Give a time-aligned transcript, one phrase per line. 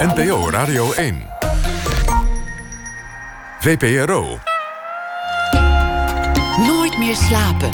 [0.00, 1.22] NPO Radio 1.
[3.60, 4.38] VPRO.
[6.66, 7.70] Nooit meer slapen.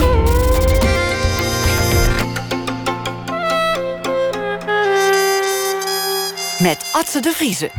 [6.59, 7.71] Met Atze de Vriezen.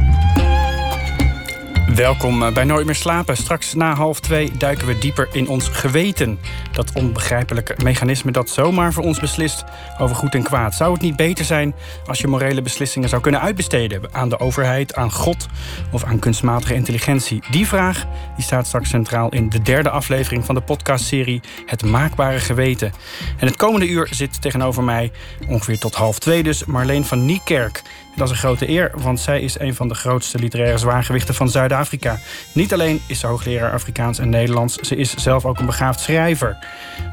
[1.97, 3.37] Welkom eh, bij Nooit meer slapen.
[3.37, 6.39] Straks na half twee duiken we dieper in ons geweten.
[6.71, 9.63] Dat onbegrijpelijke mechanisme dat zomaar voor ons beslist
[9.99, 10.75] over goed en kwaad.
[10.75, 11.75] Zou het niet beter zijn
[12.05, 15.47] als je morele beslissingen zou kunnen uitbesteden aan de overheid, aan God
[15.91, 17.43] of aan kunstmatige intelligentie?
[17.51, 18.05] Die vraag
[18.35, 22.91] die staat straks centraal in de derde aflevering van de podcastserie Het Maakbare Geweten.
[23.37, 25.11] En het komende uur zit tegenover mij,
[25.47, 27.81] ongeveer tot half twee dus, Marleen van Niekerk.
[28.17, 31.49] Dat is een grote eer, want zij is een van de grootste literaire zwaargewichten van
[31.49, 32.19] Zuid-Afrika.
[32.53, 36.57] Niet alleen is ze hoogleraar Afrikaans en Nederlands, ze is zelf ook een begaafd schrijver.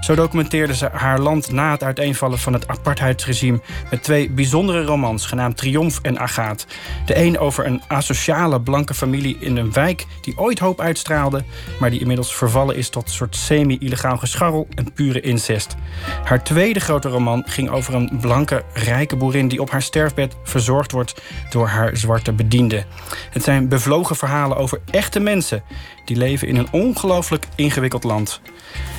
[0.00, 5.26] Zo documenteerde ze haar land na het uiteenvallen van het apartheidsregime met twee bijzondere romans,
[5.26, 6.66] genaamd Triomf en Agaat.
[7.06, 11.44] De een over een asociale blanke familie in een wijk die ooit hoop uitstraalde,
[11.80, 15.76] maar die inmiddels vervallen is tot een soort semi-illegaal gescharrel en pure incest.
[16.24, 20.92] Haar tweede grote roman ging over een blanke, rijke boerin die op haar sterfbed verzorgd
[20.94, 22.84] wordt door haar zwarte bediende.
[23.30, 25.62] Het zijn bevlogen verhalen over echte mensen
[26.04, 28.40] die leven in een ongelooflijk ingewikkeld land.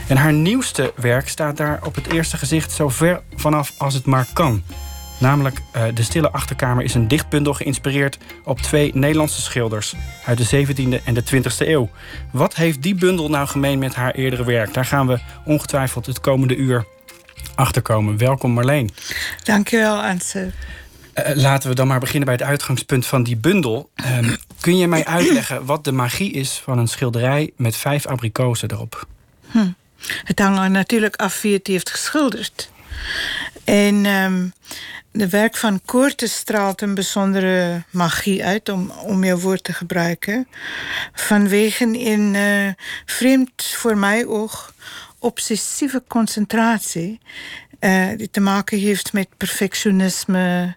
[0.07, 4.05] En haar nieuwste werk staat daar op het eerste gezicht zo ver vanaf als het
[4.05, 4.63] maar kan.
[5.19, 10.65] Namelijk uh, De Stille Achterkamer is een dichtbundel geïnspireerd op twee Nederlandse schilders uit de
[10.65, 11.89] 17e en de 20e eeuw.
[12.31, 14.73] Wat heeft die bundel nou gemeen met haar eerdere werk?
[14.73, 16.85] Daar gaan we ongetwijfeld het komende uur
[17.55, 18.17] achterkomen.
[18.17, 18.89] Welkom Marleen.
[19.43, 20.51] Dankjewel, Anse.
[21.15, 23.89] Uh, laten we dan maar beginnen bij het uitgangspunt van die bundel.
[24.19, 28.71] Um, kun je mij uitleggen wat de magie is van een schilderij met vijf abrikozen
[28.71, 29.07] erop?
[29.51, 29.67] Hm.
[30.23, 32.69] Het hangt er natuurlijk af wie het heeft geschilderd.
[33.63, 34.53] En um,
[35.11, 40.47] de werk van Koorte straalt een bijzondere magie uit, om, om jouw woord te gebruiken.
[41.13, 42.71] Vanwege een uh,
[43.05, 44.73] vreemd voor mij ook
[45.19, 47.19] obsessieve concentratie
[47.85, 50.75] uh, die te maken heeft met perfectionisme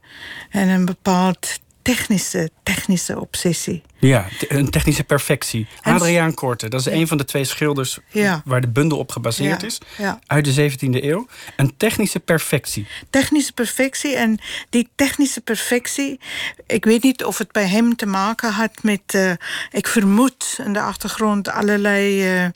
[0.51, 3.83] en een bepaald technische, technische obsessie.
[4.01, 5.67] Ja, een technische perfectie.
[5.83, 7.99] Adriaan Korte, dat is een van de twee schilders
[8.45, 9.79] waar de bundel op gebaseerd is.
[10.27, 11.27] Uit de 17e eeuw.
[11.57, 12.87] Een technische perfectie.
[13.11, 14.17] Technische perfectie.
[14.17, 14.39] En
[14.71, 16.21] die technische perfectie,
[16.67, 19.31] ik weet niet of het bij hem te maken had met, uh,
[19.71, 22.49] ik vermoed in de achtergrond allerlei uh,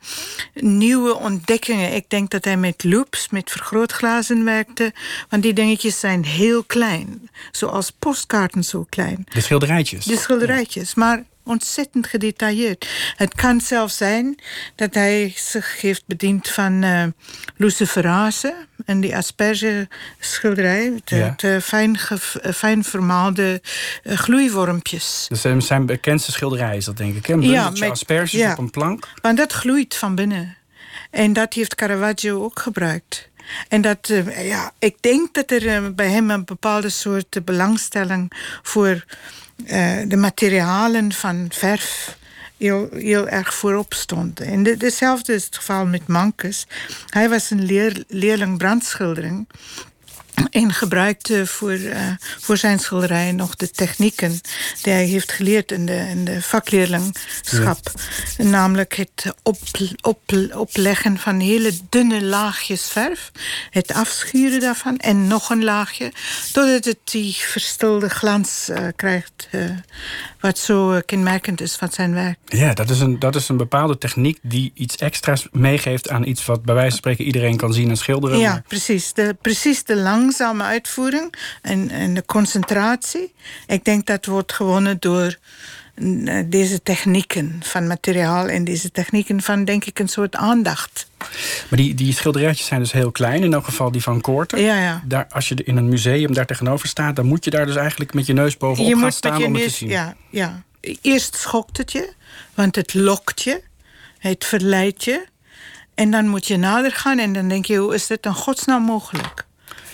[0.54, 1.94] nieuwe ontdekkingen.
[1.94, 4.92] Ik denk dat hij met loops, met vergrootglazen werkte.
[5.28, 7.30] Want die dingetjes zijn heel klein.
[7.50, 9.26] Zoals postkaarten zo klein.
[9.32, 10.04] De schilderijtjes.
[10.04, 10.94] De schilderijtjes.
[10.94, 12.88] Maar ontzettend gedetailleerd.
[13.16, 14.38] Het kan zelfs zijn
[14.74, 17.04] dat hij zich heeft bediend van uh,
[17.56, 21.98] luciferase en die asperge-schilderij, de, de fijn,
[22.54, 23.62] fijn vermaalde
[24.02, 25.26] uh, gloeiwormpjes.
[25.28, 27.28] Dus zijn bekendste schilderij is dat, denk ik.
[27.28, 29.08] Een ja, met asperges ja, op een plank.
[29.22, 30.56] Maar dat gloeit van binnen.
[31.10, 33.30] En dat heeft Caravaggio ook gebruikt.
[33.68, 38.32] En dat, uh, ja, ik denk dat er bij hem een bepaalde soort belangstelling
[38.62, 39.04] voor
[39.64, 42.16] uh, de materialen van verf
[42.56, 44.40] heel, heel erg voorop stond.
[44.40, 46.66] En de, hetzelfde is het geval met Mankes.
[47.08, 49.46] Hij was een leer, leerling brandschildering
[50.50, 52.10] en gebruikte voor, uh,
[52.40, 54.40] voor zijn schilderij nog de technieken
[54.82, 57.92] die hij heeft geleerd in de, in de vakleerlingschap.
[58.36, 58.44] Ja.
[58.44, 59.58] Namelijk het op,
[60.00, 60.20] op,
[60.52, 63.30] opleggen van hele dunne laagjes verf,
[63.70, 66.12] het afschuren daarvan en nog een laagje,
[66.52, 69.48] totdat het die verstilde glans uh, krijgt.
[69.50, 69.70] Uh,
[70.42, 72.38] wat zo kenmerkend is van zijn werk.
[72.44, 76.46] Ja, dat is, een, dat is een bepaalde techniek die iets extra's meegeeft aan iets
[76.46, 78.38] wat bij wijze van spreken iedereen kan zien en schilderen.
[78.38, 79.12] Ja, precies.
[79.12, 83.32] De, precies de langzame uitvoering en, en de concentratie.
[83.66, 85.36] Ik denk dat wordt gewonnen door eh,
[86.46, 91.06] deze technieken van materiaal en deze technieken van, denk ik, een soort aandacht.
[91.68, 94.60] Maar die, die schilderijtjes zijn dus heel klein, in elk geval die van Koorten.
[94.60, 95.02] Ja, ja.
[95.04, 98.14] Daar, als je in een museum daar tegenover staat, dan moet je daar dus eigenlijk
[98.14, 99.88] met je neus bovenop je gaan staan om het te zien.
[99.88, 100.62] Ja, ja.
[101.00, 102.12] Eerst schokt het je,
[102.54, 103.62] want het lokt je,
[104.18, 105.26] het verleidt je.
[105.94, 108.82] En dan moet je nader gaan en dan denk je, hoe is dit in godsnaam
[108.82, 109.46] mogelijk?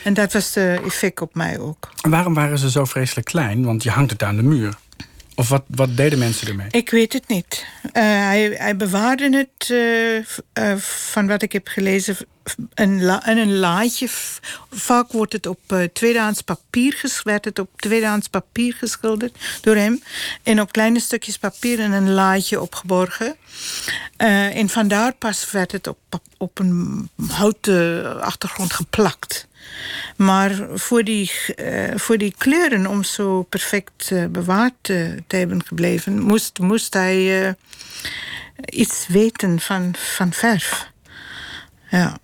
[0.05, 1.91] En dat was de effect op mij ook.
[2.03, 3.65] En waarom waren ze zo vreselijk klein?
[3.65, 4.75] Want je hangt het aan de muur.
[5.38, 6.67] Of wat, wat deden mensen ermee?
[6.70, 7.67] Ik weet het niet.
[7.85, 12.17] Uh, hij, hij bewaarde het, uh, uh, van wat ik heb gelezen,
[12.75, 14.06] la, in een laadje.
[14.70, 20.02] Vaak wordt het op eh, tweedehands papier werd het op tweedehands papier geschilderd door hem.
[20.43, 23.37] En op kleine stukjes papier in een laadje opgeborgen.
[24.17, 25.99] Eh, en vandaar pas werd het op,
[26.37, 29.48] op een houten achtergrond geplakt.
[30.19, 36.20] Maar voor die, eh, voor die kleuren, om zo perfect eh, bewaard te hebben gebleven,
[36.20, 37.53] moest, moest hij eh,
[38.65, 40.91] iets weten van, van verf.
[41.91, 42.19] Ja.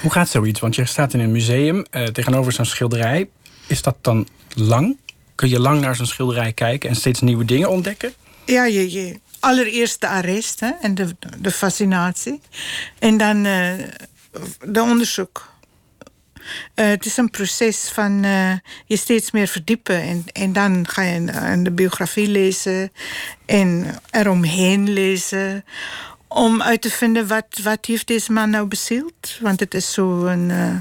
[0.00, 0.60] Hoe gaat zoiets?
[0.60, 3.28] Want je staat in een museum tegenover zo'n schilderij.
[3.66, 4.96] Is dat dan lang?
[5.34, 8.12] Kun je lang naar zo'n schilderij kijken en steeds nieuwe dingen ontdekken?
[8.44, 12.40] Ja, je, je, allereerst de arrest hè, en de, de fascinatie.
[12.98, 13.42] En dan
[14.62, 15.49] de onderzoek.
[16.74, 18.52] Eh, het is een proces van eh,
[18.86, 20.02] je steeds meer verdiepen.
[20.02, 21.14] En, en dan ga je
[21.52, 22.92] in de biografie lezen
[23.46, 25.64] en eromheen lezen.
[26.28, 29.38] Om uit te vinden wat, wat heeft deze man nou bezield.
[29.40, 30.76] Want het is zo een eh,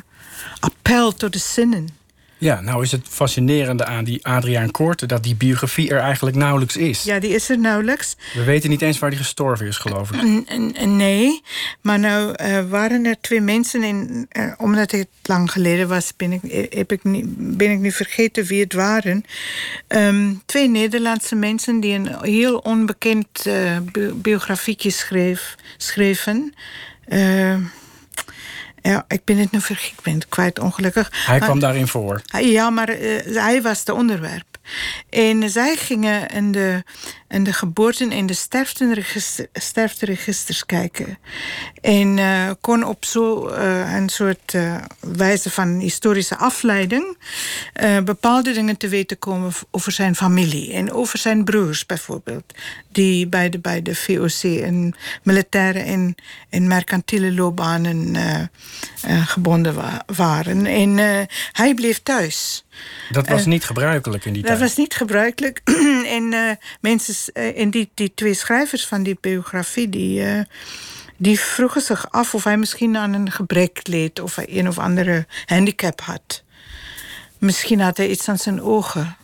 [0.60, 1.99] appel tot de zinnen.
[2.42, 5.08] Ja, nou is het fascinerende aan die Adriaan Koorten...
[5.08, 7.04] dat die biografie er eigenlijk nauwelijks is.
[7.04, 8.16] Ja, die is er nauwelijks.
[8.34, 10.22] We weten niet eens waar die gestorven is, geloof ik.
[10.86, 11.42] Nee,
[11.82, 14.26] maar nou eh, waren er twee mensen in.
[14.30, 17.26] eh, omdat het lang geleden was, ben ik, heb ik niet,
[17.58, 19.24] ben ik nu vergeten wie het waren.
[19.88, 26.54] Ehm, twee Nederlandse mensen die een heel onbekend eh, bi- biografietje schreef, schreven.
[28.82, 31.12] Ja, ik ben het nu vergeten, ik ben het kwijt ongelukkig.
[31.26, 32.22] Hij kwam daarin voor.
[32.42, 34.49] ja, maar eh, hij was de onderwerp.
[35.10, 36.84] En zij gingen in de,
[37.30, 41.18] in de geboorten- en de sterfteregister, sterfteregisters kijken.
[41.82, 47.18] En eh, kon op zo eh, een soort eh, wijze van historische afleiding...
[48.04, 50.74] bepaalde dingen te weten komen over zijn familie.
[50.74, 52.54] En over zijn broers bijvoorbeeld.
[52.92, 56.16] Die beide bij de VOC in militaire en,
[56.50, 58.18] en mercantiele loopbanen
[59.26, 60.66] gebonden wa- waren.
[60.66, 60.98] En
[61.52, 62.64] hij bleef thuis.
[63.12, 64.70] Dat was niet gebruikelijk in die Eh, Dat tijd.
[64.70, 65.62] was niet gebruikelijk.
[66.18, 70.42] en eh, mensen, eh, en die, die twee schrijvers van die biografie, die, eh,
[71.18, 74.78] die vroegen zich af of hij misschien aan een gebrek leed of hij een of
[74.80, 76.44] andere handicap had.
[77.38, 79.16] Misschien had hij iets aan zijn ogen.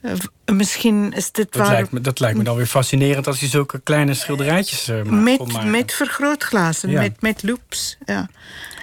[0.00, 0.12] Eh,
[0.54, 1.70] misschien is dit Dat waar.
[1.70, 5.36] lijkt, me, dat lijkt me dan weer fascinerend als hij zulke kleine schilderijtjes eh, ma-
[5.36, 7.00] kon Met, met vergrootglazen, Ja.
[7.00, 7.96] met, met loops.
[8.06, 8.28] Ja.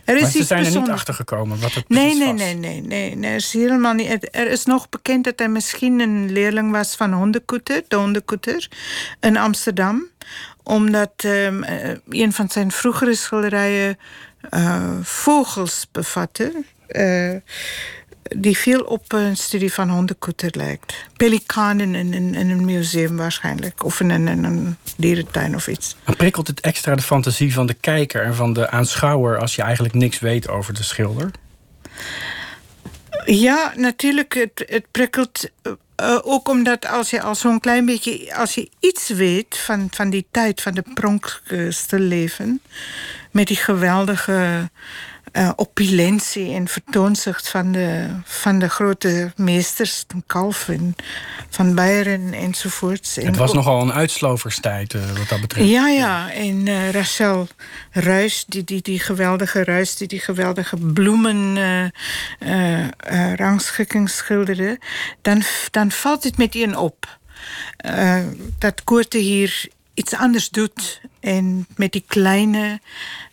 [0.09, 2.17] Er is maar ze zijn er niet achter gekomen wat het Nee, was.
[2.17, 3.29] nee, nee, nee, nee.
[3.29, 4.27] Er is helemaal niet.
[4.35, 8.67] Er is nog bekend dat hij misschien een leerling was van Hondenkoeter, de Hondenkoeter,
[9.19, 10.07] in Amsterdam.
[10.63, 11.45] Omdat eh,
[12.09, 13.97] een van zijn vroegere schilderijen
[14.49, 16.63] eh, vogels bevatte.
[16.87, 17.35] eh,
[18.35, 21.05] die veel op een studie van hondenkoeter lijkt.
[21.17, 23.83] Pelikanen in, in, in een museum waarschijnlijk.
[23.83, 25.95] Of in een, in een dierentuin of iets.
[26.17, 29.93] Prikkelt het extra de fantasie van de kijker en van de aanschouwer als je eigenlijk
[29.93, 31.31] niks weet over de schilder.
[33.25, 34.33] Ja, natuurlijk.
[34.33, 35.49] Het, het prikkelt
[35.95, 38.35] eh, ook omdat als je al zo'n klein beetje...
[38.35, 42.61] als je iets weet van, van die tijd, van de pronkste leven...
[43.31, 44.69] met die geweldige
[45.31, 50.03] eh, opulentie en vertoonzicht van de, van de grote meesters...
[50.07, 50.95] Van Calvin,
[51.49, 53.15] Van Beieren enzovoorts.
[53.15, 55.69] Het was nogal een uitsloverstijd eh, wat dat betreft.
[55.69, 56.31] ja, ja.
[56.31, 57.47] En eh, Rachel
[57.91, 61.57] Ruis, die, die, die geweldige Ruis, die die geweldige bloemen
[63.35, 64.79] rangschikking schilderde,
[65.21, 65.41] dan,
[65.71, 67.17] dan valt het met een op.
[68.57, 71.01] Dat Koorte hier iets anders doet.
[71.19, 72.79] En met die kleine,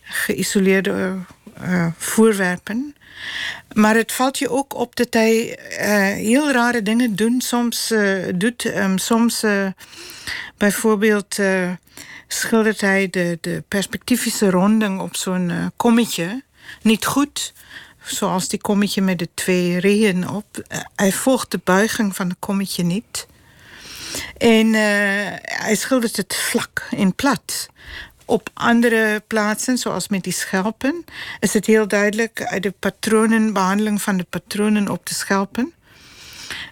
[0.01, 1.15] geïsoleerde
[1.61, 2.95] eh, voorwerpen.
[3.73, 8.65] Maar het valt je ook op dat hij eh, heel rare dingen soms, eh, doet.
[8.65, 9.67] Ehm, soms eh,
[10.57, 11.71] bijvoorbeeld eh,
[12.27, 16.43] schildert hij de, de perspectivische ronding op zo'n kommetje
[16.81, 17.53] niet goed.
[18.03, 20.45] Zoals die kommetje met de twee reeën op.
[20.95, 23.27] Hij volgt de buiging van het kommetje niet.
[24.37, 24.73] En
[25.43, 27.69] hij schildert het vlak en plat.
[28.29, 31.05] Op andere plaatsen, zoals met die schelpen,
[31.39, 35.73] is het heel duidelijk uit de patronen, behandeling van de patronen op de schelpen,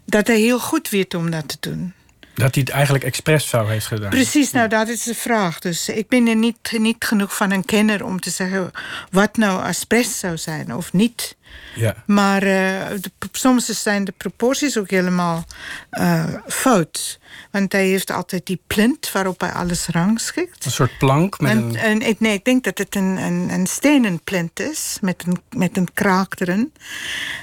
[0.05, 1.93] dat hij heel goed weet om dat te doen.
[2.33, 4.09] Dat hij het eigenlijk expres zo heeft gedaan.
[4.09, 5.59] Precies, nou dat is de vraag.
[5.59, 8.71] Dus ik ben er niet, niet genoeg van een kenner om te zeggen
[9.11, 11.35] wat nou asbest zou zijn of niet.
[11.75, 12.03] Ja.
[12.05, 15.45] Maar eh, de, soms zijn de proporties ook helemaal
[15.89, 17.19] eh, fout.
[17.51, 20.65] Want hij heeft altijd die plint waarop hij alles rangschikt.
[20.65, 21.75] Een soort plank met En, een...
[21.75, 25.41] en ik, nee, ik denk dat het een, een, een stenen plint is, met een,
[25.49, 26.73] met een kraak erin.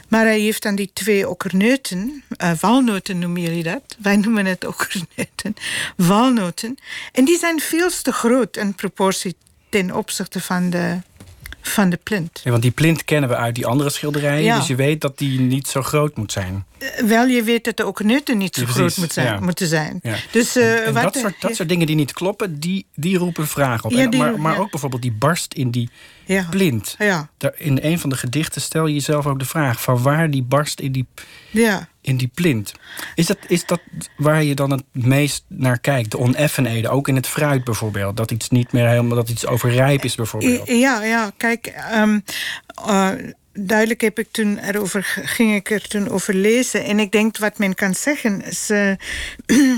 [0.09, 3.97] Maar hij heeft dan die twee okkerneuten, eh, walnoten noemen jullie dat.
[3.99, 5.55] Wij noemen het okkerneuten,
[5.97, 6.79] walnoten.
[7.13, 9.37] En die zijn veel te groot in proportie
[9.69, 10.99] ten opzichte van de,
[11.63, 12.41] van de plint.
[12.45, 14.43] Ja, want die plint kennen we uit die andere schilderijen.
[14.45, 14.59] Ja.
[14.59, 16.65] Dus je weet dat die niet zo groot moet zijn.
[16.79, 19.67] Eh, Wel, je weet dat de ook nutten niet zo Ja, groot moet zijn, moeten
[19.67, 20.01] zijn.
[20.31, 23.19] Dus, eh, en en wat dat, soort, dat soort dingen die niet kloppen, die, die
[23.19, 23.97] roepen vragen op.
[23.97, 25.91] En- maar maar ook bijvoorbeeld die barst in die
[26.25, 26.47] ja.
[26.51, 26.95] plint.
[26.99, 29.83] Ja, Daar, in een van de gedichten stel je jezelf ook de vraag...
[29.83, 31.07] van waar die barst in die,
[31.51, 31.89] ja.
[32.01, 32.73] in die plint.
[33.15, 33.81] Is dat, is dat
[34.17, 36.11] waar je dan het meest naar kijkt?
[36.11, 38.17] De oneffenheden, ook in het fruit bijvoorbeeld.
[38.17, 40.69] Dat iets niet meer helemaal, dat iets overrijp is bijvoorbeeld.
[40.69, 42.21] Ja, ja, kijk, ehm,
[42.87, 43.11] eh,
[43.53, 46.85] duidelijk heb ik toen erover, ging ik er toen over lezen.
[46.85, 48.93] En ik denk wat men kan zeggen is eh,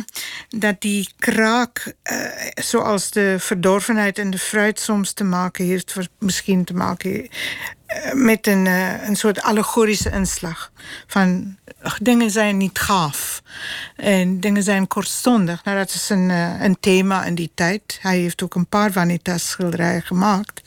[0.48, 2.16] dat die kraak, eh,
[2.54, 7.28] zoals de verdorvenheid en de fruit soms te maken heeft, misschien te maken
[7.86, 8.66] eh, met een,
[9.06, 10.72] een soort allegorische inslag.
[11.06, 11.56] Van
[12.00, 13.42] dingen zijn niet gaaf.
[13.96, 15.64] En dingen zijn kortstondig.
[15.64, 16.28] Nou, dat is een,
[16.62, 17.98] een thema in die tijd.
[18.00, 20.62] Hij heeft ook een paar Vanitas schilderijen gemaakt.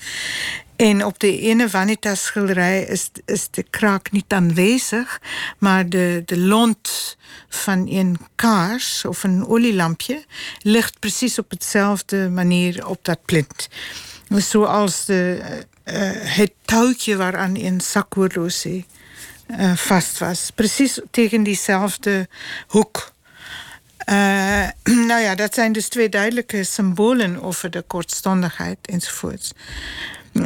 [0.78, 2.84] En op de ene Vanitas schilderij
[3.26, 5.22] is, de kraak niet aanwezig,
[5.58, 7.18] maar de, de lont
[7.50, 10.26] van een kaars of een olielampje
[10.62, 13.70] ligt precies op hetzelfde manier op dat plint.
[14.30, 15.42] Zoals de,
[15.84, 18.86] eh, eh, het touwtje waaraan een zakoerlosie
[19.48, 20.52] eh, vast was.
[20.56, 22.28] Precies tegen diezelfde
[22.68, 23.16] hoek.
[25.08, 29.52] Nou ja, dat zijn dus twee duidelijke symbolen over de kortstondigheid enzovoorts.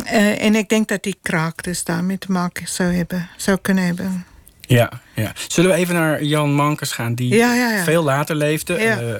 [0.05, 3.83] Eh, en ik denk dat die kraak dus daarmee te maken zou, hebben, zou kunnen
[3.85, 4.25] hebben.
[4.61, 5.31] Ja, ja.
[5.47, 7.83] Zullen we even naar Jan Mankers gaan, die Ja, ja, ja.
[7.83, 8.75] veel later leefde.
[8.75, 9.19] Eh, eh,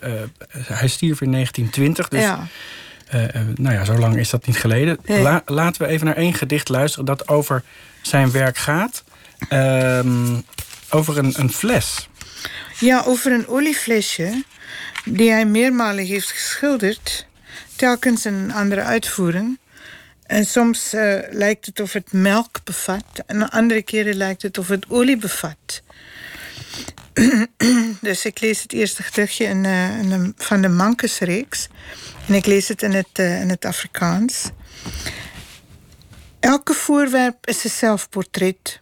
[0.64, 2.48] hij stierf in 1920, dus ja.
[3.56, 4.98] nou ja, zo lang is dat niet geleden.
[5.06, 7.64] La- laten we even naar één gedicht luisteren dat over
[8.02, 9.04] zijn werk gaat.
[9.50, 10.40] Ehm,
[10.90, 12.10] over een, een fles.
[12.80, 14.44] ja, over een olieflesje
[15.06, 17.26] die hij meermalen heeft geschilderd,
[17.76, 19.60] telkens in een andere uitvoering.
[20.32, 24.68] En soms eh, lijkt het of het melk bevat, en andere keren lijkt het of
[24.68, 25.82] het olie bevat.
[28.02, 31.68] dus ik lees het eerste gedichtje in, eh, de- van de Mankesreeks.
[32.28, 34.50] En ik lees het in het, eh, in het Afrikaans.
[36.40, 38.80] Elke voorwerp is een zelfportret.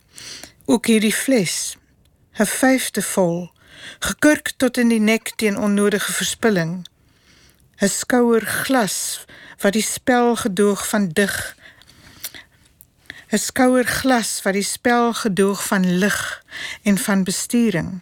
[0.66, 1.78] Ook hierdie fles.
[2.34, 3.50] Een vijfde vol.
[4.00, 6.88] Gekurk tot in die nek teen onnodige verspilling.
[7.76, 9.26] Een skouer glas
[9.60, 11.58] wat die spel gedoog van dig.
[13.30, 16.44] Een skouer glas wat die spel gedoog van lig
[16.84, 18.00] en van besturing.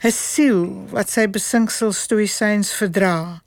[0.00, 3.42] Een siel wat sy besinksel stoïcijns verdra.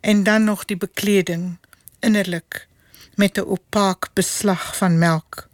[0.00, 1.58] En dan nog die bekleding,
[2.00, 2.66] innerlijk,
[3.14, 5.48] met 'n opaak beslag van melk.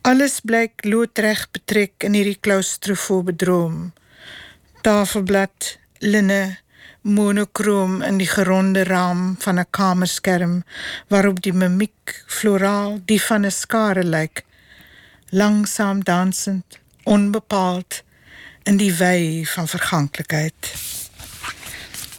[0.00, 3.92] Alles blyk loodreg betrek in hierdie klaustrofobe droom.
[4.80, 6.58] Tafelblad, linne,
[7.04, 10.64] monokroom in die geronde raam van 'n kamerskerm
[11.08, 14.44] waarop die mimiek floraal die van 'n skare lyk.
[15.28, 18.02] Langsaam dansend, onbepaald
[18.62, 20.54] in die wei van verganklikheid.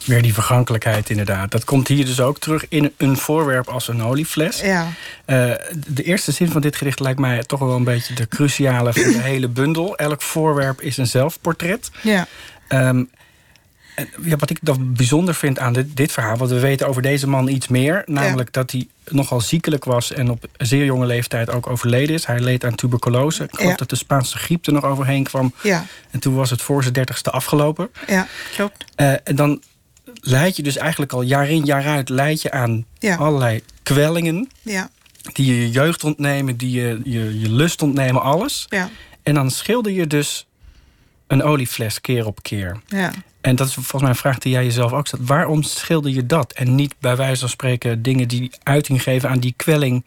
[0.04, 1.50] Weer die vergankelijkheid inderdaad.
[1.50, 4.60] Dat komt hier dus ook terug in een voorwerp als een oliefles.
[4.60, 4.86] Ja,
[5.24, 5.52] Eh,
[5.86, 9.02] de eerste zin van dit gedicht lijkt mij toch wel een beetje de cruciale van
[9.12, 9.96] de hele bundel.
[9.96, 11.90] Elk voorwerp is een zelfportret.
[12.02, 12.26] ja,
[12.68, 13.04] Ehm,
[13.96, 17.02] en ja, wat ik dan bijzonder vind aan dit, dit verhaal, want we weten over
[17.02, 21.50] deze man iets meer, namelijk dat hij nogal ziekelijk was en op zeer jonge leeftijd
[21.50, 22.26] ook overleden is.
[22.26, 23.42] Hij leed aan tuberculose.
[23.44, 23.76] Ik geloof Ja.
[23.76, 25.52] dat de Spaanse griep er nog overheen kwam.
[25.62, 27.88] ja, En toen was het voor zijn dertigste afgelopen.
[28.06, 28.84] ja, klopt.
[28.94, 29.62] Eh, en dan
[30.20, 33.16] leid je dus eigenlijk al jaar in jaar uit leid je aan Ja.
[33.16, 34.90] allerlei kwellingen Ja,
[35.32, 38.66] die je je jeugd ontnemen, die je, je, je lust ontnemen, alles.
[38.68, 38.90] ja,
[39.22, 40.46] En dan schilder je dus
[41.26, 42.80] een oliefles keer op keer.
[42.86, 43.12] ja.
[43.46, 45.28] En dat is volgens mij een vraag die jij jezelf ook stelt.
[45.28, 46.52] Waarom schilder je dat?
[46.52, 50.04] En niet bij wijze van spreken dingen die uiting geven aan die kwelling.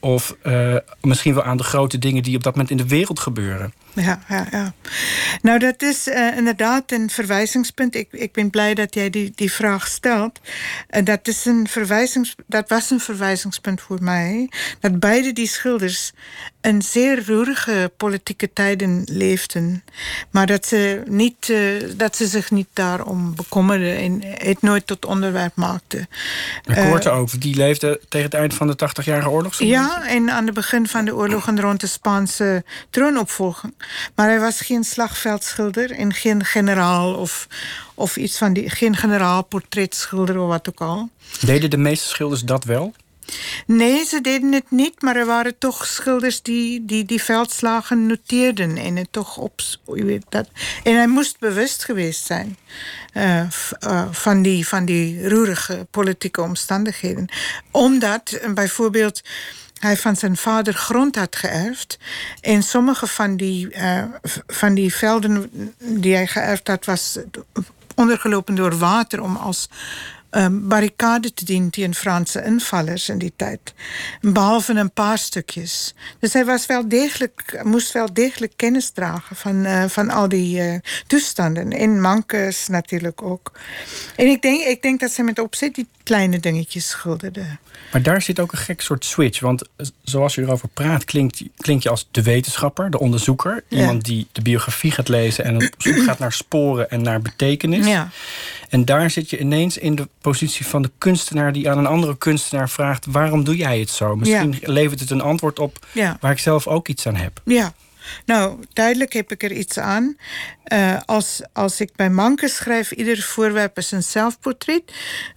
[0.00, 3.20] Of eh, misschien wel aan de grote dingen die op dat moment in de wereld
[3.20, 3.72] gebeuren.
[3.92, 4.72] Ja, ja, ja.
[5.42, 7.94] Nou, dat is eh, inderdaad een verwijzingspunt.
[7.94, 10.40] Ik, ik ben blij dat jij die, die vraag stelt.
[10.88, 14.50] En dat, is een verwijzings, dat was een verwijzingspunt voor mij.
[14.80, 16.12] Dat beide die schilders
[16.60, 19.84] in zeer roerige politieke tijden leefden.
[20.30, 21.58] Maar dat ze, niet, eh,
[21.96, 26.08] dat ze zich niet daarom bekommerden en het nooit tot onderwerp maakten.
[26.64, 29.58] En Koorte ook, die leefde tegen het eind van de 80-jarige oorlog.
[29.58, 33.74] Ja, en aan het begin van de oorlogen rond de Spaanse troonopvolging.
[34.14, 37.46] Maar hij was geen slagveldschilder en geen generaal of,
[37.94, 38.70] of iets van die.
[38.70, 41.08] Geen generaal portretschilder of wat ook al.
[41.40, 42.94] Deden de meeste schilders dat wel?
[43.66, 48.76] Nee, ze deden het niet, maar er waren toch schilders die die, die veldslagen noteerden
[48.76, 49.60] en het toch op.
[50.28, 50.48] dat.
[50.82, 52.56] En hij moest bewust geweest zijn
[53.12, 57.28] eh, eh, van, die, van die roerige politieke omstandigheden.
[57.70, 59.20] Omdat eh, bijvoorbeeld
[59.78, 61.98] hij van zijn vader grond had geërfd.
[62.40, 63.76] En sommige van die,
[64.46, 67.18] van die velden die hij geërfd had, was
[67.94, 69.68] ondergelopen door water om als
[70.30, 73.74] um, barricade te dienen tegen Franse invallers in die tijd.
[74.20, 75.94] Behalve een paar stukjes.
[76.18, 80.60] Dus hij was wel degelijk, moest wel degelijk kennis dragen van, uh, van al die
[80.60, 80.74] uh,
[81.06, 81.70] toestanden.
[81.70, 83.52] En Mankes natuurlijk ook.
[84.16, 87.44] En ik denk, ik denk dat ze met opzet die kleine dingetjes schilderde.
[87.92, 89.40] Maar daar zit ook een gek soort switch.
[89.40, 89.68] Want
[90.02, 93.64] zoals je erover praat, klinkt, klink je als de wetenschapper, de onderzoeker.
[93.68, 97.86] Iemand die de biografie gaat lezen en op zoek gaat naar sporen en naar betekenis.
[97.86, 98.10] Ja.
[98.68, 102.18] En daar zit je ineens in de positie van de kunstenaar die aan een andere
[102.18, 104.16] kunstenaar vraagt: waarom doe jij het zo?
[104.16, 105.86] Misschien levert het een antwoord op
[106.20, 107.40] waar ik zelf ook iets aan heb.
[107.44, 107.72] Ja.
[108.24, 110.16] Nou, duidelijk heb ik er iets aan.
[110.72, 114.82] Uh, als, als ik bij Manke schrijf, ieder voorwerp is een zelfportret,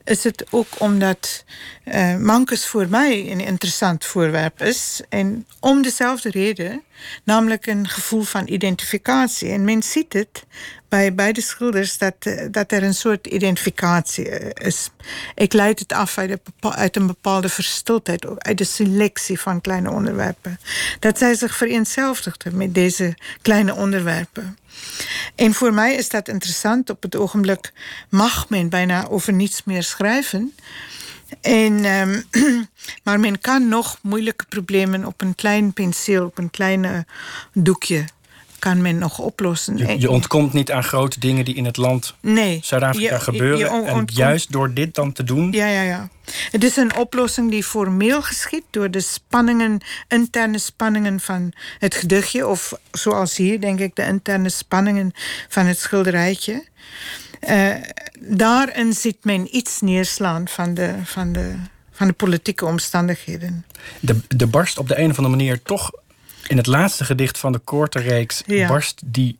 [0.03, 1.43] is het ook omdat
[1.85, 5.01] uh, Mankes voor mij een interessant voorwerp is.
[5.09, 6.83] En om dezelfde reden,
[7.23, 9.49] namelijk een gevoel van identificatie.
[9.49, 10.43] En men ziet het
[10.93, 14.89] bij beide schilders dat, eh, dat er een soort identificatie is.
[15.35, 20.59] Ik leid het af uit, uit een bepaalde verstiltheid, uit de selectie van kleine onderwerpen.
[20.99, 24.57] Dat zij zich vereenzelvigden met deze kleine onderwerpen.
[25.35, 26.89] En voor mij is dat interessant.
[26.89, 27.73] Op het ogenblik
[28.09, 30.53] mag men bijna over niets meer schrijven.
[31.41, 32.23] En, um,
[33.03, 37.05] maar men kan nog moeilijke problemen op een klein penseel, op een klein
[37.53, 38.05] doekje
[38.63, 39.77] kan men nog oplossen.
[39.77, 43.85] Je, je, ontkomt niet aan grote dingen die in het land nee, Zuid-Afrika gebeuren.
[43.85, 45.51] en juist door dit dan te doen.
[45.51, 46.09] Ja, ja, ja.
[46.51, 52.47] Het is een oplossing die formeel geschiet door de spanningen, interne spanningen van het gedichtje.
[52.47, 55.11] Of zoals hier, denk ik, de interne spanningen
[55.49, 56.63] van het schilderijtje.
[57.49, 57.75] Uh,
[58.19, 61.55] daarin ziet men iets neerslaan van de, van de,
[61.91, 63.65] van de politieke omstandigheden.
[63.99, 65.91] De, de barst op de een of andere manier toch
[66.47, 69.37] in het laatste gedicht van de korte reeks barst die,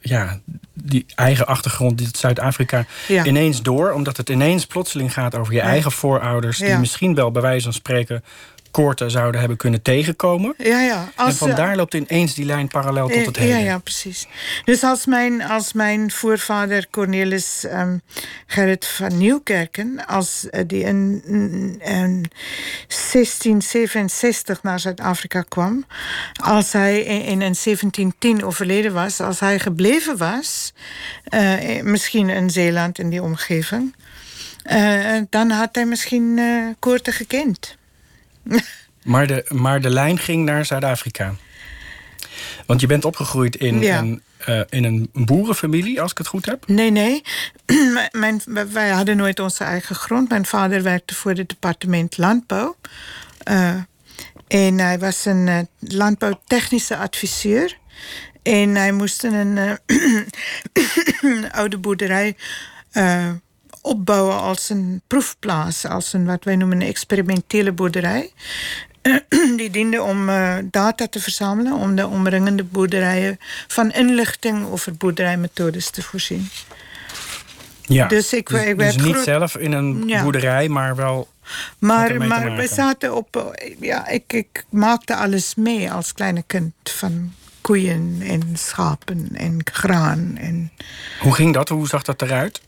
[0.00, 0.40] ja,
[0.72, 3.92] die eigen achtergrond, dit Zuid-Afrika, ineens door.
[3.92, 6.58] Omdat het ineens plotseling gaat over je eigen voorouders.
[6.58, 8.24] Die misschien wel bij wijze van spreken
[8.72, 10.54] koorten zouden hebben kunnen tegenkomen.
[10.56, 11.12] Ja, ja.
[11.16, 13.50] Als, en vandaar loopt ineens die lijn parallel tot het hele.
[13.50, 14.26] Ja, ja, precies.
[14.64, 18.02] Dus als mijn, als mijn voorvader Cornelis um,
[18.46, 20.06] Gerrit van Nieuwkerken...
[20.06, 21.22] als uh, die in,
[21.78, 22.30] in
[23.12, 25.84] 1667 naar Zuid-Afrika kwam...
[26.44, 29.20] als hij in, in 1710 overleden was...
[29.20, 30.72] als hij gebleven was...
[31.34, 33.94] Uh, misschien in Zeeland in die omgeving...
[34.72, 36.40] Uh, dan had hij misschien
[36.78, 37.76] Koorten gekend.
[39.02, 41.34] maar, de, maar de lijn ging naar Zuid-Afrika.
[42.66, 46.68] Want je bent opgegroeid in, een, uh, in een boerenfamilie, als ik het goed heb?
[46.68, 47.22] Nee, nee.
[48.12, 50.28] Mijn, wij hadden nooit onze eigen grond.
[50.28, 52.76] Mijn vader werkte voor het departement landbouw.
[53.50, 53.74] Uh,
[54.48, 57.78] en hij was een uh, landbouwtechnische adviseur.
[58.42, 59.58] En hij moest een
[61.50, 62.36] oude boerderij
[63.82, 68.30] opbouwen als een proefplaats, als een wat wij noemen een experimentele boerderij.
[69.56, 75.90] Die diende om uh, data te verzamelen, om de omringende boerderijen van inlichting over boerderijmethodes
[75.90, 76.48] te voorzien.
[77.82, 80.22] Ja, dus ik, dus, ik dus niet zelf in een ja.
[80.22, 81.28] boerderij, maar wel.
[81.78, 83.36] Maar, maar we zaten op.
[83.36, 89.60] eh, Ja, ik, ik maakte alles mee als kleine kind van koeien en schapen en
[89.64, 90.36] graan.
[90.36, 90.72] En...
[91.20, 91.68] Hoe ging dat?
[91.68, 92.60] Hoe zag dat eruit?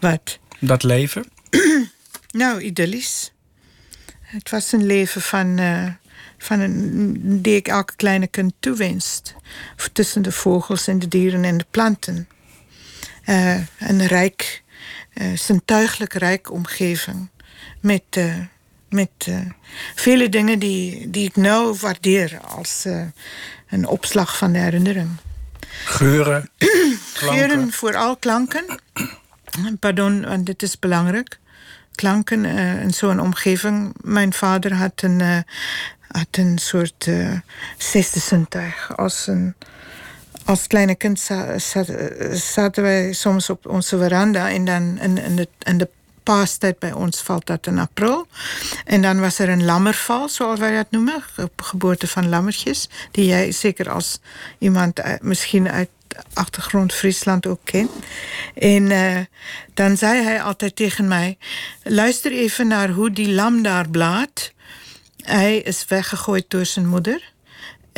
[0.00, 0.38] Wat?
[0.58, 1.24] Dat leven?
[2.30, 3.32] nou, idyllisch.
[4.20, 5.88] Het was een leven van, uh,
[6.38, 9.34] van een, die ik elke kleine kind toewenst.
[9.92, 12.28] Tussen de vogels en de dieren en de planten.
[13.26, 14.62] Uh, een rijk,
[15.14, 17.28] uh, zintuigelijk rijk omgeving.
[17.80, 18.20] Met,
[18.88, 19.28] met
[19.94, 22.84] vele dingen die, die ik nou waardeer als
[23.68, 25.08] een opslag van de herinnering.
[25.84, 26.50] Geuren,
[27.14, 28.64] Geuren, vooral klanken.
[29.80, 31.38] Pardon, want dit is belangrijk.
[31.94, 33.94] Klanken uh, in zo'n omgeving.
[34.00, 35.38] Mijn vader had een, uh,
[36.08, 37.38] had een soort uh,
[37.78, 38.96] zesde zintuig.
[38.96, 39.54] Als, een,
[40.44, 41.20] als kleine kind
[42.32, 44.50] zaten wij soms op onze veranda.
[44.50, 45.88] En dan in, in in de
[46.28, 48.26] paastijd bij ons valt dat in april.
[48.84, 51.22] En dan was er een lammerval, zoals wij dat noemen.
[51.56, 52.88] Geboorte van lammertjes.
[53.10, 54.20] Die jij zeker als
[54.58, 55.88] iemand misschien uit
[56.32, 57.88] achtergrond Friesland ook ken.
[58.54, 59.18] En uh,
[59.74, 61.38] dan zei hij altijd tegen mij:
[61.82, 64.52] luister even naar hoe die lam daar blaat.
[65.22, 67.32] Hij is weggegooid door zijn moeder.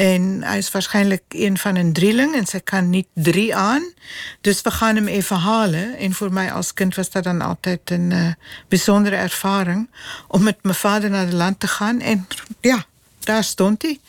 [0.00, 3.92] En hij is waarschijnlijk een van een drieling en zij kan niet drie aan.
[4.40, 5.96] Dus we gaan hem even halen.
[5.96, 8.32] En voor mij als kind was dat dan altijd een uh,
[8.68, 9.90] bijzondere ervaring.
[10.28, 12.00] Om met mijn vader naar het land te gaan.
[12.00, 12.26] En
[12.60, 12.86] ja,
[13.18, 14.00] daar stond hij.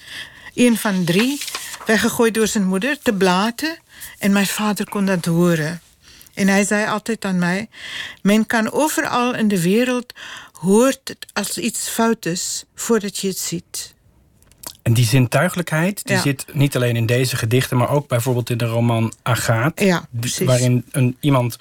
[0.53, 1.41] Een van drie,
[1.85, 3.77] weggegooid door zijn moeder, te blaten.
[4.17, 5.81] En mijn vader kon dat horen.
[6.33, 7.69] En hij zei altijd aan mij:
[8.21, 10.13] Men kan overal in de wereld
[10.51, 13.93] hoort als iets fout is voordat je het ziet.
[14.91, 16.21] En die zintuigelijkheid die Ja.
[16.21, 19.79] zit niet alleen in deze gedichten, maar ook bijvoorbeeld in de roman Agaat.
[19.79, 20.05] Ja.
[20.45, 21.57] Waarin een, iemand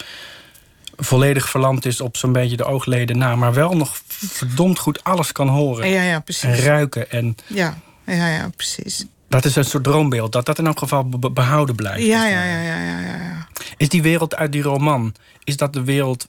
[0.96, 5.32] volledig verlamd is op zo'n beetje de oogleden na, maar wel nog verdomd goed alles
[5.32, 6.60] kan horen Ja, ja, en precies.
[6.60, 7.10] ruiken.
[7.10, 9.04] En Ja, ja, ja, precies.
[9.28, 12.02] dat is een soort droombeeld, dat dat in elk geval be- behouden blijft.
[12.06, 13.46] Ja, ja, ja, ja, ja, ja, ja.
[13.76, 15.14] Is die wereld uit die roman,
[15.44, 16.26] is dat de wereld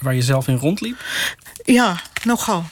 [0.00, 0.96] waar je zelf in rondliep?
[1.64, 2.64] Ja, nogal.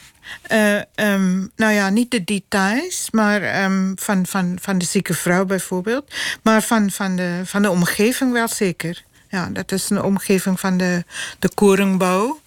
[0.42, 5.44] Eh, ehm, nou ja, niet de details, maar ehm, van, van, van de zieke vrouw
[5.44, 6.14] bijvoorbeeld.
[6.42, 9.04] Maar van, van, de, van de omgeving wel zeker.
[9.28, 11.04] Ja, dat is een omgeving van de,
[11.38, 12.40] de Korengbouw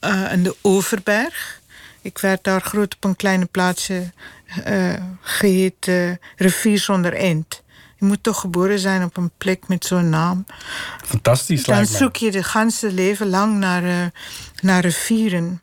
[0.00, 1.60] eh, en de Overberg.
[2.02, 4.12] Ik werd daar groot op een kleine plaatsje
[4.64, 7.62] eh geheet eh, Rivier zonder eind.
[7.96, 10.46] Je moet toch geboren zijn op een plek met zo'n naam.
[11.04, 11.96] Fantastisch Dan lijkt me.
[11.96, 14.06] zoek je de ganse leven lang naar, eh,
[14.60, 15.60] naar rivieren.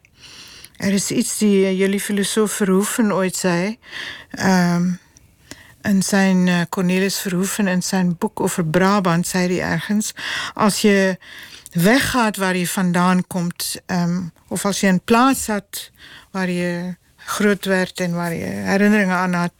[0.78, 3.78] Er is iets die eh, jullie filosoof Verhoeven ooit zei.
[4.30, 4.92] Ehm
[5.86, 10.14] en zijn eh, Cornelis Verhoeven in zijn boek over Brabant zei hij ergens:
[10.54, 11.18] als je
[11.72, 15.92] weggaat waar je vandaan komt, ehm, of als je een plaats had
[16.32, 19.52] waar je groot werd en waar je herinneringen aan had,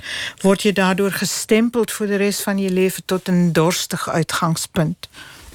[0.42, 5.10] word je daardoor gestempeld voor de rest van je leven tot een dorstig uitgangspunt.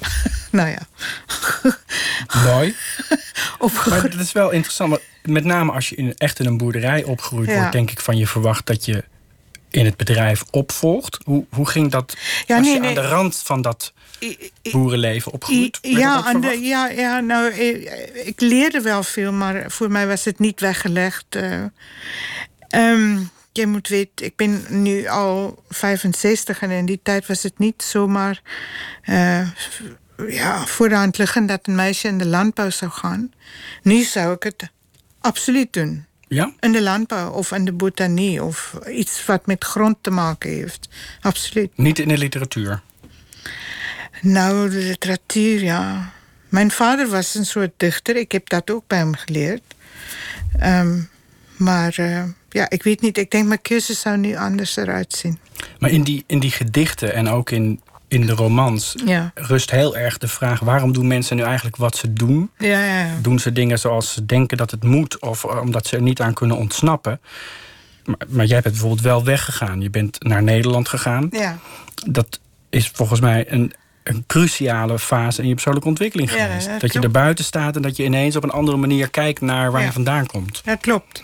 [0.51, 0.79] nou ja.
[2.45, 2.75] Mooi.
[3.59, 4.89] Of Maar dat is wel interessant.
[4.89, 7.55] want Met name als je in, echt in een boerderij opgegroeid Ja.
[7.55, 9.03] wordt, denk ik van je verwacht dat je
[9.69, 11.17] in het bedrijf opvolgt.
[11.23, 12.89] Hoe, hoe ging dat Ja, als nee, je nee.
[12.89, 13.93] aan de rand van dat
[14.71, 15.77] boerenleven opgegroeid?
[15.81, 17.91] Dat Ja, aan de, ja, ja, nou, ik,
[18.25, 21.25] ik leerde wel veel, maar voor mij was het niet weggelegd.
[21.29, 21.63] eh.
[22.69, 23.17] Ehm,
[23.51, 27.83] je moet weten, ik ben nu al 65 en in die tijd was het niet
[27.83, 28.41] zomaar
[29.01, 29.49] eh,
[30.27, 33.31] ja, voor de hand liggend dat een meisje in de landbouw zou gaan.
[33.83, 34.69] Nu zou ik het
[35.19, 36.05] absoluut doen.
[36.27, 36.53] Ja?
[36.59, 40.89] In de landbouw of in de botanie of iets wat met grond te maken heeft.
[41.21, 41.71] Absoluut.
[41.75, 42.81] Niet in de literatuur.
[44.21, 46.11] Nou, de literatuur, ja.
[46.49, 48.15] Mijn vader was een soort dichter.
[48.15, 49.61] Ik heb dat ook bij hem geleerd.
[50.59, 50.99] Ehm,
[51.61, 53.17] maar eh, ja, ik weet niet.
[53.17, 55.39] Ik denk mijn keuze zou nu anders eruit zien.
[55.79, 59.97] Maar in die, in die gedichten en ook in, in de romans Ja, rust heel
[59.97, 62.51] erg de vraag: waarom doen mensen nu eigenlijk wat ze doen?
[62.57, 62.99] ja, ja.
[62.99, 63.07] ja.
[63.21, 66.21] Doen ze dingen zoals ze denken dat het moet, of eh, omdat ze er niet
[66.21, 67.19] aan kunnen ontsnappen?
[68.05, 69.81] Maar, maar jij bent bijvoorbeeld wel weggegaan.
[69.81, 71.27] Je bent naar Nederland gegaan.
[71.31, 71.57] ja.
[72.07, 76.67] dat is volgens mij een, een cruciale fase in je persoonlijke ontwikkeling Ja, geweest.
[76.67, 79.41] dat dat je er buiten staat en dat je ineens op een andere manier kijkt
[79.41, 79.87] naar waar Ja.
[79.87, 80.61] je vandaan komt.
[80.65, 81.23] Dat klopt.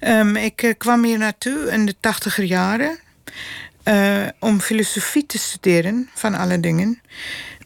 [0.00, 2.98] Ehm, ik eh, kwam hier naartoe in de tachtiger jaren
[3.82, 7.00] eh, om filosofie te studeren, van alle dingen.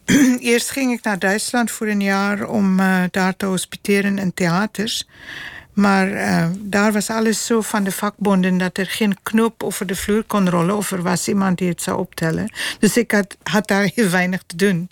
[0.39, 5.07] Eerst ging ik naar Duitsland voor een jaar om eh, daar te hospiteren in theaters.
[5.75, 9.95] Maar eh, daar was alles zo van de vakbonden dat er geen knop over de
[9.95, 12.51] vloer kon rollen of er was iemand die het zou optellen.
[12.79, 13.11] Dus ik
[13.43, 14.89] had, daar heel weinig te doen.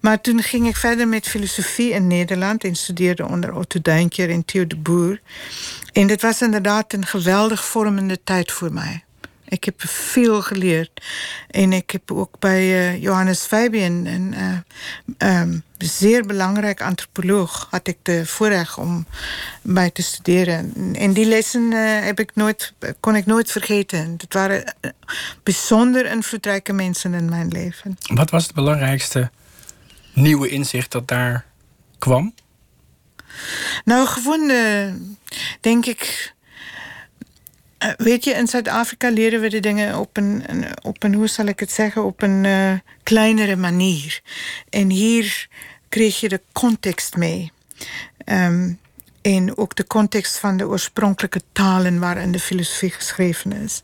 [0.00, 4.44] Maar toen ging ik verder met filosofie in Nederland en studeerde onder Otto Duintjer en
[4.44, 5.20] Theo de Boer.
[5.92, 9.02] En dit was inderdaad een geweldig vormende tijd voor mij.
[9.48, 11.04] Ik heb veel geleerd.
[11.50, 17.86] En ik heb ook bij eh, Johannes Fabian, een eh, ehm, zeer belangrijk antropoloog, had
[17.86, 19.06] ik de voorrecht om
[19.62, 20.94] bij te studeren.
[20.94, 24.14] En die lessen eh, heb ik nooit, kon ik nooit vergeten.
[24.18, 24.90] Het waren eh,
[25.42, 27.96] bijzonder invloedrijke mensen in mijn leven.
[28.14, 29.30] Wat was het belangrijkste
[30.14, 31.44] nieuwe inzicht dat daar
[31.98, 32.34] kwam?
[33.84, 34.50] Nou, gewoon,
[35.60, 36.32] denk ik.
[37.78, 40.44] Eh, weet je, in Zuid-Afrika leren we de dingen op een,
[40.82, 44.20] op een, hoe zal ik het zeggen, op een eh, kleinere manier.
[44.70, 45.48] En hier
[45.88, 47.52] kreeg je de context mee.
[48.24, 48.72] Ehm,
[49.22, 53.82] en ook de context van de oorspronkelijke talen waarin de filosofie geschreven is.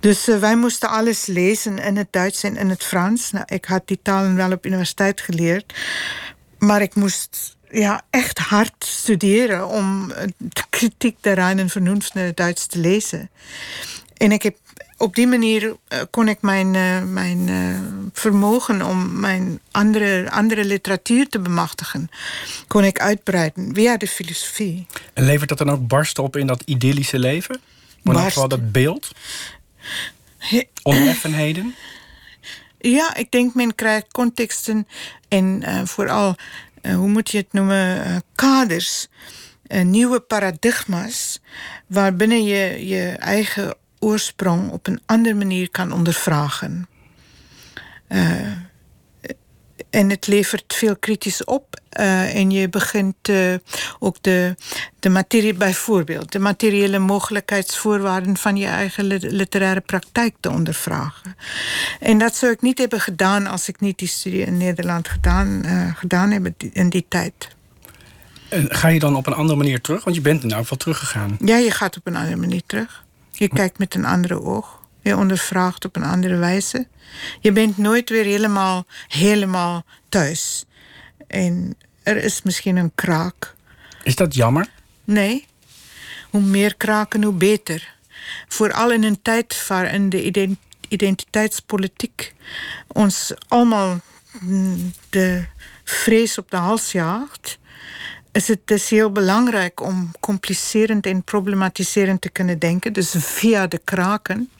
[0.00, 3.30] Dus eh, wij moesten alles lezen in het Duits en in het Frans.
[3.30, 5.74] Nou, ik had die talen wel op universiteit geleerd.
[6.58, 12.20] Maar ik moest ja, echt hard studeren om eh, de kritiek der reinen vernunft in
[12.20, 13.30] het Duits te lezen.
[14.16, 14.56] En ik heb,
[14.96, 17.48] op die manier eh, kon ik mijn, eh, mijn
[18.12, 22.10] vermogen om mijn andere, andere literatuur te bemachtigen,
[22.66, 24.86] kon ik uitbreiden via de filosofie.
[25.14, 27.60] En levert dat dan ook barsten op in dat idyllische leven?
[28.02, 28.72] Maar in ieder geval Barsten.
[28.72, 29.12] dat beeld?
[30.82, 31.74] Oneffenheden?
[32.80, 34.88] Ja, ik denk men krijgt contexten
[35.28, 36.36] en vooral,
[36.82, 39.08] hoe moet je het noemen, eh, kaders,
[39.66, 41.40] eh, nieuwe paradigma's,
[41.86, 46.88] waarbinnen je je eigen oorsprong op een andere manier kan ondervragen.
[49.90, 51.77] En het levert veel kritisch op.
[51.98, 53.54] Uh, en je begint uh,
[53.98, 54.54] ook de,
[55.00, 61.36] de materie, bijvoorbeeld, de materiële mogelijkheidsvoorwaarden van je eigen literaire praktijk te ondervragen.
[62.00, 65.62] En dat zou ik niet hebben gedaan als ik niet die studie in Nederland gedaan,
[65.66, 67.48] uh, gedaan heb in die tijd.
[68.48, 70.04] En ga je dan op een andere manier terug?
[70.04, 71.36] Want je bent er nou wel teruggegaan.
[71.44, 73.04] Ja, je gaat op een andere manier terug.
[73.32, 74.80] Je kijkt met een andere oog.
[75.02, 76.86] Je ondervraagt op een andere wijze.
[77.40, 80.64] Je bent nooit weer helemaal, helemaal thuis.
[81.26, 81.76] En
[82.08, 83.54] er is misschien een kraak.
[84.02, 84.68] Is dat jammer?
[85.04, 85.46] Nee.
[86.30, 87.94] Hoe meer kraken, hoe beter.
[88.48, 90.56] Vooral in een tijd waarin de
[90.88, 92.34] identiteitspolitiek
[92.86, 94.00] ons allemaal
[94.40, 95.44] mm, de
[95.84, 97.58] vrees op de hals jaagt
[98.32, 102.92] is het dus heel belangrijk om complicerend en problematiserend te kunnen denken.
[102.92, 104.50] Dus via de kraken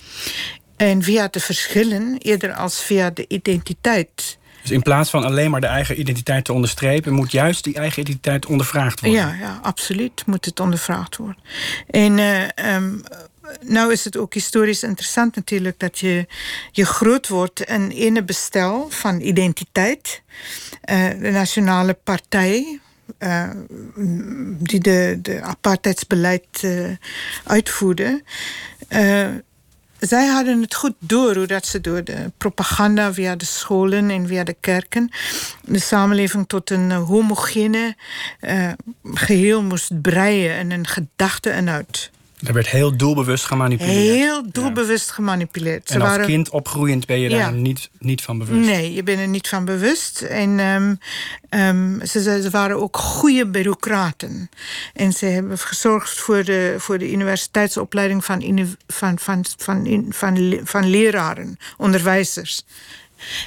[0.77, 4.39] en via de verschillen, eerder als via de identiteit.
[4.69, 8.03] Dus in plaats van alleen maar de eigen identiteit te onderstrepen, moet juist die eigen
[8.03, 9.21] identiteit ondervraagd worden.
[9.21, 11.43] Ja, ja absoluut moet het ondervraagd worden.
[11.91, 12.77] En uh,
[13.61, 16.27] nou is het ook historisch interessant natuurlijk dat je,
[16.73, 20.23] je groot wordt in ene bestel van identiteit.
[20.91, 22.81] Uh, de Nationale Partij,
[23.19, 23.51] uh,
[24.59, 26.67] die de, de apartheidsbeleid
[27.45, 28.23] uitvoerde.
[29.99, 34.27] Zij hadden het goed door hoe dat ze door de propaganda via de scholen en
[34.27, 35.11] via de kerken
[35.65, 37.97] de samenleving tot een homogene
[39.05, 42.11] geheel moest breien en een gedachte en uit.
[42.47, 43.97] Er werd heel doelbewust gemanipuleerd.
[43.97, 45.91] Heel doelbewust gemanipuleerd.
[45.91, 46.27] En als waren...
[46.27, 48.69] kind opgroeiend ben je daar niet, niet van bewust?
[48.69, 50.23] Nee, je bent er niet van bewust.
[50.23, 50.99] En um,
[51.51, 54.51] um, ze, ze, waren ook goede bureaucraten.
[54.95, 60.91] En ze hebben gezorgd voor de, voor de universiteitsopleiding van, van, van, van, van, van
[60.91, 62.65] leraren, onderwijzers.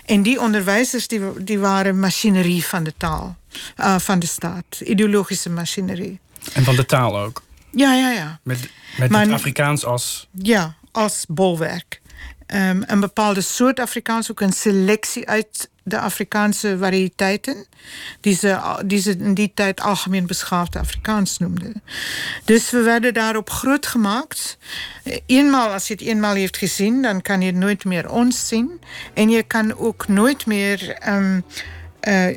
[0.05, 3.35] En die onderwijzers die, die waren machinerie van de taal,
[3.79, 6.19] uh, van de staat, ideologische machinerie.
[6.53, 7.41] En van de taal ook?
[7.71, 8.39] Ja, ja, ja.
[8.43, 10.27] Met, met maar, het Afrikaans als...
[10.31, 12.01] Ja, als bolwerk.
[12.47, 17.65] Um, een bepaalde soort Afrikaans, ook een selectie uit de Afrikaanse variëteiten,
[18.21, 21.83] die ze, die ze in die tijd algemeen beschaafd Afrikaans noemden.
[22.45, 24.57] Dus we werden daarop groot gemaakt.
[25.25, 28.81] Eenmaal, als je het eenmaal heeft gezien, dan kan je nooit meer ons zien.
[29.13, 31.43] En je kan ook nooit meer um,
[32.01, 32.27] uh,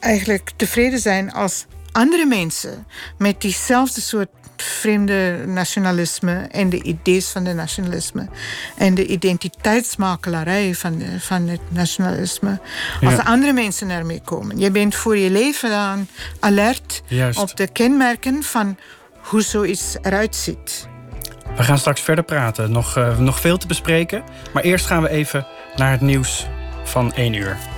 [0.00, 2.86] eigenlijk tevreden zijn als andere mensen
[3.18, 8.28] met diezelfde soort vreemde nationalisme en de ideeën van de nationalisme
[8.76, 12.60] en de identiteitsmakelarij van, de, van het nationalisme.
[13.00, 14.58] Als andere mensen ermee komen.
[14.58, 16.08] Je bent voor je leven aan
[16.40, 17.38] alert Juist.
[17.38, 18.76] op de kenmerken van
[19.16, 20.88] hoe zoiets eruit ziet.
[21.56, 22.70] We gaan straks verder praten.
[22.70, 24.24] Nog, uh, nog veel te bespreken.
[24.52, 26.46] Maar eerst gaan we even naar het nieuws
[26.84, 27.75] van 1 uur.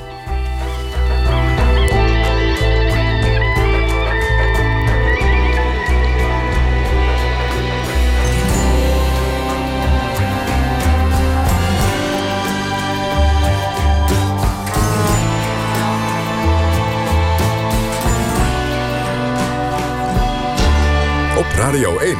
[21.58, 22.16] Radio 1.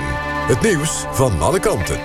[0.47, 2.01] Het nieuws van alle kanten.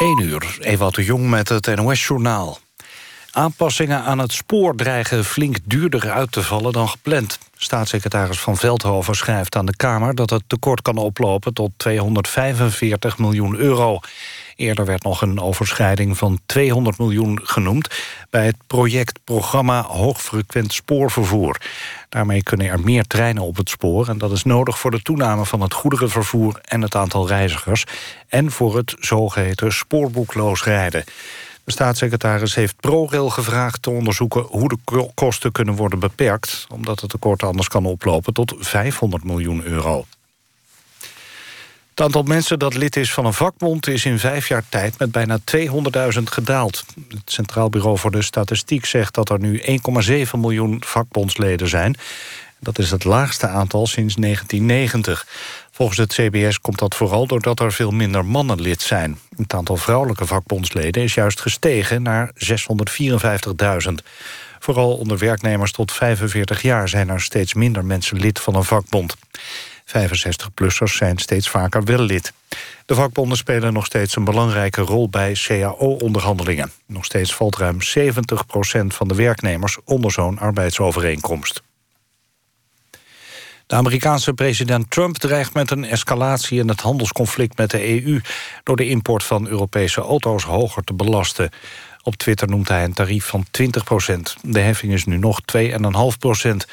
[0.00, 2.58] 1 uur, Ewout de Jong met het NOS-journaal.
[3.30, 7.38] Aanpassingen aan het spoor dreigen flink duurder uit te vallen dan gepland.
[7.56, 10.14] Staatssecretaris Van Veldhoven schrijft aan de Kamer...
[10.14, 14.00] dat het tekort kan oplopen tot 245 miljoen euro.
[14.56, 17.88] Eerder werd nog een overschrijding van 200 miljoen genoemd...
[18.30, 21.60] bij het project Programma Hoogfrequent Spoorvervoer.
[22.08, 24.08] Daarmee kunnen er meer treinen op het spoor...
[24.08, 26.60] en dat is nodig voor de toename van het goederenvervoer...
[26.64, 27.84] en het aantal reizigers...
[28.28, 31.04] en voor het zogeheten spoorboekloos rijden.
[31.64, 34.42] De staatssecretaris heeft ProRail gevraagd te onderzoeken...
[34.42, 36.66] hoe de kosten kunnen worden beperkt...
[36.72, 40.06] omdat het tekort anders kan oplopen tot 500 miljoen euro.
[41.94, 45.12] Het aantal mensen dat lid is van een vakbond is in vijf jaar tijd met
[45.12, 46.84] bijna 200.000 gedaald.
[47.08, 51.96] Het Centraal Bureau voor de Statistiek zegt dat er nu 1,7 miljoen vakbondsleden zijn.
[52.60, 55.26] Dat is het laagste aantal sinds 1990.
[55.70, 59.18] Volgens het CBS komt dat vooral doordat er veel minder mannen lid zijn.
[59.36, 62.30] Het aantal vrouwelijke vakbondsleden is juist gestegen naar
[63.88, 63.92] 654.000.
[64.58, 69.16] Vooral onder werknemers tot 45 jaar zijn er steeds minder mensen lid van een vakbond.
[69.86, 72.32] 65-plussers zijn steeds vaker wel lid.
[72.86, 76.72] De vakbonden spelen nog steeds een belangrijke rol bij cao-onderhandelingen.
[76.86, 81.62] Nog steeds valt ruim 70% van de werknemers onder zo'n arbeidsovereenkomst.
[83.66, 88.20] De Amerikaanse president Trump dreigt met een escalatie in het handelsconflict met de EU...
[88.62, 91.50] door de import van Europese auto's hoger te belasten.
[92.02, 94.36] Op Twitter noemt hij een tarief van 20 procent.
[94.42, 96.66] De heffing is nu nog 2,5 procent.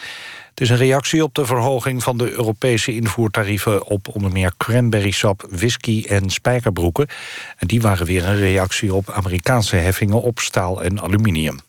[0.52, 3.86] Het is een reactie op de verhoging van de Europese invoertarieven...
[3.86, 7.08] op onder meer cranberrysap, whisky en spijkerbroeken.
[7.58, 11.60] En die waren weer een reactie op Amerikaanse heffingen op staal en aluminium.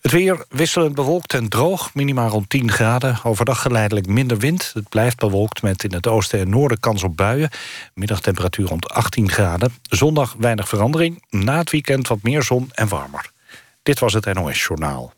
[0.00, 3.18] Het weer wisselend bewolkt en droog, minimaal rond 10 graden.
[3.22, 4.70] Overdag geleidelijk minder wind.
[4.74, 7.50] Het blijft bewolkt met in het oosten en noorden kans op buien.
[7.94, 9.72] Middagtemperatuur rond 18 graden.
[9.82, 11.24] Zondag weinig verandering.
[11.28, 13.30] Na het weekend wat meer zon en warmer.
[13.82, 15.12] Dit was het NOS Journaal.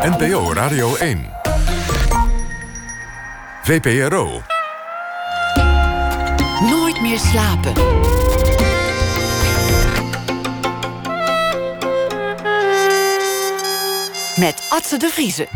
[0.00, 1.26] NPO Radio 1.
[3.62, 4.42] VPRO.
[6.60, 7.72] Nooit meer slapen.
[14.36, 15.48] Met Atze de Vriezen.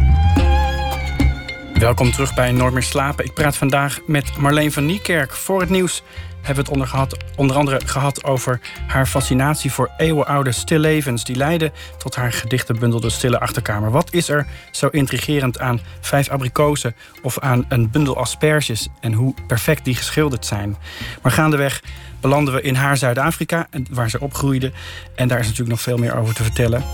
[1.74, 3.24] Welkom terug bij Nooit meer slapen.
[3.24, 5.33] Ik praat vandaag met Marleen van Niekerk.
[5.33, 6.03] Voor het nieuws
[6.42, 11.24] hebben we het onder, gehad, onder andere gehad over haar fascinatie voor eeuwenoude stillevens.
[11.24, 13.90] Die leiden tot haar gedichtenbundel De Stille Achterkamer.
[13.90, 19.35] Wat is er zo intrigerend aan vijf abrikozen of aan een bundel asperges en hoe
[19.46, 20.76] perfect die geschilderd zijn?
[21.22, 21.83] Maar gaandeweg
[22.20, 24.72] belanden we in haar Zuid-Afrika, waar ze opgroeide.
[25.14, 26.85] En daar is natuurlijk nog veel meer over te vertellen.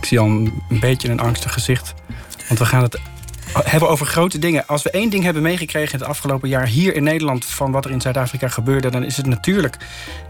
[0.00, 1.94] Ik zie al een, een beetje een angstig gezicht.
[2.46, 3.00] Want we gaan het
[3.52, 4.66] hebben over grote dingen.
[4.66, 7.90] Als we één ding hebben meegekregen het afgelopen jaar hier in Nederland van wat er
[7.90, 9.76] in Zuid-Afrika gebeurde, dan is het natuurlijk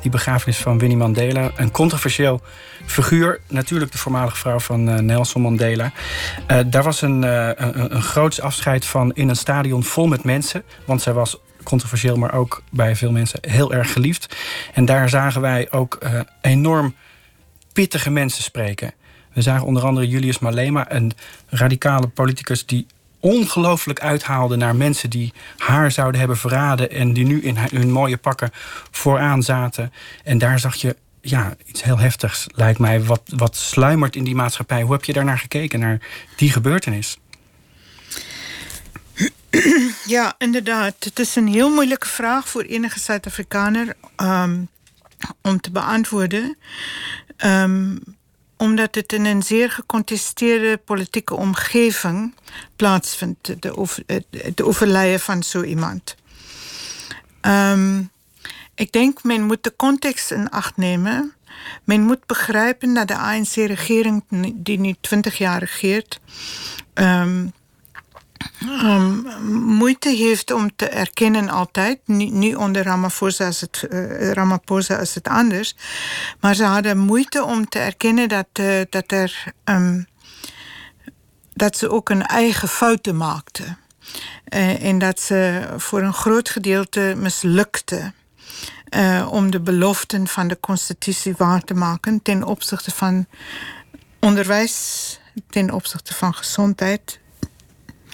[0.00, 1.50] die begrafenis van Winnie Mandela.
[1.56, 2.40] Een controversieel
[2.86, 3.40] figuur.
[3.48, 5.92] Natuurlijk de voormalige vrouw van uh, Nelson Mandela.
[6.50, 10.62] Uh, daar was een, uh, een, een afscheid van in een stadion vol met mensen.
[10.84, 14.36] Want zij was controversieel, maar ook bij veel mensen heel erg geliefd.
[14.74, 15.98] En daar zagen wij ook
[16.40, 16.94] enorm
[17.72, 18.92] pittige mensen spreken.
[19.32, 21.12] We zagen onder andere Julius Malema, een
[21.48, 22.86] radicale politicus die
[23.20, 28.16] ongelooflijk uithaalde naar mensen die haar zouden hebben verraden en die nu in hun mooie
[28.16, 28.50] pakken
[28.90, 29.92] vooraan zaten.
[30.24, 34.34] En daar zag je ja, iets heel heftigs, lijkt mij, wat, wat sluimert in die
[34.34, 34.82] maatschappij.
[34.82, 36.00] Hoe heb je daarnaar gekeken, naar
[36.36, 37.18] die gebeurtenis?
[40.06, 40.94] Ja, inderdaad.
[40.98, 44.68] Het is een heel moeilijke vraag voor enige Zuid-Afrikaner um,
[45.42, 46.56] om te beantwoorden.
[47.44, 48.00] Um,
[48.58, 52.34] omdat het in een zeer gecontesteerde politieke omgeving
[52.76, 54.04] plaatsvindt, de, over,
[54.54, 56.16] de overlijden van zo iemand.
[57.40, 58.10] Um,
[58.74, 61.32] ik denk, men moet de context in acht nemen.
[61.84, 64.22] Men moet begrijpen dat de ANC-regering,
[64.54, 66.20] die nu 20 jaar regeert,
[66.94, 67.52] um,
[68.62, 71.98] um, moeite heeft om te erkennen altijd.
[72.04, 75.76] Nu, onder Ramaphosa is, het, uh, Ramaphosa het anders.
[76.40, 80.06] Maar ze hadden moeite om te erkennen dat, uh, dat, er, um,
[81.52, 83.78] dat ze ook een eigen fouten maakten.
[84.54, 88.12] Uh, en dat ze voor een groot gedeelte mislukte.
[89.30, 93.26] om de beloften van de constitutie waar te maken ten opzichte van
[94.20, 95.20] onderwijs,
[95.50, 97.20] ten opzichte van gezondheid,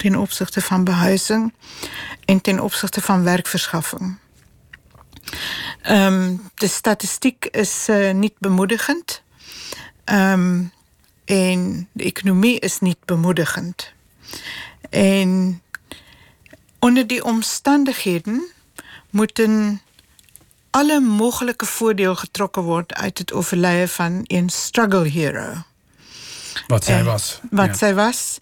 [0.05, 1.53] ten opzichte van behuizing
[2.25, 4.17] en ten opzichte van werkverschaffing.
[5.89, 9.23] Um, de statistiek is uh, niet bemoedigend.
[10.05, 10.71] Um,
[11.25, 13.93] en de economie is niet bemoedigend.
[14.89, 15.61] En
[16.79, 18.49] onder die omstandigheden
[19.09, 19.81] moeten
[20.69, 25.53] alle mogelijke voordeel getrokken worden uit het overlijden van een struggle hero.
[26.67, 27.39] Wat zij was.
[27.51, 27.73] Wat ja.
[27.73, 28.39] zij was.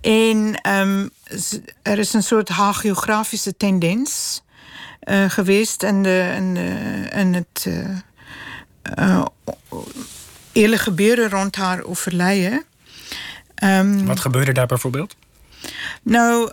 [0.00, 1.10] En um,
[1.82, 4.42] er is een soort hagiografische tendens
[5.04, 7.88] uh, geweest in, de, in, de, in het uh,
[8.98, 9.24] uh,
[10.52, 12.64] hele gebeuren rond haar overlijden.
[13.64, 15.16] Um, Wat gebeurde daar bijvoorbeeld?
[16.02, 16.50] Nou,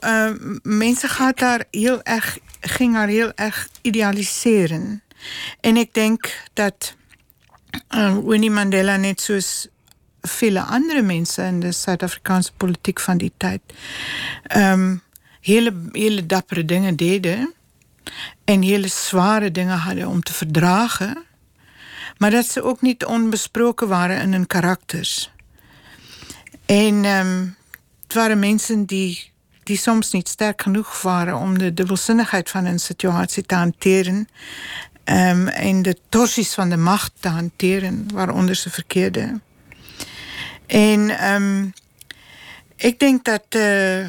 [0.64, 5.04] mensen gaan daar heel erg, ging haar heel erg idealiseren.
[5.60, 6.96] En ik denk dat
[8.26, 9.68] Winnie Mandela net zoals
[10.22, 13.62] vele andere mensen in de Zuid-Afrikaanse politiek van die tijd
[14.56, 15.02] um,
[15.42, 17.54] hele, hele dappere dingen deden
[18.44, 21.24] en hele zware dingen hadden om te verdragen,
[22.18, 25.32] maar dat ze ook niet onbesproken waren in hun karakters.
[26.66, 27.56] En um,
[28.04, 29.32] het waren mensen die,
[29.64, 34.28] die soms niet sterk genoeg waren om de dubbelzinnigheid van een situatie te hanteren.
[35.06, 39.42] Um, en de torsies van de macht te hanteren waaronder ze verkeerden.
[40.72, 41.74] En um,
[42.76, 44.08] ik denk dat uh,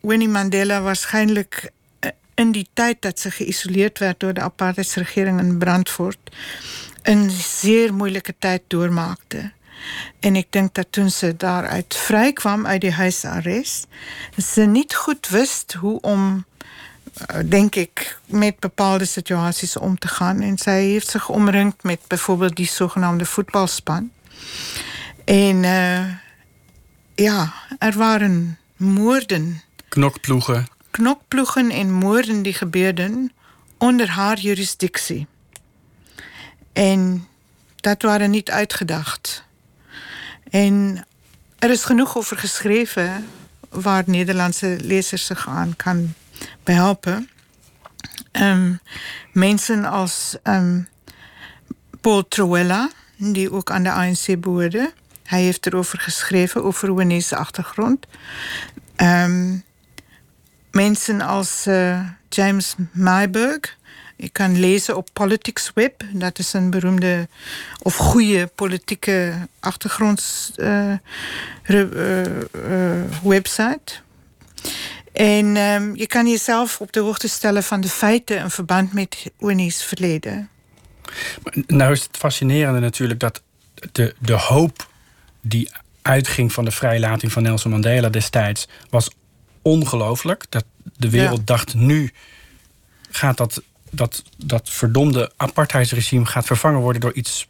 [0.00, 1.70] Winnie Mandela waarschijnlijk
[2.00, 6.18] uh, in die tijd dat ze geïsoleerd werd door de apartheidsregering in Brandfort,
[7.02, 9.52] een zeer moeilijke tijd doormaakte.
[10.18, 13.86] En ik denk dat toen ze daaruit vrij kwam uit die huisarrest,
[14.36, 16.44] ze niet goed wist hoe om,
[17.26, 20.40] eh, denk ik, met bepaalde situaties om te gaan.
[20.40, 24.10] En zij heeft zich omringd met bijvoorbeeld die zogenaamde voetbalspan.
[25.30, 26.14] En uh,
[27.14, 29.62] ja, er waren moorden.
[29.88, 30.66] Knokploegen.
[30.90, 33.32] Knokploegen en moorden die gebeurden
[33.78, 35.26] onder haar jurisdictie.
[36.72, 37.26] En
[37.76, 39.44] dat waren niet uitgedacht.
[40.50, 41.06] En
[41.58, 43.26] er is genoeg over geschreven
[43.68, 46.14] waar Nederlandse lezers zich aan kan
[46.62, 47.28] behelpen.
[48.32, 48.80] Um,
[49.32, 50.88] mensen als um,
[52.00, 54.92] Paul Troella, die ook aan de ANC behoorde.
[55.30, 58.06] Hij heeft erover geschreven, over Winnie's achtergrond.
[58.96, 59.64] Um,
[60.70, 63.76] mensen als uh, James Mayberg,
[64.16, 66.04] je kan lezen op Politics Web.
[66.12, 67.28] Dat is een beroemde
[67.82, 70.92] of goede politieke achtergronds uh,
[71.66, 72.26] uh,
[73.22, 73.92] website.
[75.12, 79.30] En um, je kan jezelf op de hoogte stellen van de feiten in verband met
[79.38, 80.48] Winnie's verleden.
[81.66, 83.42] Nou is het fascinerende natuurlijk dat
[83.92, 84.88] de, de hoop
[85.40, 85.70] die
[86.02, 89.10] uitging van de vrijlating van Nelson Mandela destijds was
[89.62, 90.46] ongelooflijk.
[90.48, 90.64] Dat
[90.96, 92.12] de wereld dacht nu
[93.10, 97.48] gaat dat dat dat verdomde apartheidsregime gaat vervangen worden door iets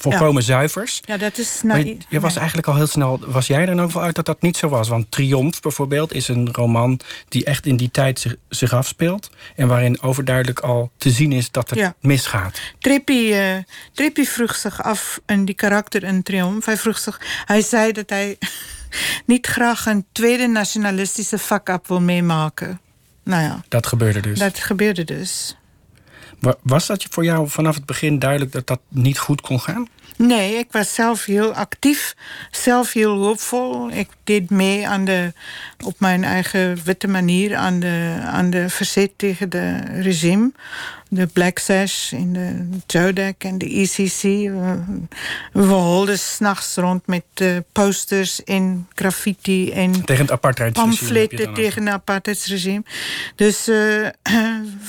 [0.00, 1.00] volkomen zuivers.
[1.04, 3.20] Ja, dat is Je, je was eigenlijk al heel snel.
[3.26, 4.88] Was jij er ook wel uit dat dat niet zo was?
[4.88, 9.30] Want Triomf bijvoorbeeld is een roman die echt in die tijd zich, zich afspeelt.
[9.56, 12.60] En waarin overduidelijk al te zien is dat het misgaat.
[12.78, 13.56] Trippi, uh,
[13.92, 16.64] Trippi vroeg zich af in die karakter in Triomf.
[16.64, 17.20] Hij vroeg zich.
[17.44, 18.38] Hij zei dat hij
[19.26, 22.80] niet graag een tweede nationalistische fuck-up wil meemaken.
[23.24, 23.62] Nou ja.
[23.68, 24.38] Dat gebeurde dus.
[24.38, 25.56] Dat gebeurde dus.
[26.62, 29.88] Was dat voor jou vanaf het begin duidelijk dat dat niet goed kon gaan?
[30.22, 32.14] Nee, ik was zelf heel actief,
[32.50, 33.90] zelf heel hoopvol.
[33.90, 35.32] Ik deed mee aan de,
[35.84, 40.52] op mijn eigen witte manier aan de, aan de verzet tegen de regime.
[41.08, 44.22] De Black Sash in de Jodek en de ECC.
[44.22, 44.82] We,
[45.52, 50.96] we holden s'nachts rond met uh, posters en graffiti en tegen het apartheidsregime.
[50.96, 52.82] Pamfletten tegen het apartheidsregime.
[53.34, 53.76] Dus uh,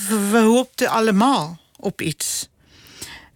[0.08, 2.48] we, we hoopten allemaal op iets.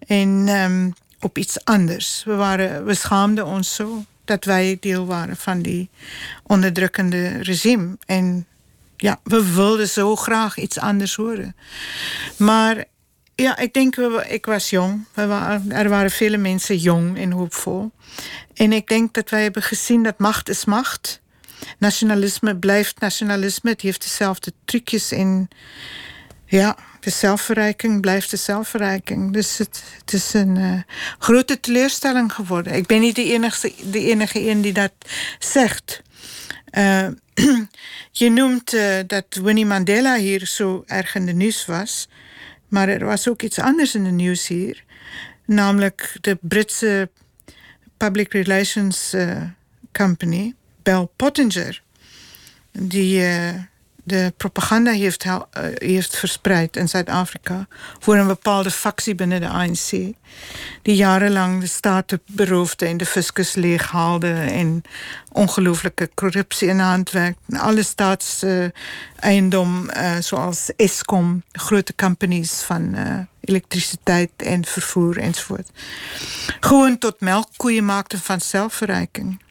[0.07, 0.95] En um,
[1.27, 2.23] op iets anders.
[2.25, 5.91] We, waren, we schaamden ons zo dat wij deel waren van die
[6.43, 7.97] onderdrukkende regime.
[8.07, 8.47] En
[8.97, 11.57] ja, we wilden zo graag iets anders horen.
[12.37, 12.85] Maar
[13.35, 13.97] ja, ik denk,
[14.29, 15.05] ik was jong.
[15.69, 17.91] Er waren vele mensen jong en hoopvol.
[18.55, 21.21] En ik denk dat wij hebben gezien dat macht is macht.
[21.79, 23.71] Nationalisme blijft nationalisme.
[23.71, 25.49] Het heeft dezelfde trucjes in...
[26.47, 26.77] Ja,
[27.07, 29.33] de zelfverrijking blijft de zelfverrijking.
[29.33, 30.81] Dus het, is een uh,
[31.19, 32.75] grote teleurstelling geworden.
[32.75, 34.93] Ik ben niet de enige, de enige die dat
[35.39, 36.03] zegt.
[36.79, 37.09] Uh,
[38.23, 42.09] je noemt uh, dat Winnie Mandela hier zo erg in de nieuws was.
[42.69, 44.85] Maar er was ook iets anders in de nieuws hier.
[45.45, 47.11] Namelijk de Britse
[47.97, 49.15] Public Relations
[49.93, 51.83] Company, Bell Pottinger.
[52.73, 53.23] Die
[54.07, 55.39] de propaganda heeft, uh,
[55.75, 57.67] heeft verspreid in Zuid-Afrika
[57.99, 59.91] voor een bepaalde factie binnen de ANC.
[60.83, 64.83] Die jarenlang de staten beroofde en de fiscus leeghaalde en
[65.33, 67.39] ongelooflijke corruptie in de hand werkt.
[67.57, 75.71] Alle staatseiendom, uh, zoals Eskom, grote companies van uh, elektriciteit en vervoer enzovoort.
[76.61, 79.45] Gewoon tot melkkoeien maakten van zelfverrijking.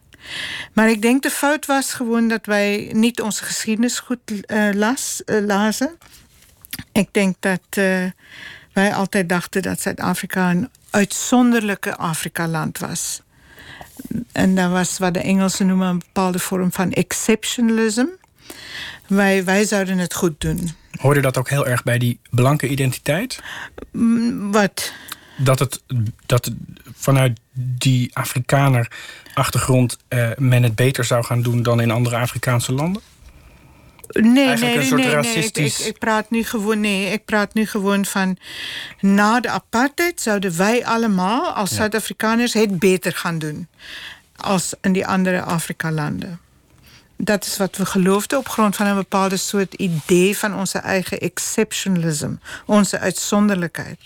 [0.73, 5.21] Maar ik denk de fout was gewoon dat wij niet onze geschiedenis goed uh, las,
[5.25, 5.97] uh, lazen.
[6.91, 8.03] Ik denk dat uh,
[8.73, 13.21] wij altijd dachten dat Zuid-Afrika een uitzonderlijke Afrika-land was.
[14.31, 18.05] En dat was wat de Engelsen noemen een bepaalde vorm van exceptionalism.
[19.07, 20.69] Wij, wij zouden het goed doen.
[20.91, 23.39] Hoorde dat ook heel erg bij die blanke identiteit?
[23.91, 24.93] Mm, wat?
[25.37, 25.83] Dat het,
[26.25, 26.51] dat
[26.93, 28.91] vanuit die Afrikaner
[29.33, 33.01] achtergrond uh, men het beter zou gaan doen dan in andere Afrikaanse landen?
[34.07, 35.77] Nee, nee, nee, nee, racistisch...
[35.77, 35.87] nee.
[35.87, 38.37] Ik, ik, praat nu gewoon, nee, ik praat nu gewoon van
[38.99, 41.75] na de apartheid zouden wij allemaal als ja.
[41.75, 43.67] Zuid-Afrikaners het beter gaan doen
[44.35, 46.39] als in die andere Afrika-landen.
[47.17, 51.19] Dat is wat we geloofden op grond van een bepaalde soort idee van onze eigen
[51.19, 52.31] exceptionalism,
[52.65, 53.99] onze uitzonderlijkheid.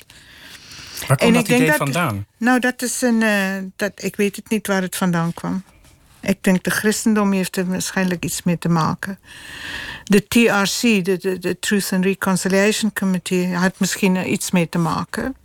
[1.08, 2.26] Waar komt dat idee vandaan?
[2.38, 3.22] Nou, dat is een.
[3.22, 5.64] Uh, dat, ik weet het niet waar het vandaan kwam.
[6.22, 9.20] Ik denk de christendom heeft er waarschijnlijk iets mee te maken.
[10.04, 15.36] De TRC, de, de, de Truth and Reconciliation Committee, had misschien iets mee te maken.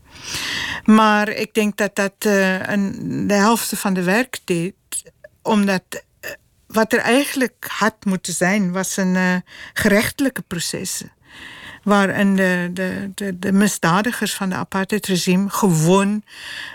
[0.85, 4.75] Maar ik denk dat dat uh, een, de helft van de werk deed.
[5.43, 6.31] Omdat uh,
[6.67, 9.37] wat er eigenlijk had moeten zijn, was een uh,
[9.73, 11.03] gerechtelijke proces.
[11.85, 16.23] Waarin de, de, de, de misdadigers van de apartheidregime gewoon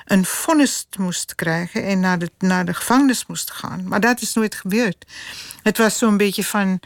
[0.06, 3.88] een vonnis moesten krijgen en naar de, naar de gevangenis moesten gaan.
[3.88, 5.06] Maar dat is nooit gebeurd.
[5.64, 6.80] Het was zo'n beetje van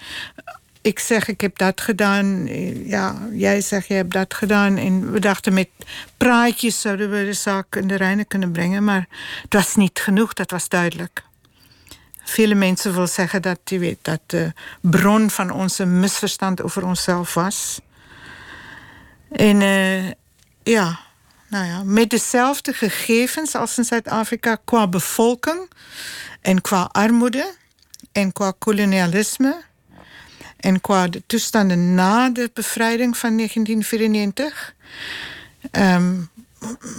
[0.84, 2.46] ik zeg, ik heb dat gedaan.
[2.86, 4.78] Ja, jij zegt, je hebt dat gedaan.
[4.78, 5.70] En we dachten, met
[6.18, 8.84] praatjes zouden we de zaak in de reine kunnen brengen.
[8.84, 9.08] Maar
[9.42, 11.24] het was niet genoeg, dat was duidelijk.
[12.24, 17.80] Vele mensen willen zeggen dat, weet, dat de bron van onze misverstand over onszelf was.
[19.34, 20.12] En uh,
[20.64, 21.00] ja,
[21.48, 25.70] nou ja, met dezelfde gegevens als in Zuid-Afrika qua bevolking
[26.42, 27.54] en qua armoede
[28.12, 29.62] en qua kolonialisme
[30.58, 34.76] en qua de toestanden na de bevrijding van 1994.
[35.72, 36.30] Um,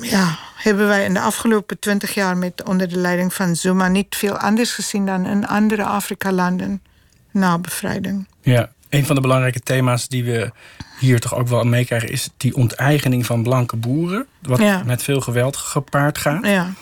[0.01, 4.17] ja, hebben wij in de afgelopen twintig jaar met onder de leiding van Zuma niet
[4.17, 6.83] veel anders gezien dan in andere Afrika-landen
[7.31, 8.27] na bevrijding.
[8.41, 10.53] Ja, een van de belangrijke thema's die we
[10.99, 14.83] hier toch ook wel meekrijgen is die onteigening van blanke boeren, wat ja.
[14.85, 16.47] met veel geweld gepaard gaat.
[16.47, 16.73] Ja.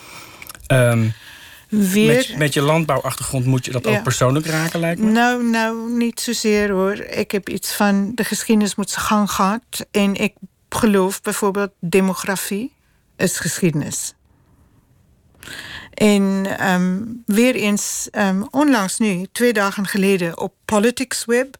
[0.67, 1.13] Um,
[1.69, 2.15] Weer...
[2.15, 5.11] Met, met, je landbouwachtergrond moet je dat ook persoonlijk raken, lijkt me?
[5.11, 6.93] Nou, nou, niet zozeer hoor.
[6.93, 9.85] Ik heb iets van de geschiedenis moet zijn gang gehad.
[9.91, 10.33] En ik
[10.69, 12.71] geloof bijvoorbeeld demografie
[13.17, 14.13] is geschiedenis.
[15.93, 21.57] En um, weer eens, um, onlangs nu, twee dagen geleden op Politics Web,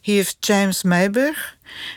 [0.00, 1.56] heeft James Meiberg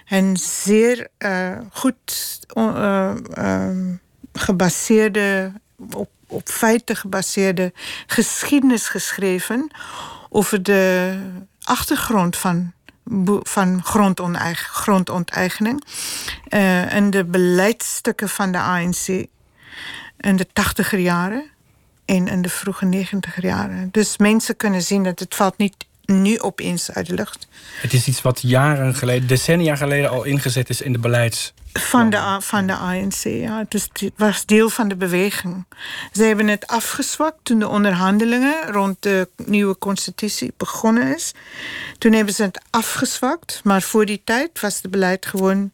[0.10, 4.00] een zeer uh, goed uh, um,
[4.34, 5.52] gebaseerde,
[6.28, 7.74] op feiten gebaseerde
[8.08, 9.72] geschiedenis geschreven
[10.30, 11.14] over de
[11.64, 12.74] achtergrond van,
[13.44, 15.84] van grondonteigening
[16.50, 19.08] uh, en de beleidsstukken van de ANC
[20.18, 21.54] in de tachtiger jaren
[22.06, 23.90] en in de vroege negentiger jaren.
[23.92, 25.76] Dus mensen kunnen zien dat het valt niet
[26.06, 27.48] nu opeens uit de lucht.
[27.82, 32.10] Het is iets wat jaren geleden, decennia geleden al ingezet is in de beleids van
[32.10, 33.66] de, van de ANC, ja.
[33.70, 35.66] Het, was deel van de beweging.
[36.12, 41.32] Ze hebben het afgezwakt toen de onderhandelingen rond de nieuwe constitutie begonnen is.
[41.98, 45.72] Toen hebben ze het afgezwakt, maar voor die tijd was het beleid gewoon,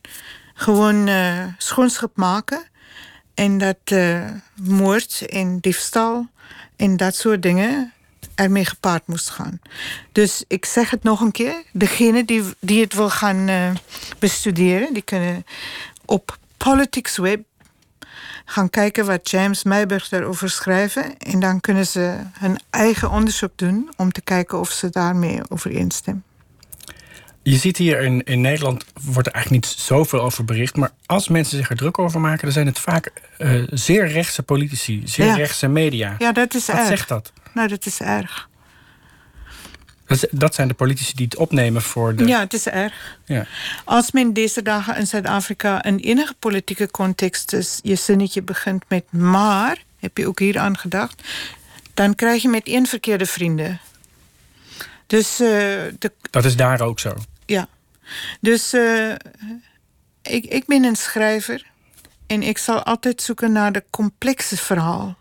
[0.53, 2.63] gewoon uh, schoonschap maken.
[3.33, 6.29] En dat uh, moord en diefstal
[6.75, 7.93] en dat soort dingen
[8.43, 9.61] ermee gepaard moest gaan.
[10.11, 11.63] Dus ik zeg het nog een keer.
[11.71, 13.71] Degene die, die het wil gaan uh,
[14.19, 15.45] bestuderen, die kunnen
[16.05, 17.43] op Politics Web
[18.45, 21.17] gaan kijken wat James Meiberg daarover schrijven.
[21.17, 26.23] En dan kunnen ze hun eigen onderzoek doen om te kijken of ze daarmee overeenstemmen.
[27.43, 30.75] Je ziet hier in, in Nederland wordt er eigenlijk niet zoveel over bericht.
[30.75, 34.43] Maar als mensen zich er druk over maken, dan zijn het vaak uh, zeer rechtse
[34.43, 35.35] politici, zeer ja.
[35.35, 36.15] rechtse media.
[36.17, 36.87] Ja, dat is Wat erg.
[36.87, 37.31] zegt dat?
[37.53, 38.49] Nou, dat is erg.
[40.31, 42.25] Dat zijn de politici die het opnemen voor de.
[42.25, 43.17] Ja, het is erg.
[43.25, 43.45] Ja.
[43.85, 49.11] Als men deze dagen in Zuid-Afrika in enige politieke context dus je zinnetje begint met
[49.11, 51.21] maar, heb je ook hier aan gedacht,
[51.93, 53.79] dan krijg je met één verkeerde vrienden.
[55.07, 55.47] Dus, uh,
[55.99, 57.13] de, dat is daar ook zo.
[57.45, 57.67] Ja.
[58.39, 59.11] Dus uh,
[60.21, 61.65] ik, ik ben een schrijver
[62.27, 65.17] en ik zal altijd zoeken naar de complexe verhaal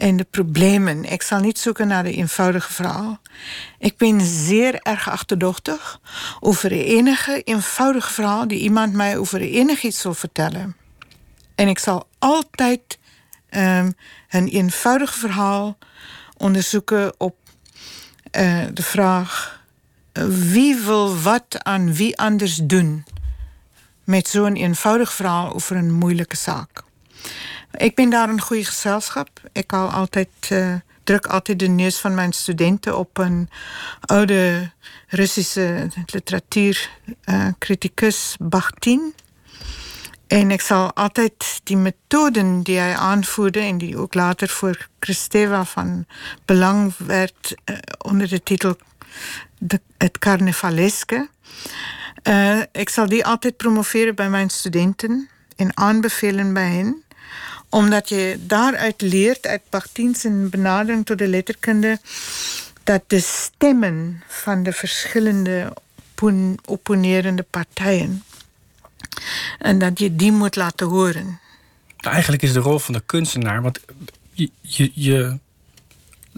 [0.00, 1.04] en de problemen.
[1.04, 3.20] Ik zal niet zoeken naar de eenvoudige verhaal.
[3.78, 6.00] Ik ben zeer erg achterdochtig
[6.40, 10.76] over enige eenvoudige verhaal die iemand mij over enig iets wil vertellen.
[11.54, 12.98] En ik zal altijd
[13.50, 13.94] um,
[14.30, 15.78] een eenvoudig verhaal
[16.36, 17.36] onderzoeken op
[18.38, 19.62] uh, de vraag:
[20.52, 23.04] wie wil wat aan wie anders doen?
[24.04, 26.82] Met zo'n eenvoudig verhaal over een moeilijke zaak.
[27.76, 29.28] Ik ben daar een goede gezelschap.
[29.52, 33.50] Ik hou altijd, uh, druk altijd de neus van mijn studenten op een
[34.00, 34.70] oude
[35.06, 39.14] Russische literatuurcriticus, uh, Bakhtin.
[40.26, 45.64] En ik zal altijd die methoden die hij aanvoerde en die ook later voor Kristeva
[45.64, 46.06] van
[46.44, 48.76] belang werd uh, onder de titel
[49.98, 51.28] Het Carnevaleske.
[52.72, 57.02] Ik zal die altijd promoveren bij mijn studenten en aanbevelen bij hen
[57.70, 62.00] omdat je daaruit leert, uit Bakhtin's benadering tot de letterkunde,
[62.84, 65.72] dat de stemmen van de verschillende
[66.64, 68.24] opponerende partijen,
[69.58, 71.40] en dat je die moet laten horen.
[71.96, 73.80] Eigenlijk is de rol van de kunstenaar, want
[74.32, 75.38] je, je, je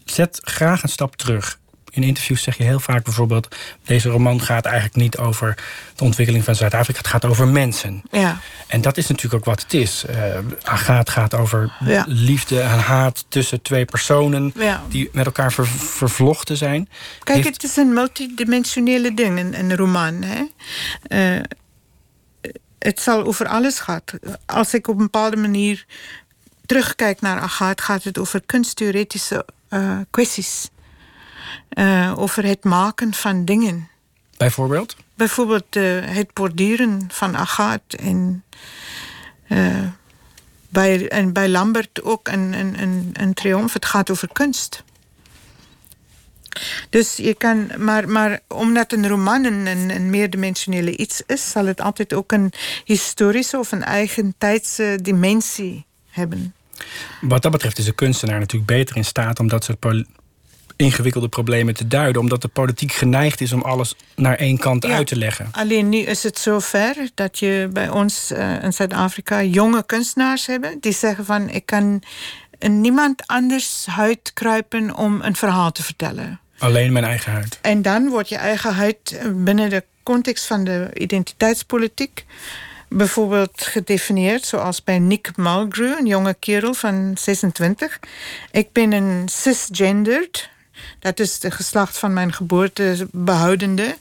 [0.04, 1.58] zet graag een stap terug.
[1.94, 3.56] In interviews zeg je heel vaak bijvoorbeeld...
[3.84, 5.54] deze roman gaat eigenlijk niet over
[5.96, 6.98] de ontwikkeling van Zuid-Afrika.
[6.98, 8.02] Het gaat over mensen.
[8.10, 8.40] Ja.
[8.66, 10.04] En dat is natuurlijk ook wat het is.
[10.10, 10.16] Uh,
[10.62, 12.04] Agaat gaat over Ja.
[12.08, 14.52] liefde en haat tussen twee personen...
[14.56, 14.82] Ja.
[14.88, 16.88] die met elkaar ver- vervlochten zijn.
[17.22, 20.22] Kijk, Heeft- het is een multidimensionele ding, een, een roman.
[20.22, 20.44] Hè?
[21.02, 21.40] Eh,
[22.78, 24.00] het zal over alles gaan.
[24.46, 25.84] Als ik op een bepaalde manier
[26.66, 27.82] terugkijk naar Agathe...
[27.82, 30.68] gaat het over kunsttheoretische eh, kwesties.
[31.68, 33.88] Eh, over het maken van dingen.
[34.36, 34.96] Bijvoorbeeld?
[35.14, 38.44] Bijvoorbeeld eh, het borduren van Agathe en...
[39.48, 39.86] eh,
[40.68, 43.72] bij, en bij Lambert ook een, een, een, een triomf.
[43.72, 44.84] Het gaat over kunst.
[46.90, 51.80] Dus je kan, maar, maar omdat een roman een, een, meerdimensionele iets is, zal het
[51.80, 52.52] altijd ook een
[52.84, 56.54] historische of een eigen tijdse dimensie hebben.
[57.20, 59.40] Wat dat betreft is de kunstenaar natuurlijk beter in staat...
[59.40, 59.80] om dat soort
[60.82, 62.20] ingewikkelde problemen te duiden.
[62.20, 64.94] Omdat de politiek geneigd is om alles naar één kant Ja.
[64.94, 65.48] uit te leggen.
[65.52, 70.76] Alleen nu is het zover dat je bij ons eh, in Zuid-Afrika jonge kunstenaars hebben
[70.80, 72.02] die zeggen van ik kan
[72.58, 76.40] niemand anders huid kruipen om een verhaal te vertellen.
[76.58, 77.58] Alleen mijn eigen huid.
[77.62, 82.24] En dan wordt je eigen huid eh, binnen de context van de identiteitspolitiek
[82.88, 87.98] bijvoorbeeld gedefinieerd, zoals bij Nick Mulgrew, een jonge kerel van 26.
[88.50, 90.48] Ik ben een cisgendered,
[91.02, 93.96] dat is de geslacht van mijn geboorte behoudende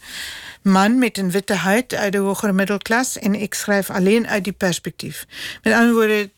[0.62, 4.54] man met een witte huid uit de hogere middelklas en ik schrijf alleen uit die
[4.54, 5.26] perspectief.
[5.64, 6.32] Met andere woorden,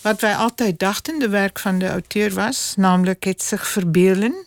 [0.00, 4.46] wat wij altijd dachten, de werk van de auteur was, namelijk het zich verbeelden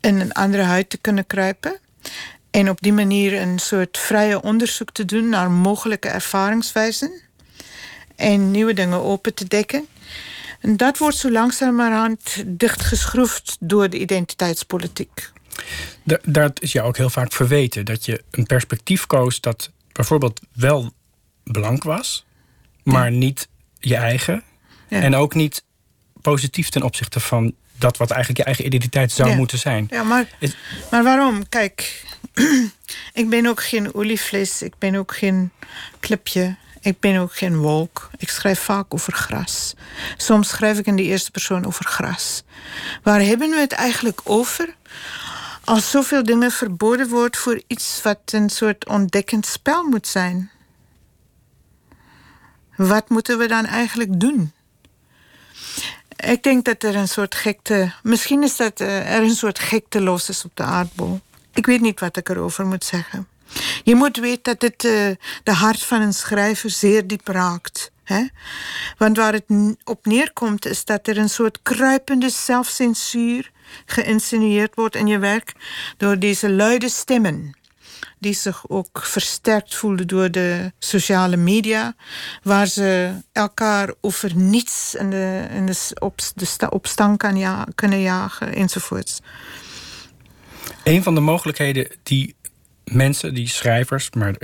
[0.00, 1.78] in een andere huid te kunnen kruipen.
[2.50, 7.10] En op die manier een soort vrije onderzoek te doen naar mogelijke ervaringswijzen.
[8.16, 9.86] En nieuwe dingen open te dekken.
[10.60, 15.30] En dat wordt zo langzamerhand dichtgeschroefd door de identiteitspolitiek.
[16.02, 17.84] Da- dat is jou ook heel vaak verweten.
[17.84, 20.92] Dat je een perspectief koos dat bijvoorbeeld wel
[21.44, 22.24] blank was...
[22.82, 23.48] maar niet
[23.78, 24.42] je eigen.
[24.88, 25.00] Ja.
[25.00, 25.64] En ook niet
[26.20, 29.36] positief ten opzichte van dat wat eigenlijk je eigen identiteit zou Ja.
[29.36, 29.86] moeten zijn.
[29.90, 30.28] Ja, maar,
[30.90, 31.48] maar waarom?
[31.48, 32.04] Kijk,
[33.12, 35.50] ik ben ook geen olievlees, ik ben ook geen
[36.00, 38.10] clipje, ik ben ook geen wolk.
[38.16, 39.74] Ik schrijf vaak over gras.
[40.16, 42.42] Soms schrijf ik in de eerste persoon over gras.
[43.02, 44.74] Waar hebben we het eigenlijk over?
[45.64, 50.50] Als zoveel dingen verboden wordt voor iets wat een soort ontdekkend spel moet zijn.
[52.76, 54.52] Wat moeten we dan eigenlijk doen?
[56.16, 57.92] Ik denk dat er een soort gekte.
[58.02, 61.20] Misschien is dat eh, er een soort gekte los is op de aardbol.
[61.54, 63.28] Ik weet niet wat ik erover moet zeggen.
[63.84, 65.10] Je moet weten dat het eh,
[65.42, 67.90] de hart van een schrijver zeer diep raakt.
[68.04, 68.26] Hè?
[68.98, 73.50] Want waar het op neerkomt, is dat er een soort kruipende zelfcensuur
[73.86, 75.52] geïnsinueerd wordt in je werk
[75.96, 77.58] door deze luide stemmen
[78.18, 81.94] die zich ook versterkt voelden door de sociale media,
[82.42, 87.66] waar ze elkaar over niets in de, de, op, de sta- op stand kan ja,
[87.74, 89.20] kunnen jagen enzovoorts.
[90.84, 92.34] Een van de mogelijkheden die
[92.90, 94.34] mensen, die schrijvers, maar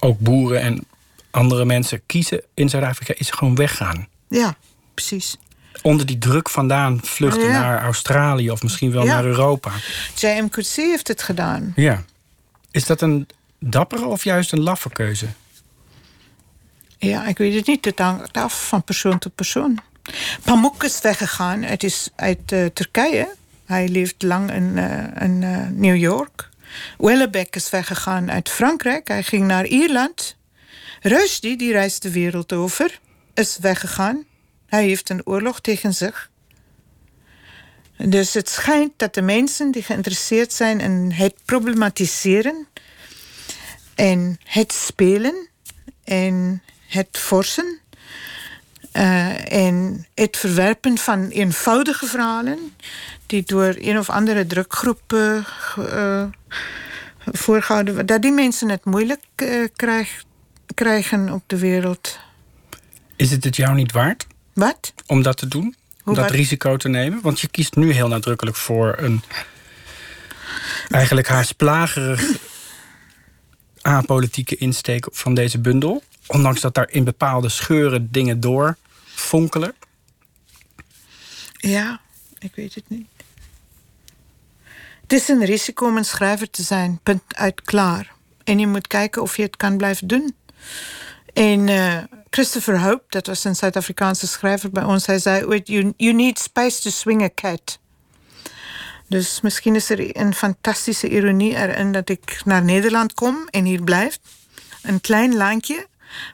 [0.00, 0.84] ook boeren en
[1.30, 4.08] andere mensen kiezen in Zuid-Afrika is gewoon weggaan.
[4.28, 4.56] Ja,
[4.94, 5.36] precies.
[5.82, 7.60] Onder die druk vandaan vluchten Ja.
[7.60, 9.14] naar Australië of misschien wel Ja.
[9.14, 9.70] naar Europa.
[10.14, 10.48] J.M.
[10.48, 11.72] Coetzee heeft het gedaan.
[11.76, 12.04] Ja.
[12.70, 13.28] Is dat een
[13.58, 15.26] dappere of juist een laffe keuze?
[16.98, 17.84] Ja, ik weet het niet.
[17.84, 19.78] Het hangt af van persoon tot persoon.
[20.44, 23.34] Pamuk is weggegaan uit, is uit eh, Turkije.
[23.64, 26.45] Hij leeft lang in, eh, in eh, New York.
[26.98, 29.08] Wellebeck is weggegaan uit Frankrijk.
[29.08, 30.36] Hij ging naar Ierland.
[31.00, 33.00] Rushdie, die reist de wereld over,
[33.34, 34.24] is weggegaan.
[34.66, 36.30] Hij heeft een oorlog tegen zich.
[37.96, 42.66] Dus het schijnt dat de mensen die geïnteresseerd zijn in het problematiseren
[43.94, 45.48] en het spelen
[46.04, 47.80] en het forsen
[48.92, 52.74] eh, en het verwerpen van eenvoudige verhalen
[53.26, 55.00] die door een of andere drukgroep
[55.44, 56.24] ge- eh,
[57.32, 60.24] voorgehouden worden, dat die mensen het moeilijk eh, krijg-
[60.74, 62.18] krijgen op de wereld.
[63.16, 64.92] Is het het jou niet waard Wat?
[65.06, 65.74] om dat te doen?
[66.04, 67.20] Om dat risico te nemen?
[67.22, 69.22] Want je kiest nu heel nadrukkelijk voor een
[70.88, 72.22] eigenlijk haast plagerig
[73.82, 76.02] apolitieke insteek van deze bundel.
[76.26, 79.74] Ondanks dat daar in bepaalde scheuren dingen door fonkelen.
[81.56, 82.00] Ja,
[82.38, 83.06] ik weet het niet.
[85.06, 88.12] Het is een risico om een schrijver te zijn, punt uit klaar.
[88.44, 90.36] En je moet kijken of je het kan blijven doen.
[91.32, 91.96] En eh,
[92.30, 96.80] Christopher Hope, dat was een Zuid-Afrikaanse schrijver bij ons, hij zei you, you need space
[96.80, 97.78] to swing a cat.
[99.08, 103.82] Dus misschien is er een fantastische ironie erin dat ik naar Nederland kom en hier
[103.82, 104.18] blijf.
[104.82, 105.86] Een klein landje,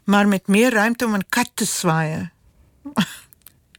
[0.05, 2.33] maar met meer ruimte om een kat te zwaaien.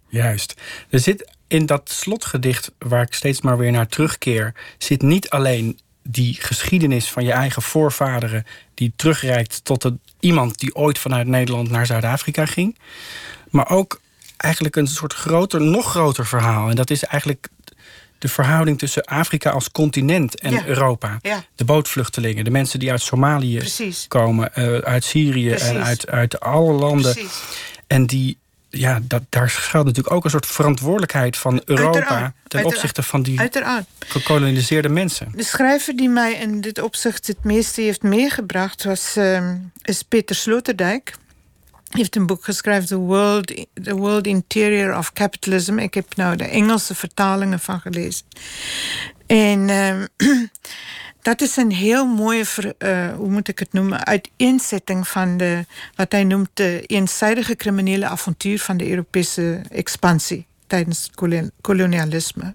[0.07, 0.53] Juist.
[0.89, 5.79] Er zit in dat slotgedicht, waar ik steeds maar weer naar terugkeer, zit niet alleen
[6.03, 11.69] die geschiedenis van je eigen voorvaderen, die terugreikt tot een, iemand die ooit vanuit Nederland
[11.69, 12.77] naar Zuid-Afrika ging,
[13.49, 14.01] maar ook
[14.37, 16.69] eigenlijk een soort groter, nog groter verhaal.
[16.69, 17.47] En dat is eigenlijk
[18.17, 20.65] de verhouding tussen Afrika als continent en Ja.
[20.65, 21.19] Europa.
[21.21, 21.43] Ja.
[21.55, 24.05] De bootvluchtelingen, de mensen die uit Somalië Precies.
[24.07, 27.13] komen, eh, uit Syrië en uit, uit alle landen.
[27.13, 27.41] Precies.
[27.87, 28.37] En die,
[28.78, 32.65] ja, dat, daar schuilt natuurlijk ook een soort verantwoordelijkheid van Europa Uiteraard, ten uiteraard.
[32.65, 33.86] opzichte van die Uiteraard.
[33.99, 35.32] gekoloniseerde mensen.
[35.36, 40.36] De schrijver die mij in dit opzicht het meeste heeft meegebracht was, ehm, is Peter
[40.36, 41.13] Sloterdijk.
[41.71, 45.78] Hij heeft een boek geschreven, The World, The World Interior of Capitalism.
[45.78, 48.26] Ik heb nou de Engelse vertalingen van gelezen.
[49.28, 50.05] En ehm,
[51.24, 52.45] dat is een heel mooie,
[52.78, 55.65] eh, hoe moet ik het noemen, uiteenzetting van de,
[55.95, 61.09] wat hij noemt de eenzijdige criminele avontuur van de Europese expansie tijdens
[61.61, 62.53] kolonialisme.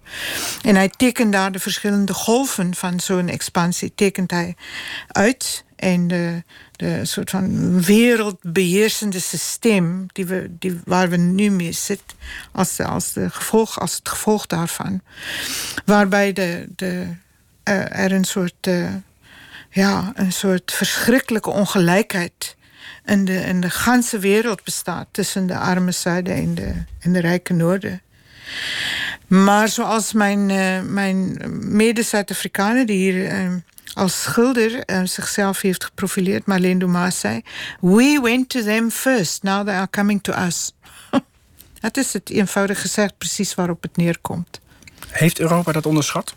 [0.63, 4.57] En hij tekent daar de verschillende golven van zo'n expansie tekent hij
[5.09, 5.65] uit.
[5.77, 6.43] En de,
[6.73, 12.17] de soort van wereldbeheersende systeem die we, die, waar we nu mee zitten,
[12.53, 15.01] als, de, als, gevolg, als het gevolg daarvan.
[15.85, 17.07] Waarbij de, de,
[17.77, 18.95] er een soort, eh,
[19.71, 22.57] ja, een soort verschrikkelijke ongelijkheid
[23.05, 27.21] in de, in de ganse wereld bestaat tussen de arme zuiden en de, en de
[27.21, 28.03] rijke noorden.
[29.27, 33.49] Maar zoals mijn, eh, mijn mede-Zuid-Afrikanen, die hier eh,
[33.95, 37.43] als schilder eh, zichzelf heeft geprofileerd, Marlene Dumas zei:
[37.81, 40.73] We went to them first, now they are coming to us.
[41.81, 44.61] Dat is het eenvoudig gezegd precies waarop het neerkomt.
[45.09, 46.35] Heeft Europa dat onderschat?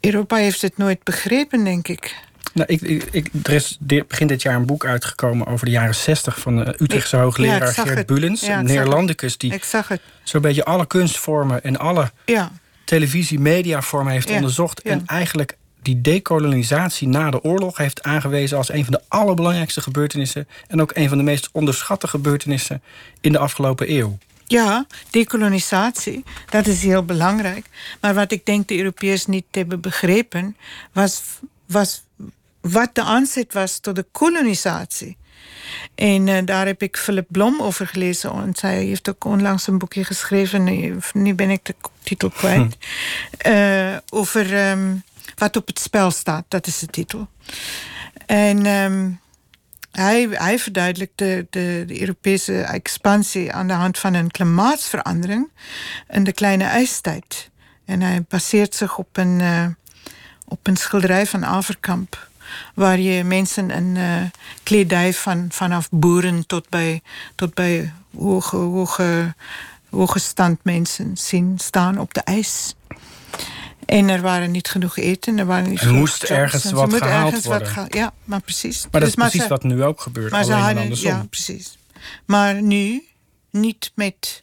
[0.00, 2.16] Europa heeft het nooit begrepen, denk ik.
[2.54, 5.94] Nou, ik, ik, ik- er is begin dit jaar een boek uitgekomen over de jaren
[5.94, 8.06] 60 van de Utrechtse hoogleraar ja, Geert.
[8.06, 8.40] Bulens.
[8.40, 8.64] Ja, een.
[8.64, 9.60] Neerlandicus die
[10.22, 12.50] zo'n beetje alle kunstvormen en alle Ja,
[12.84, 14.82] televisie-mediavormen heeft Ja, onderzocht.
[14.82, 20.48] En eigenlijk die dekolonisatie na de oorlog heeft aangewezen als een van de allerbelangrijkste gebeurtenissen.
[20.68, 22.82] En ook een van de meest onderschatte gebeurtenissen
[23.20, 24.18] in de afgelopen eeuw.
[24.50, 27.66] Ja, dekolonisatie, dat is heel belangrijk.
[28.00, 30.56] Maar wat ik denk de Europeërs niet hebben begrepen,
[30.92, 31.22] was,
[31.66, 32.02] was
[32.60, 35.16] wat de aanzet was tot de kolonisatie.
[35.94, 38.32] En eh, daar heb ik Philip Blom over gelezen.
[38.32, 40.64] En zij heeft ook onlangs een boekje geschreven.
[40.64, 42.76] Nu, nu ben ik de titel kwijt.
[43.38, 44.94] Eh, over ehm,
[45.36, 46.44] wat op het spel staat.
[46.48, 47.28] Dat is de titel.
[48.26, 49.10] En ehm,
[49.90, 55.48] hij, hij verduidelijkt de, de, Europese expansie aan de hand van een klimaatsverandering
[56.08, 57.50] in de kleine ijstijd.
[57.84, 59.66] En hij baseert zich op een, eh,
[60.48, 62.28] op een schilderij van Averkamp.
[62.74, 64.22] Waar je mensen in eh,
[64.62, 67.02] kledij van, vanaf boeren tot bij,
[67.34, 69.34] tot bij hoge, hoge,
[69.90, 72.74] hoge standmensen zien staan op de ijs.
[73.90, 75.38] En er waren niet genoeg eten.
[75.38, 77.72] Er, waren niet Er moest ergens wat moeten gehaald ergens wat worden.
[77.72, 78.82] geha- ja, maar precies.
[78.82, 80.30] Maar dat Dus is precies ze- wat nu ook gebeurt.
[80.30, 81.78] maar ze hadden, ja, precies.
[82.26, 83.04] Maar nu
[83.50, 84.42] niet met,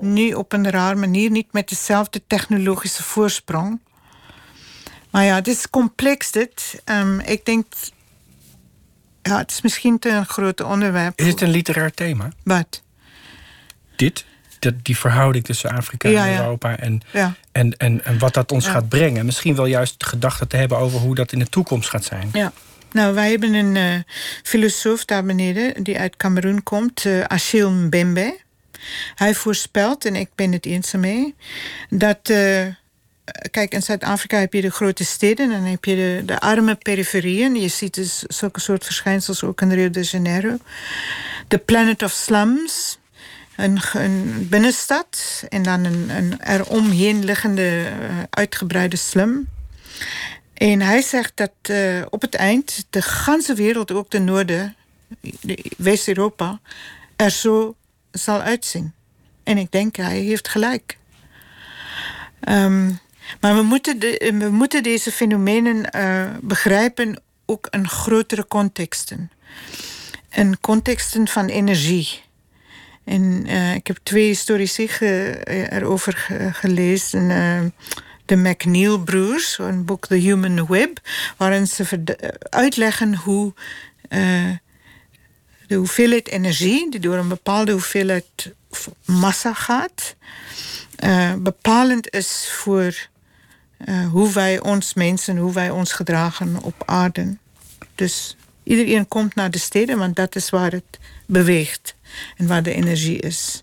[0.00, 3.80] nu op een raar manier, niet met dezelfde technologische voorsprong.
[5.10, 6.80] Maar ja, het is complex dit.
[6.84, 7.66] Ehm, ik denk,
[9.22, 11.18] ja, het is misschien te een groot onderwerp.
[11.20, 12.28] Is het een literair thema?
[12.42, 12.82] Wat?
[13.96, 14.24] Dit?
[14.64, 16.38] Dat, die verhouding tussen Afrika en ja.
[16.38, 17.34] Europa en, Ja.
[17.52, 19.24] en, en, en wat dat ons gaat brengen.
[19.24, 22.28] Misschien wel juist de gedachte te hebben over hoe dat in de toekomst gaat zijn.
[22.32, 22.52] Ja.
[22.92, 24.12] Nou, wij hebben een eh,
[24.42, 28.38] filosoof daar beneden die uit Cameroen komt, eh Achille Mbembe.
[29.14, 31.34] Hij voorspelt, en ik ben het eens mee,
[31.90, 32.18] dat.
[32.22, 32.66] eh,
[33.50, 36.74] kijk, in Zuid-Afrika heb je de grote steden en dan heb je de, de arme
[36.74, 37.54] periferieën.
[37.56, 40.56] Je ziet dus zulke soort verschijnsels ook in Rio de Janeiro.
[41.48, 42.98] De Planet of Slums.
[43.56, 49.48] Een, binnenstad en dan een, een eromheen liggende eh, uitgebreide slum.
[50.54, 54.76] En hij zegt dat eh, op het eind de ganse wereld, ook de Noorden,
[55.40, 56.60] de- West-Europa,
[57.16, 57.76] er zo
[58.10, 58.92] zal uitzien.
[59.42, 60.98] En ik denk, hij heeft gelijk.
[62.40, 62.86] Ehm,
[63.40, 69.30] maar we moeten, de, we moeten deze fenomenen eh, begrijpen ook in grotere contexten.
[70.30, 72.22] In contexten van energie.
[73.04, 77.30] En eh, ik heb twee historici eh, erover ge- gelezen.
[77.30, 77.60] eh,
[78.26, 80.98] de McNeil-broers, een boek The Human Web,
[81.36, 82.02] waarin ze
[82.50, 83.52] uitleggen hoe
[85.66, 88.24] de hoeveelheid energie, die door een bepaalde hoeveelheid
[89.04, 90.14] massa gaat,
[91.38, 92.94] bepalend is voor
[93.88, 97.36] uh, hoe wij ons mensen, hoe wij ons gedragen op aarde.
[97.94, 101.94] Dus iedereen komt naar de steden, want dat is waar het beweegt
[102.36, 103.62] en waar de energie is.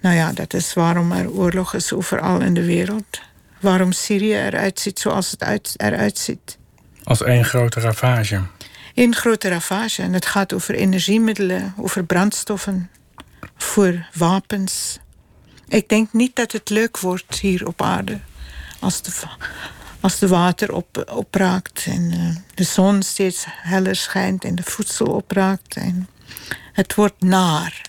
[0.00, 3.20] Nou ja, dat is waarom er oorlog is overal in de wereld.
[3.60, 6.58] Waarom Syrië eruit ziet zoals het uit, eruit ziet.
[7.04, 8.42] Als één grote ravage.
[8.94, 10.02] Eén grote ravage.
[10.02, 12.90] En het gaat over energiemiddelen, over brandstoffen,
[13.56, 14.98] voor wapens.
[15.68, 18.18] Ik denk niet dat het leuk wordt hier op aarde.
[18.80, 19.10] Als de,
[20.00, 25.06] als de water op, opraakt en uh, de zon steeds heller schijnt en de voedsel
[25.06, 25.76] opraakt.
[25.76, 26.08] En
[26.72, 27.82] het wordt naar.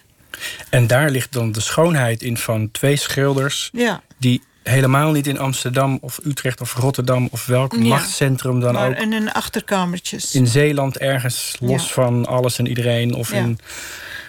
[0.69, 3.69] En daar ligt dan de schoonheid in van twee schilders...
[3.73, 4.01] Ja.
[4.17, 7.27] die helemaal niet in Amsterdam of Utrecht of Rotterdam...
[7.31, 7.79] of welk Ja.
[7.79, 8.97] machtscentrum dan maar ook...
[8.97, 10.35] in een achterkamertjes.
[10.35, 11.93] in Zeeland ergens los Ja.
[11.93, 13.13] van alles en iedereen...
[13.13, 13.59] of in,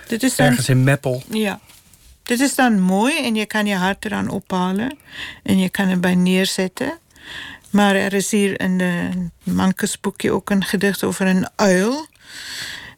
[0.07, 1.23] Dit is dan, ergens in Meppel.
[1.31, 1.61] ja.
[2.23, 4.99] Dit is dan mooi en je kan je hart eraan ophalen.
[5.43, 6.99] En je kan erbij neerzetten.
[7.71, 9.09] Maar er is hier in de
[9.43, 12.07] Mankes boekje ook een gedicht over een uil.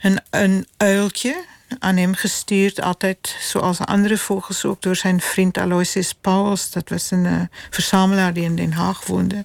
[0.03, 1.45] Een, een uiltje,
[1.79, 6.71] aan hem gestuurd, altijd zoals andere vogels ook door zijn vriend Aloysius Pauwels.
[6.71, 7.41] Dat was een eh,
[7.71, 9.45] verzamelaar die in Den Haag woonde.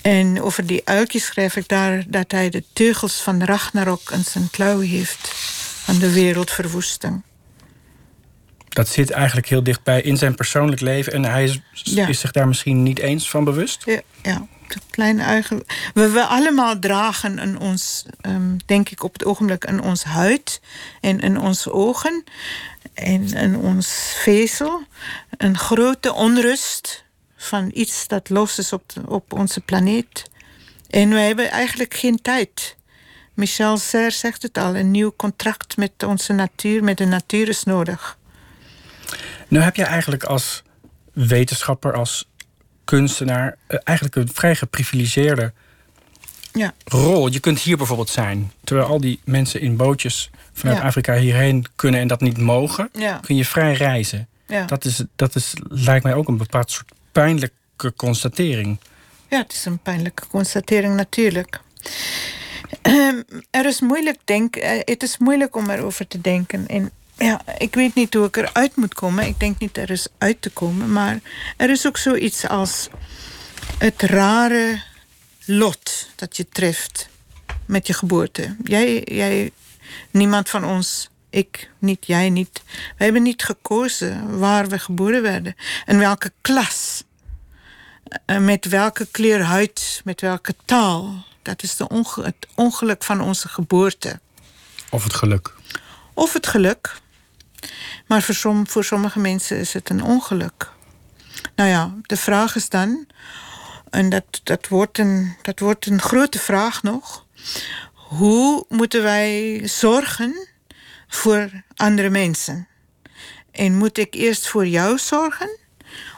[0.00, 4.50] En over die uiltjes schrijf ik daar dat hij de teugels van Ragnarok in zijn
[4.50, 5.28] klauw heeft.
[5.84, 7.22] Van de wereldverwoesting.
[8.68, 11.12] Dat zit eigenlijk heel dichtbij in zijn persoonlijk leven...
[11.12, 12.06] en hij is, Ja.
[12.06, 13.82] is zich daar misschien niet eens van bewust.
[13.84, 15.64] Ja, ja de kleine eigen.
[15.94, 20.60] We, we allemaal dragen in ons, ehm, denk ik op het ogenblik, in ons huid
[21.00, 22.24] en in onze ogen
[22.94, 24.82] en in ons vezel
[25.36, 27.04] een grote onrust
[27.36, 30.30] van iets dat los is op, op onze planeet.
[30.90, 32.76] En we hebben eigenlijk geen tijd.
[33.34, 37.64] Michel Serres zegt het al: een nieuw contract met onze natuur, met de natuur is
[37.64, 38.18] nodig.
[39.48, 40.62] Nu heb je eigenlijk als
[41.12, 42.29] wetenschapper, als
[42.90, 43.56] kunstenaar...
[43.66, 45.52] eh, eigenlijk een vrij geprivilegeerde
[46.52, 47.26] Ja, rol.
[47.28, 48.52] Je kunt hier bijvoorbeeld zijn.
[48.64, 50.84] Terwijl al die mensen in bootjes vanuit Ja.
[50.84, 52.88] Afrika hierheen kunnen en dat niet mogen...
[52.92, 53.20] Ja.
[53.22, 54.28] kun je vrij reizen.
[54.66, 58.78] Dat, is, dat is, lijkt mij ook een bepaald soort pijnlijke constatering.
[59.28, 61.60] Ja, het is een pijnlijke constatering natuurlijk.
[62.82, 66.66] Ehm, er is moeilijk denk, eh, het is moeilijk om erover te denken.
[66.68, 66.90] En
[67.24, 69.26] ja, ik weet niet hoe ik eruit moet komen.
[69.26, 70.92] Ik denk niet er is uit te komen.
[70.92, 71.20] Maar
[71.56, 72.88] er is ook zoiets als
[73.78, 74.82] het rare
[75.44, 77.08] lot dat je treft
[77.66, 78.56] met je geboorte.
[78.64, 79.50] Jij, jij,
[80.10, 82.62] niemand van ons, ik niet, jij niet.
[82.98, 85.54] We hebben niet gekozen waar we geboren werden.
[85.86, 87.04] En welke klas.
[88.26, 91.24] Eh, met welke kleur huid, met welke taal.
[91.42, 94.20] Dat is de onge- het ongeluk van onze geboorte.
[94.90, 95.54] Of het geluk.
[96.14, 97.00] Of het geluk.
[98.06, 100.70] Maar voor, som, voor sommige mensen is het een ongeluk.
[101.54, 103.06] Nou ja, de vraag is dan,
[103.90, 107.26] en dat, dat, wordt een, dat wordt een grote vraag nog.
[107.92, 110.48] Hoe moeten wij zorgen
[111.08, 112.68] voor andere mensen?
[113.50, 115.58] En moet ik eerst voor jou zorgen?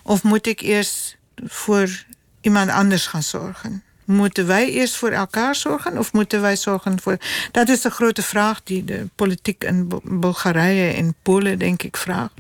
[0.02, 2.04] Of moet ik eerst voor
[2.40, 3.82] iemand anders gaan zorgen?
[4.12, 7.16] Moeten wij eerst voor elkaar zorgen of moeten wij zorgen voor.
[7.50, 11.96] Dat is de grote vraag die de politiek in Bul- Bulgarije en Polen, denk ik,
[11.96, 12.32] vraagt.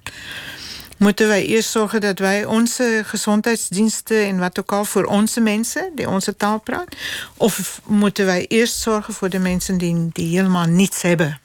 [0.98, 5.92] Moeten wij eerst zorgen dat wij onze gezondheidsdiensten en wat ook al voor onze mensen
[5.94, 6.98] die onze taal praten?
[7.36, 11.40] Of moeten wij eerst zorgen voor de mensen die, die helemaal niets hebben?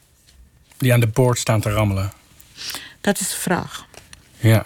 [0.77, 2.11] Die aan de boord staan te rammelen.
[3.01, 3.85] Dat is de vraag.
[4.37, 4.65] Ja.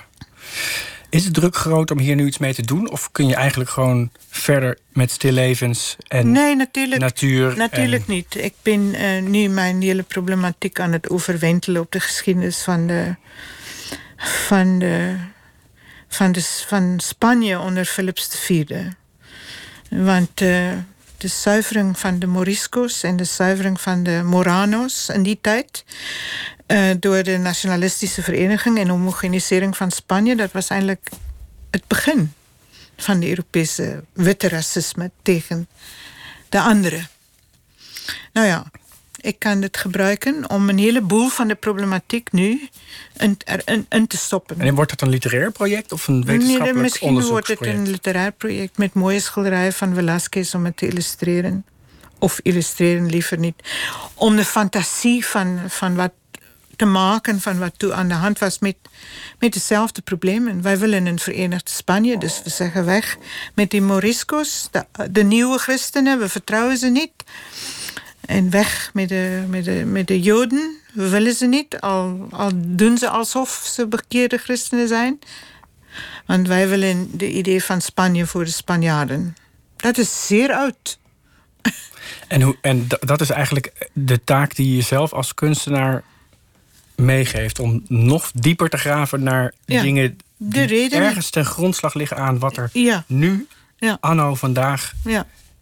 [1.12, 2.92] Is de druk groot om hier nu iets mee te doen?
[2.92, 7.02] Of kun je eigenlijk gewoon verder met stillevens en Nee, natuurlijk.
[7.02, 7.58] natuur?
[7.58, 8.36] Natuurlijk en- niet.
[8.36, 13.16] Ik ben eh, nu mijn hele problematiek aan het overwentelen op de geschiedenis van de.
[14.18, 15.16] van, de,
[16.08, 18.70] van, de, van Spanje onder Philips IV.
[19.90, 20.72] Want eh,
[21.18, 25.84] de zuivering van de Moriscos en de zuivering van de Moranos in die tijd.
[26.72, 31.10] Eh, door de nationalistische vereniging en homogenisering van Spanje, dat was eigenlijk
[31.72, 32.34] het begin
[32.98, 35.68] van de Europese witte racisme tegen
[36.50, 37.08] de anderen.
[38.34, 38.66] Nou ja,
[39.16, 42.70] ik kan het gebruiken om een heleboel van de problematiek nu
[43.18, 43.38] in,
[43.90, 44.62] in te stoppen.
[44.62, 48.32] En wordt dat een literair project of een Nee, wetenschappelijk misschien wordt het een literair
[48.32, 51.66] project met mooie schilderijen van Velázquez om het te illustreren.
[52.20, 53.56] Of illustreren liever niet.
[54.14, 56.12] Om de fantasie van, van wat
[56.82, 58.76] te maken van wat toen aan de hand was met,
[59.40, 60.62] met dezelfde problemen.
[60.62, 63.18] Wij willen een verenigd Spanje, dus we zeggen weg
[63.54, 64.70] met die Moriscos,
[65.12, 67.12] de, nieuwe christenen, we vertrouwen ze niet.
[68.26, 72.52] En weg met de, met de, met de Joden, we willen ze niet, al, al
[72.56, 75.20] doen ze alsof ze bekeerde christenen zijn.
[76.26, 79.36] Want wij willen de idee van Spanje voor de Spanjaarden.
[79.76, 81.00] Dat is zeer oud.
[82.28, 86.04] En, hoe, en dat is eigenlijk de taak die je zelf als kunstenaar
[87.02, 87.60] meegeeft.
[87.60, 92.58] Om nog dieper te graven naar dingen de die ergens ten grondslag liggen aan wat
[92.58, 93.04] er ja.
[93.08, 93.48] nu,
[93.78, 93.98] ja.
[94.00, 94.94] anno vandaag,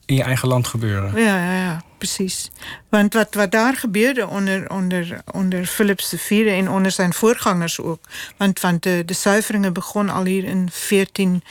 [0.05, 1.21] in je eigen land gebeuren.
[1.21, 2.51] Ja, ja, ja precies.
[2.89, 7.99] Want wat, wat daar gebeurde onder, onder, onder Philips IV en onder zijn voorgangers ook.
[8.37, 11.43] Want, want de, de zuiveringen begonnen al hier in 14,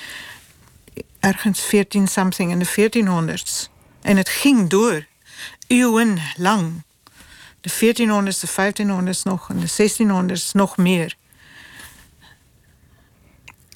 [1.20, 2.90] ergens 14 something in de
[3.38, 3.70] 1400s.
[4.02, 5.06] En het ging door,
[5.66, 6.82] eeuwenlang.
[7.60, 9.90] De 1400s, de 1500s nog en de
[10.36, 11.16] 1600s nog meer.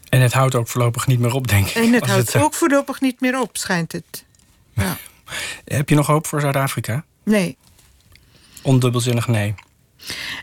[0.09, 1.74] En het houdt ook voorlopig niet meer op, denk ik.
[1.74, 4.24] En het houdt ook voorlopig niet meer op, schijnt het.
[4.74, 4.97] Ja.
[5.64, 7.05] Heb je nog hoop voor Zuid-Afrika?
[7.22, 7.57] Nee.
[8.62, 9.55] Ondubbelzinnig nee.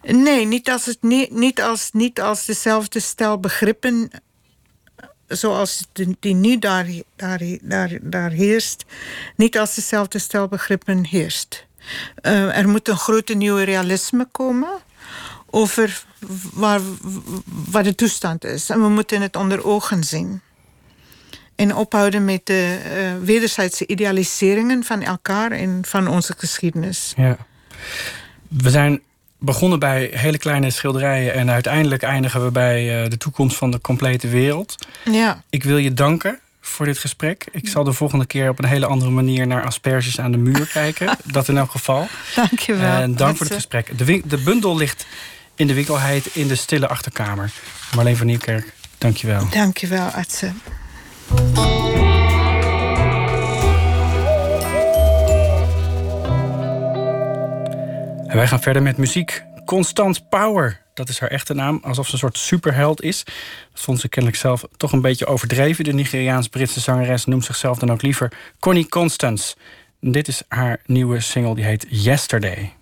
[0.02, 4.12] Nee, niet als, het, niet, niet, als, niet als dezelfde stel begrippen
[5.30, 5.88] zoals
[6.20, 8.86] die nu daar, daar, daar, daar heerst,
[9.36, 11.68] niet als dezelfde stel begrippen heerst.
[12.24, 14.70] Uh, er moet een grote nieuwe realisme komen
[15.50, 16.04] over
[16.54, 16.82] waar,
[17.70, 18.70] waar de toestand is.
[18.70, 20.42] En we moeten het onder ogen zien.
[21.56, 27.14] En ophouden met de uh, wederzijdse idealiseringen van elkaar en van onze geschiedenis.
[27.18, 27.38] Ja.
[28.48, 29.02] We zijn
[29.40, 33.82] begonnen bij hele kleine schilderijen en uiteindelijk eindigen we bij uh, de toekomst van de
[33.82, 34.76] complete wereld.
[35.06, 35.44] Ja.
[35.50, 37.48] Ik wil je danken voor dit gesprek.
[37.52, 40.68] Ik zal de volgende keer op een hele andere manier naar asperges aan de muur
[40.74, 41.18] kijken.
[41.26, 42.08] Dat in elk geval.
[42.36, 43.02] Dank je wel.
[43.02, 43.98] En dank voor het gesprek.
[43.98, 45.06] De, de bundel ligt
[45.56, 47.52] in de winkelheid in de stille achterkamer.
[47.96, 49.50] Marleen van Nieuwkerk, dank je wel.
[49.50, 50.52] Dank je wel, Atze.
[58.28, 59.44] En wij gaan verder met muziek.
[59.66, 61.80] Constant Power, dat is haar echte naam.
[61.84, 63.24] Alsof ze een soort superheld is.
[63.74, 65.84] Dat vond ze kennelijk zelf toch een beetje overdreven.
[65.84, 69.56] De Nigeriaans-Britse zangeres noemt zichzelf dan ook liever Connie Constance.
[70.00, 72.74] dit is haar nieuwe single, die heet Yesterday.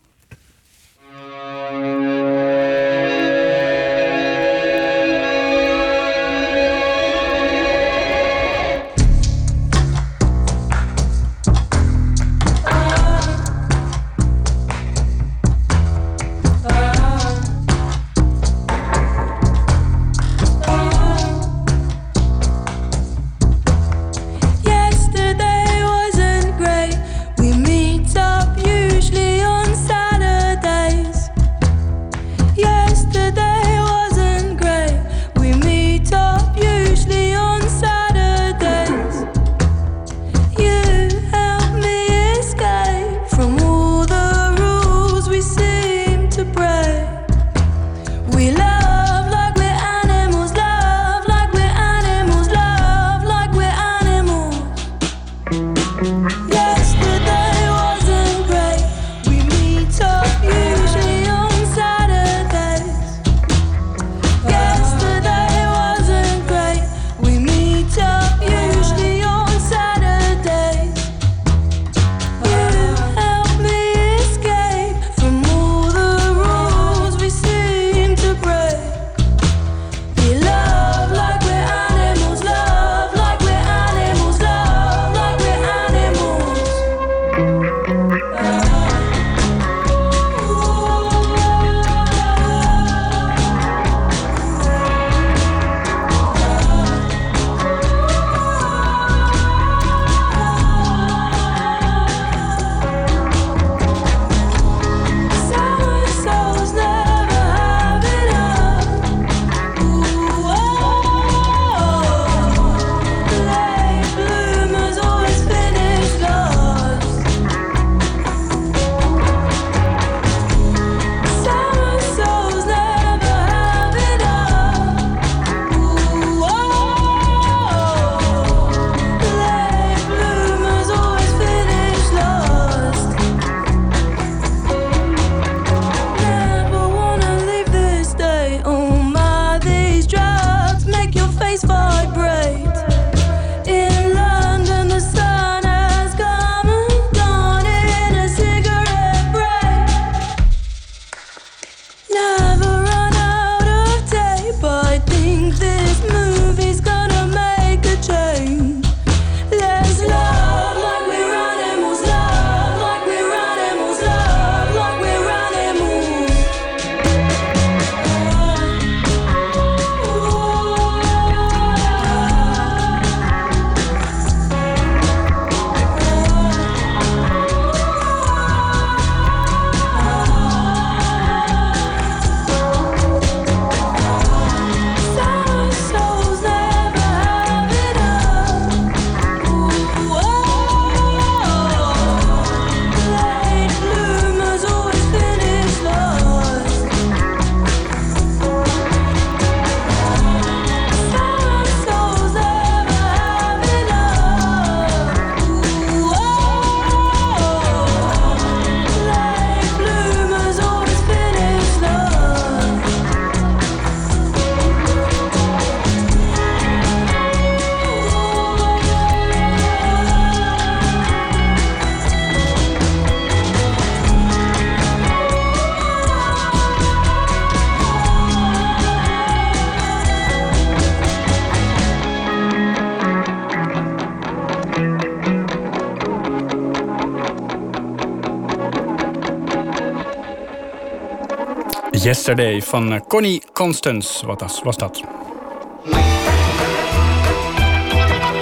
[242.28, 245.04] Yesterday van eh, Connie Constance wat was, was dat.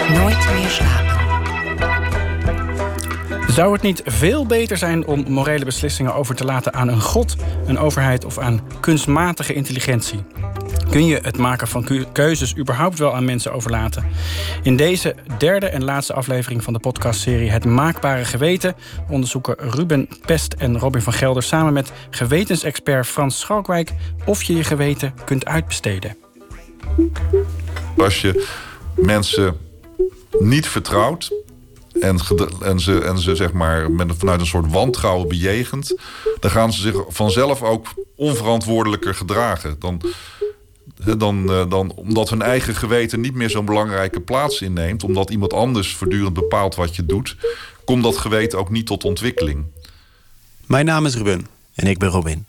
[0.10, 1.14] Nooit meer slapen.
[3.48, 7.36] Zou het niet veel beter zijn om morele beslissingen over te laten aan een god,
[7.66, 10.24] een overheid of aan kunstmatige intelligentie?
[10.90, 14.06] Kun je het maken van keu- keuzes überhaupt wel aan mensen overlaten?
[14.64, 18.76] In deze derde en laatste aflevering van de podcastserie Het Maakbare Geweten
[19.10, 23.92] onderzoeken Ruben Pest en Robin van Gelder samen met gewetensexpert Frans Schalkwijk
[24.26, 26.18] of je je geweten kunt uitbesteden.
[27.98, 28.48] Als je
[28.96, 29.58] mensen
[30.40, 31.34] niet vertrouwt
[32.00, 32.20] en,
[32.62, 35.96] en ze, en ze zeg maar met, vanuit een soort wantrouwen bejegent,
[36.40, 39.76] dan gaan ze zich vanzelf ook onverantwoordelijker gedragen.
[39.80, 40.02] Dan,
[41.18, 45.54] dan, eh, dan, omdat hun eigen geweten niet meer zo'n belangrijke plaats inneemt, omdat iemand
[45.54, 47.36] anders voortdurend bepaalt wat je doet,
[47.86, 49.66] komt dat geweten ook niet tot ontwikkeling.
[50.66, 51.48] Mijn naam is Ruben.
[51.76, 52.46] En ik ben Robin.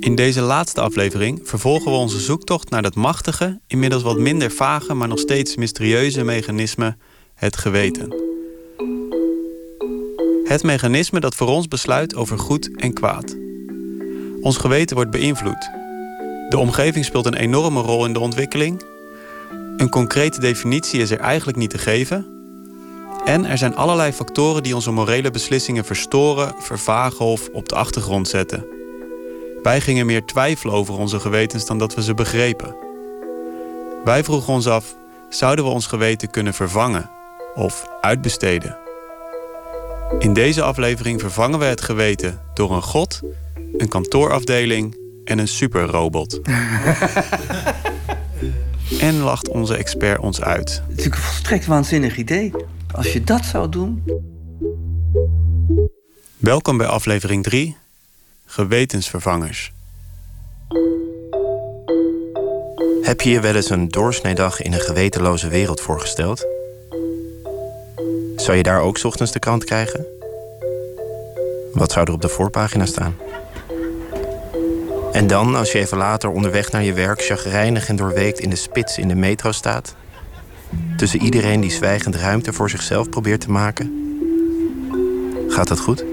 [0.00, 4.94] In deze laatste aflevering vervolgen we onze zoektocht naar dat machtige, inmiddels wat minder vage,
[4.94, 6.96] maar nog steeds mysterieuze mechanisme,
[7.34, 8.14] het geweten.
[10.44, 13.36] Het mechanisme dat voor ons besluit over goed en kwaad.
[14.40, 15.79] Ons geweten wordt beïnvloed.
[16.50, 18.82] De omgeving speelt een enorme rol in de ontwikkeling.
[19.76, 22.26] Een concrete definitie is er eigenlijk niet te geven.
[23.24, 28.28] En er zijn allerlei factoren die onze morele beslissingen verstoren, vervagen of op de achtergrond
[28.28, 28.66] zetten.
[29.62, 32.74] Wij gingen meer twijfelen over onze gewetens dan dat we ze begrepen.
[34.04, 34.94] Wij vroegen ons af:
[35.28, 37.10] zouden we ons geweten kunnen vervangen
[37.54, 38.78] of uitbesteden?
[40.18, 43.20] In deze aflevering vervangen we het geweten door een god,
[43.76, 44.99] een kantoorafdeling
[45.30, 46.40] en een superrobot.
[49.00, 50.68] en lacht onze expert ons uit.
[50.68, 52.52] Het is natuurlijk een volstrekt waanzinnig idee.
[52.94, 54.04] Als je dat zou doen.
[56.36, 57.76] Welkom bij aflevering 3:
[58.46, 59.72] Gewetensvervangers.
[63.02, 66.46] Heb je je wel eens een doorsneedag in een gewetenloze wereld voorgesteld?
[68.36, 70.06] Zou je daar ook 's ochtends de krant krijgen?
[71.72, 73.16] Wat zou er op de voorpagina staan?
[75.12, 78.56] En dan, als je even later onderweg naar je werk chagrijnig en doorweekt in de
[78.56, 79.94] spits in de metro staat,
[80.96, 83.92] tussen iedereen die zwijgend ruimte voor zichzelf probeert te maken,
[85.48, 86.04] gaat dat goed?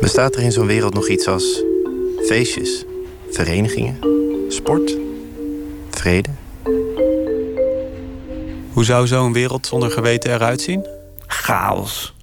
[0.00, 1.62] Bestaat er in zo'n wereld nog iets als
[2.26, 2.84] feestjes,
[3.30, 3.98] verenigingen,
[4.48, 4.96] sport,
[5.90, 6.30] vrede?
[8.72, 10.86] Hoe zou zo'n wereld zonder geweten eruit zien?
[11.44, 12.14] chaos.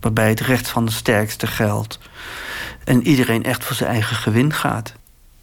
[0.00, 1.98] Waarbij het recht van de sterkste geldt.
[2.84, 4.94] En iedereen echt voor zijn eigen gewin gaat.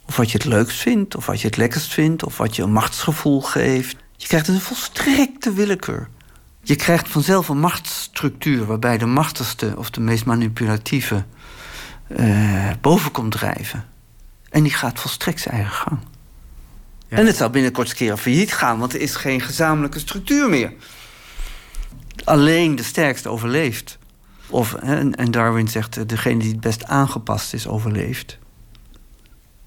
[0.06, 2.62] Of wat je het leukst vindt, of wat je het lekkerst vindt, of wat je
[2.62, 3.96] een machtsgevoel geeft.
[4.16, 6.08] Je krijgt een volstrekte willekeur.
[6.62, 11.24] Je krijgt vanzelf een machtsstructuur waarbij de machtigste of de meest manipulatieve
[12.06, 13.84] eh, boven komt drijven.
[14.50, 15.98] En die gaat volstrekt zijn eigen gang.
[17.08, 20.72] En het zal binnenkort een keer failliet gaan, want er is geen gezamenlijke structuur meer.
[22.24, 23.98] Alleen de sterkste overleeft.
[24.50, 28.38] Of, hè, en en Darwin zegt, eh, degene die het best aangepast is, overleeft.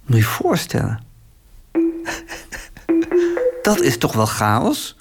[0.06, 1.04] Moet je je voorstellen.
[3.62, 4.98] Dat is toch wel chaos?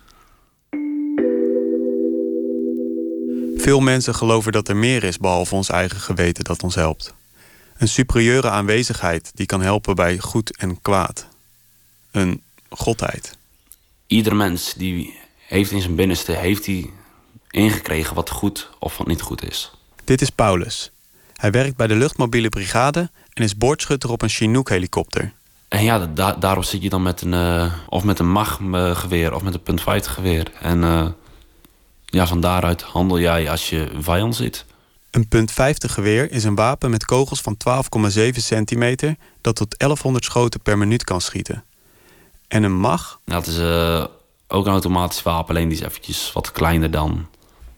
[3.56, 7.14] Veel mensen geloven dat er meer is behalve ons eigen geweten dat ons helpt.
[7.76, 11.26] Een superieure aanwezigheid die kan helpen bij goed en kwaad.
[12.10, 13.36] Een godheid.
[14.06, 16.90] ieder mens die heeft in zijn binnenste heeft hij
[17.52, 19.70] ingekregen wat goed of wat niet goed is.
[20.04, 20.90] Dit is Paulus.
[21.36, 25.32] Hij werkt bij de luchtmobiele brigade en is boordschutter op een Chinook-helikopter.
[25.68, 29.42] En ja, da daarop zit je dan met een, eh, of met een mag-geweer of
[29.42, 30.52] met een punt geweer.
[30.60, 31.06] En eh,
[32.04, 34.64] ja, van daaruit handel jij als je vijand zit.
[35.10, 40.24] Een punt 50 geweer is een wapen met kogels van 12,7 centimeter dat tot 1100
[40.24, 41.64] schoten per minuut kan schieten.
[42.48, 44.04] En een mag, het is eh,
[44.48, 47.26] ook een automatisch wapen, alleen die is eventjes wat kleiner dan...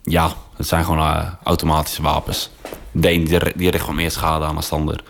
[0.05, 2.51] Ja, het zijn gewoon eh, automatische wapens.
[2.93, 5.05] De een die, die richt gewoon meer schade aan dan de ander.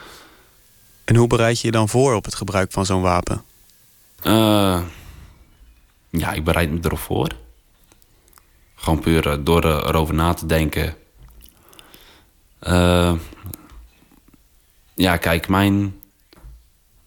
[1.05, 3.45] en hoe bereid je je dan voor op het gebruik van zo'n wapen?
[4.23, 4.81] Eh,
[6.11, 7.29] ja, ik bereid me erop voor.
[8.75, 10.97] Gewoon puur eh, door erover na te denken.
[14.95, 16.01] Ja, kijk, mijn...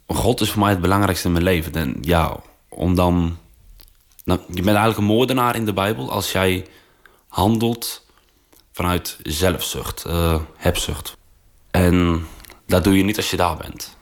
[0.07, 1.73] God is voor mij het belangrijkste in mijn leven.
[1.73, 2.35] En ja,
[2.69, 3.37] om dan...
[4.23, 6.65] Nou, je bent eigenlijk een moordenaar in de Bijbel als jij
[7.27, 8.05] handelt
[8.71, 11.17] vanuit zelfzucht, eh, hebzucht.
[11.71, 12.27] En
[12.65, 13.97] dat doe je niet als je daar bent.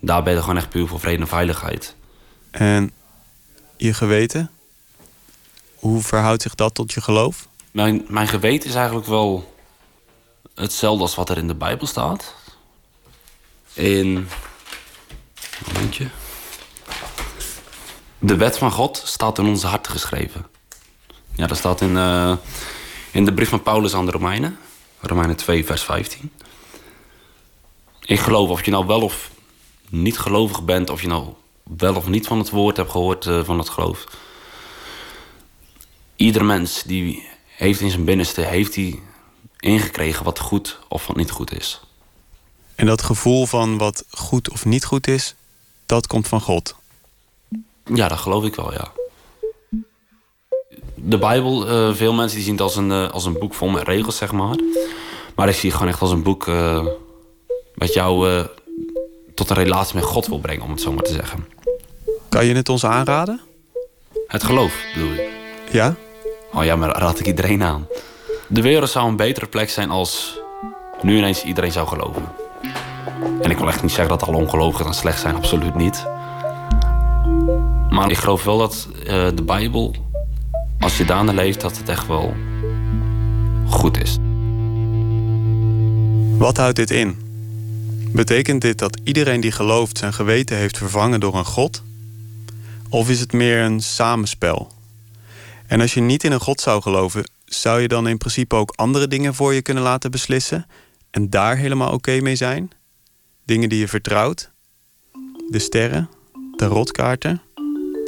[0.00, 1.94] Daar ben je gewoon echt puur voor vrede en veiligheid.
[2.50, 2.92] En
[3.76, 4.50] je geweten?
[5.74, 7.48] Hoe verhoudt zich dat tot je geloof?
[7.70, 9.54] Mijn, mijn geweten is eigenlijk wel
[10.54, 12.34] hetzelfde als wat er in de Bijbel staat.
[13.72, 14.28] In
[15.66, 16.08] Momentje.
[18.18, 20.46] De wet van God staat in onze harten geschreven.
[21.34, 22.36] Ja, dat staat in, eh,
[23.10, 24.58] in de brief van Paulus aan de Romeinen.
[25.00, 26.32] Romeinen 2, vers 15.
[28.04, 29.30] Ik geloof of je nou wel of
[29.88, 30.90] niet gelovig bent...
[30.90, 31.28] of je nou
[31.62, 34.04] wel of niet van het woord hebt gehoord eh, van het geloof.
[36.16, 38.40] Ieder mens die heeft in zijn binnenste...
[38.40, 39.00] heeft hij
[39.58, 41.80] ingekregen wat goed of wat niet goed is.
[42.74, 45.34] En dat gevoel van wat goed of niet goed is,
[45.86, 46.74] dat komt van God.
[47.94, 48.92] Ja, dat geloof ik wel, ja.
[51.04, 53.68] De Bijbel, eh, veel mensen die zien het als een, eh, als een boek vol
[53.68, 54.56] met regels, zeg maar.
[55.34, 56.86] Maar ik zie het gewoon echt als een boek eh,
[57.74, 58.46] wat jou
[59.34, 61.46] tot een relatie met God wil brengen, om het zo maar te zeggen.
[62.28, 63.40] Kan je het ons aanraden?
[64.26, 65.30] Het geloof, bedoel je?
[65.70, 65.94] Ja?
[66.52, 67.86] Oh ja, maar daar raad ik iedereen aan.
[68.46, 70.38] De wereld zou een betere plek zijn als
[71.00, 72.24] nu ineens iedereen zou geloven.
[73.40, 76.06] En ik wil echt niet zeggen dat alle ongelovigen dan slecht zijn, absoluut niet.
[77.90, 78.88] Maar ik geloof wel dat
[79.34, 79.94] de Bijbel,
[80.82, 82.34] als je daarna leeft, dat het echt wel
[83.66, 84.16] goed is.
[86.38, 87.16] Wat houdt dit in?
[88.12, 91.82] Betekent dit dat iedereen die gelooft zijn geweten heeft vervangen door een God?
[92.88, 94.72] Of is het meer een samenspel?
[95.66, 98.72] En als je niet in een God zou geloven, zou je dan in principe ook
[98.76, 100.66] andere dingen voor je kunnen laten beslissen
[101.10, 102.70] en daar helemaal oké mee zijn?
[103.44, 104.50] Dingen die je vertrouwt?
[105.50, 106.08] De sterren,
[106.56, 107.42] de rotkaarten,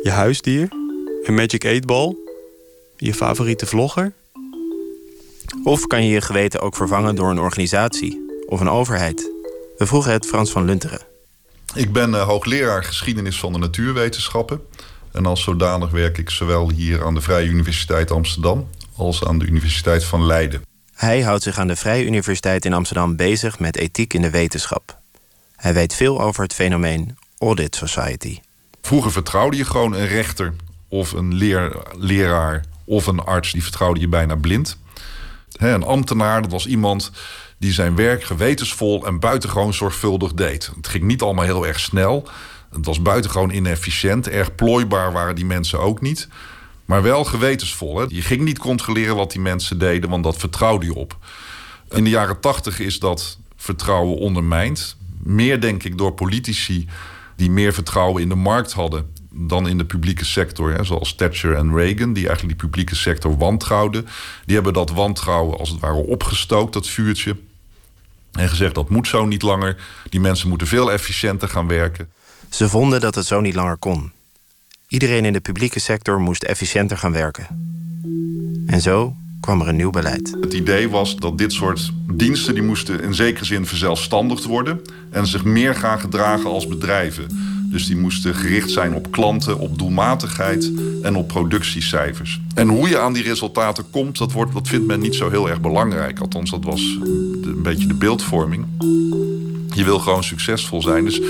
[0.03, 0.69] je huisdier,
[1.23, 2.24] een Magic 8 ball,
[3.05, 4.13] je favoriete vlogger?
[5.65, 9.31] Of kan je je geweten ook vervangen door een organisatie of een overheid?
[9.77, 11.01] We vroegen het Frans van Lunteren.
[11.75, 14.61] Ik ben eh, hoogleraar geschiedenis van de natuurwetenschappen.
[15.13, 19.47] En als zodanig werk ik zowel hier aan de Vrije Universiteit Amsterdam als aan de
[19.47, 20.63] Universiteit van Leiden.
[20.95, 24.99] Hij houdt zich aan de Vrije Universiteit in Amsterdam bezig met ethiek in de wetenschap.
[25.57, 28.39] Hij weet veel over het fenomeen Audit Society.
[28.83, 30.55] Vroeger vertrouwde je gewoon een rechter
[30.89, 33.53] of een leer, leraar of een arts.
[33.53, 34.79] Die vertrouwde je bijna blind.
[35.53, 37.11] Een ambtenaar, dat was iemand
[37.59, 40.71] die zijn werk gewetensvol en buitengewoon zorgvuldig deed.
[40.77, 42.29] Het ging niet allemaal heel erg snel.
[42.73, 44.29] Het was buitengewoon inefficiënt.
[44.29, 46.29] Erg plooibaar waren die mensen ook niet.
[46.85, 48.13] Maar wel gewetensvol.
[48.15, 51.19] Je ging niet controleren wat die mensen deden, want dat vertrouwde je op.
[51.91, 54.97] In de jaren tachtig is dat vertrouwen ondermijnd.
[55.19, 56.89] Meer denk ik door politici
[57.37, 60.73] die meer vertrouwen in de markt hadden dan in de publieke sector.
[60.73, 64.07] Hè, zoals Thatcher en Reagan, die eigenlijk die publieke sector wantrouwden.
[64.45, 67.37] Die hebben dat wantrouwen als het ware opgestookt, dat vuurtje.
[68.33, 69.77] En gezegd dat moet zo niet langer.
[70.09, 72.09] Die mensen moeten veel efficiënter gaan werken.
[72.51, 74.13] Ze vonden dat het zo niet langer kon.
[74.89, 77.47] Iedereen in de publieke sector moest efficiënter gaan werken.
[78.67, 80.37] En zo kwam er een nieuw beleid.
[80.41, 84.81] Het idee was dat dit soort diensten die moesten in zekere zin verzelfstandigd worden
[85.11, 87.54] en zich meer gaan gedragen als bedrijven.
[87.75, 90.73] Dus die moesten gericht zijn op klanten, op doelmatigheid
[91.03, 92.41] en op productiecijfers.
[92.55, 95.49] En hoe je aan die resultaten komt, dat, wordt, dat vindt men niet zo heel
[95.49, 96.19] erg belangrijk.
[96.19, 96.81] Althans, dat was
[97.43, 98.67] een beetje de beeldvorming.
[99.75, 101.05] Je wil gewoon succesvol zijn.
[101.05, 101.21] Dus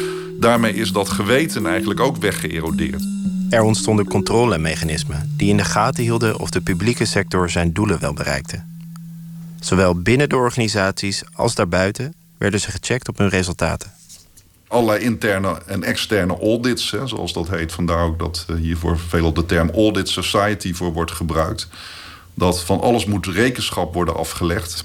[0.40, 3.04] daarmee is dat geweten eigenlijk ook weggeërodeerd.
[3.50, 8.12] Er ontstonden controlemechanismen die in de gaten hielden of de publieke sector zijn doelen wel
[8.12, 8.62] bereikte.
[9.60, 13.92] Zowel binnen de organisaties als daarbuiten werden ze gecheckt op hun resultaten.
[14.74, 17.72] Allerlei interne en externe audits, hè, zoals dat heet.
[17.72, 21.68] Vandaar ook dat uh, hiervoor veel de term audit society voor wordt gebruikt.
[22.34, 24.84] Dat van alles moet rekenschap worden afgelegd.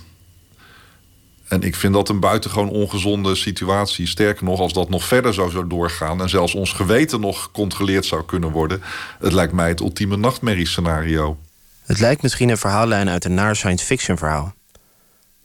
[1.48, 4.08] En ik vind dat een buitengewoon ongezonde situatie.
[4.08, 6.22] Sterker nog, als dat nog verder zou, zou doorgaan...
[6.22, 8.82] en zelfs ons geweten nog gecontroleerd zou kunnen worden...
[9.20, 11.38] het lijkt mij het ultieme nachtmerriescenario.
[11.86, 14.54] Het lijkt misschien een verhaallijn uit een naar science fiction verhaal.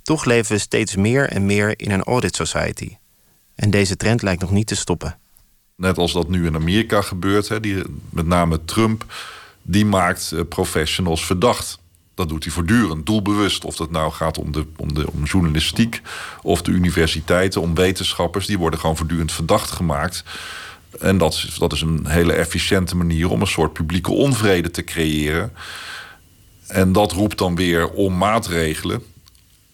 [0.03, 2.97] Toch leven we steeds meer en meer in een audit society.
[3.55, 5.19] En deze trend lijkt nog niet te stoppen.
[5.77, 9.05] Net als dat nu in Amerika gebeurt, hè, die, met name Trump...
[9.63, 11.83] die maakt uh, professionals verdacht...
[12.15, 13.65] Dat doet hij voortdurend, doelbewust.
[13.65, 16.01] Of dat nou gaat om, de, om, de, om journalistiek
[16.43, 18.47] of de universiteiten, om wetenschappers.
[18.47, 20.25] Die worden gewoon voortdurend verdacht gemaakt.
[21.01, 24.85] En dat is, dat is een hele efficiënte manier om een soort publieke onvrede te
[24.85, 25.53] creëren.
[26.67, 29.03] En dat roept dan weer om maatregelen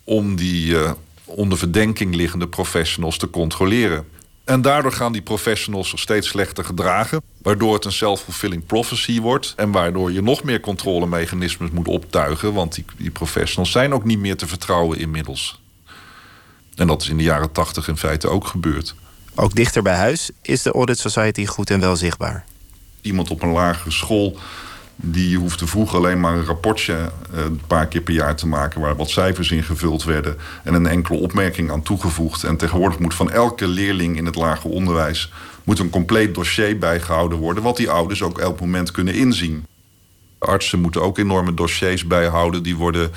[0.05, 0.93] om die uh,
[1.31, 4.07] onder verdenking liggende professionals te controleren.
[4.44, 7.23] En daardoor gaan die professionals zich steeds slechter gedragen.
[7.43, 9.52] Waardoor het een self-fulfilling prophecy wordt.
[9.57, 12.52] En waardoor je nog meer controlemechanismes moet optuigen.
[12.52, 15.61] Want die, die professionals zijn ook niet meer te vertrouwen inmiddels.
[16.74, 18.94] En dat is in de jaren tachtig in feite ook gebeurd.
[19.35, 22.44] Ook dichter bij huis is de Audit Society goed en wel zichtbaar.
[23.01, 24.39] Iemand op een lagere school
[25.03, 28.81] die hoefde vroeger alleen maar een rapportje een paar keer per jaar te maken...
[28.81, 32.45] waar wat cijfers in gevuld werden en een enkele opmerking aan toegevoegd.
[32.45, 35.33] En tegenwoordig moet van elke leerling in het lager onderwijs...
[35.65, 39.67] moet een compleet dossier bijgehouden worden, wat die ouders ook elk moment kunnen inzien.
[40.39, 42.63] Artsen moeten ook enorme dossiers bijhouden.
[42.63, 43.11] Die worden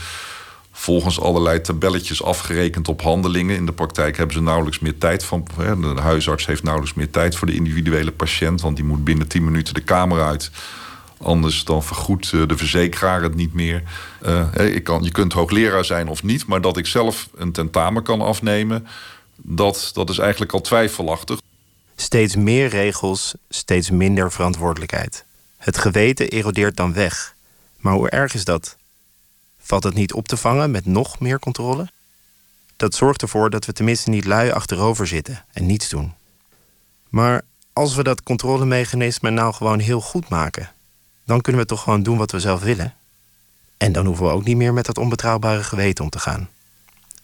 [0.71, 3.55] volgens allerlei tabelletjes afgerekend op handelingen.
[3.55, 5.47] In de praktijk hebben ze nauwelijks meer tijd van.
[5.57, 9.43] De huisarts heeft nauwelijks meer tijd voor de individuele patiënt, want die moet binnen 10
[9.43, 10.51] minuten de kamer uit.
[11.23, 13.83] Anders dan vergoedt eh, de verzekeraar het niet meer.
[14.25, 18.03] Uh, ik kan, je kunt hoogleraar zijn of niet, maar dat ik zelf een tentamen
[18.03, 18.87] kan afnemen,
[19.35, 21.41] dat, dat is eigenlijk al twijfelachtig.
[21.95, 25.25] Steeds meer regels, steeds minder verantwoordelijkheid.
[25.57, 27.35] Het geweten erodeert dan weg.
[27.77, 28.75] Maar hoe erg is dat?
[29.59, 31.87] Valt het niet op te vangen met nog meer controle?
[32.75, 36.13] Dat zorgt ervoor dat we tenminste niet lui achterover zitten en niets doen.
[37.09, 37.41] Maar
[37.73, 40.71] als we dat controlemechanisme nou gewoon heel goed maken,
[41.25, 42.93] dan kunnen we toch gewoon doen wat we zelf willen.
[43.77, 46.49] En dan hoeven we ook niet meer met dat onbetrouwbare geweten om te gaan.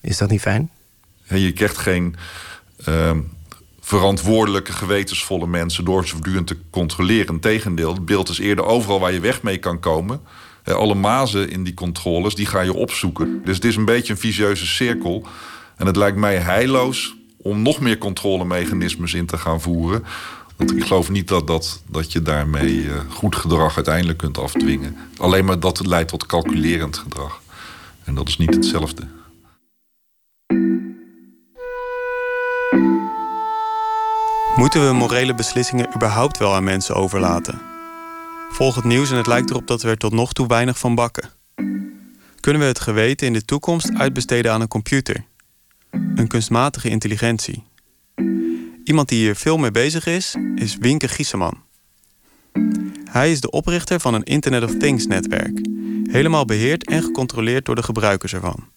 [0.01, 0.69] Is dat niet fijn?
[1.23, 2.15] Je krijgt geen
[2.87, 3.11] uh,
[3.79, 7.33] verantwoordelijke, gewetensvolle mensen door ze voortdurend te controleren.
[7.33, 10.21] Integendeel, het beeld is eerder overal waar je weg mee kan komen.
[10.63, 13.41] Alle mazen in die controles, die ga je opzoeken.
[13.45, 15.27] Dus het is een beetje een vicieuze cirkel.
[15.75, 20.03] En het lijkt mij heilloos om nog meer controlemechanismes in te gaan voeren.
[20.59, 24.97] Want ik geloof niet dat, dat, dat je daarmee uh, goed gedrag uiteindelijk kunt afdwingen.
[25.17, 27.41] Alleen maar dat leidt tot calculerend gedrag.
[28.03, 29.07] En dat is niet hetzelfde.
[34.55, 37.61] Moeten we morele beslissingen überhaupt wel aan mensen overlaten?
[38.51, 40.95] Volg het nieuws en het lijkt erop dat we er tot nog toe weinig van
[40.95, 41.29] bakken.
[42.39, 45.23] Kunnen we het geweten in de toekomst uitbesteden aan een computer?
[45.91, 47.63] Een kunstmatige intelligentie.
[48.89, 51.57] Iemand die hier veel mee bezig is, is Winke Gieseman.
[53.09, 55.59] Hij is de oprichter van een Internet of Things netwerk,
[56.11, 58.67] helemaal beheerd en gecontroleerd door de gebruikers ervan.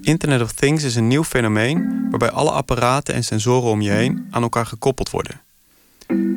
[0.00, 4.26] Internet of Things is een nieuw fenomeen waarbij alle apparaten en sensoren om je heen
[4.30, 5.40] aan elkaar gekoppeld worden.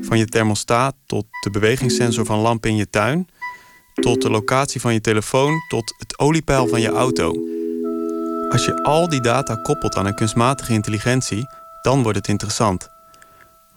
[0.01, 3.27] Van je thermostaat tot de bewegingssensor van lampen in je tuin,
[3.93, 7.31] tot de locatie van je telefoon, tot het oliepeil van je auto.
[8.49, 11.47] Als je al die data koppelt aan een kunstmatige intelligentie,
[11.85, 12.89] dan wordt het interessant.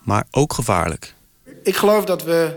[0.03, 1.15] Maar ook gevaarlijk.
[1.63, 2.57] Ik geloof dat we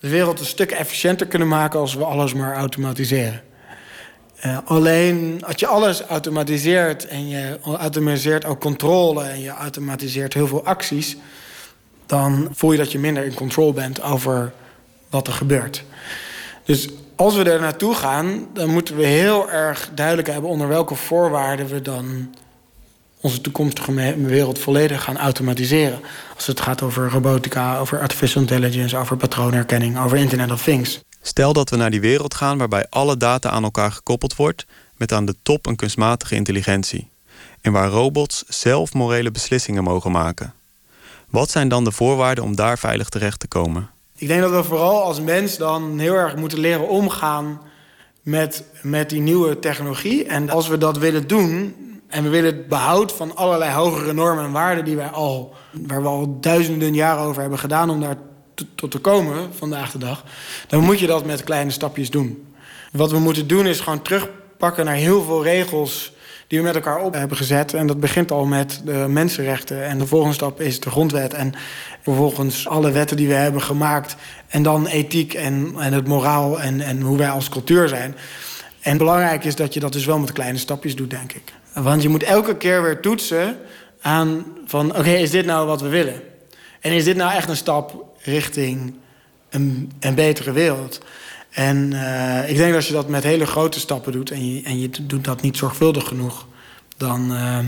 [0.00, 3.42] de wereld een stuk efficiënter kunnen maken als we alles maar automatiseren.
[4.44, 10.46] Uh, alleen als je alles automatiseert en je automatiseert ook controle en je automatiseert heel
[10.46, 11.16] veel acties,
[12.06, 14.52] dan voel je dat je minder in controle bent over
[15.10, 15.84] wat er gebeurt.
[16.64, 20.94] Dus als we er naartoe gaan, dan moeten we heel erg duidelijk hebben onder welke
[20.94, 22.34] voorwaarden we dan
[23.26, 26.00] onze toekomstige wereld volledig gaan automatiseren.
[26.34, 31.00] Als het gaat over robotica, over artificial intelligence, over patroonherkenning, over Internet of Things.
[31.22, 34.66] Stel dat we naar die wereld gaan waarbij alle data aan elkaar gekoppeld wordt,
[34.96, 37.08] met aan de top een kunstmatige intelligentie.
[37.60, 40.54] En waar robots zelf morele beslissingen mogen maken.
[41.30, 43.90] Wat zijn dan de voorwaarden om daar veilig terecht te komen?
[44.16, 47.60] Ik denk dat we vooral als mens dan heel erg moeten leren omgaan
[48.22, 50.24] met, met die nieuwe technologie.
[50.24, 51.74] En als we dat willen doen,
[52.08, 56.02] en we willen het behoud van allerlei hogere normen en waarden die wij al, waar
[56.02, 58.16] we al duizenden jaren over hebben gedaan om daar
[58.74, 60.24] tot te komen vandaag de dag,
[60.68, 62.46] dan moet je dat met kleine stapjes doen.
[62.92, 66.14] Wat we moeten doen is gewoon terugpakken naar heel veel regels
[66.46, 67.74] die we met elkaar op hebben gezet.
[67.74, 69.84] En dat begint al met de mensenrechten.
[69.84, 71.34] En de volgende stap is de grondwet.
[71.34, 71.52] En
[72.02, 74.16] vervolgens alle wetten die we hebben gemaakt.
[74.48, 78.16] En dan ethiek en, en het moraal en, en hoe wij als cultuur zijn.
[78.80, 81.52] En belangrijk is dat je dat dus wel met kleine stapjes doet, denk ik.
[81.82, 83.56] Want je moet elke keer weer toetsen
[84.00, 84.96] aan van...
[84.96, 86.22] oké, is dit nou wat we willen?
[86.80, 88.94] En is dit nou echt een stap richting
[89.50, 91.00] een, betere wereld?
[91.50, 94.30] En uh, ik denk dat als je dat met hele grote stappen doet...
[94.30, 96.46] en je, en je doet dat niet zorgvuldig genoeg...
[96.96, 97.58] dan, uh,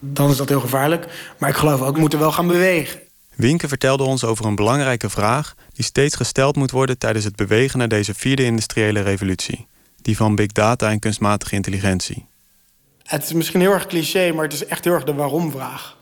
[0.00, 1.34] dan is dat heel gevaarlijk.
[1.38, 3.00] Maar ik geloof ook, we moeten wel gaan bewegen.
[3.34, 5.54] Winke vertelde ons over een belangrijke vraag...
[5.72, 9.66] die steeds gesteld moet worden tijdens het bewegen naar deze vierde industriële revolutie.
[10.02, 12.26] Die van big data en kunstmatige intelligentie.
[13.06, 15.96] Het is misschien heel erg cliché, maar het is echt heel erg de waarom-vraag.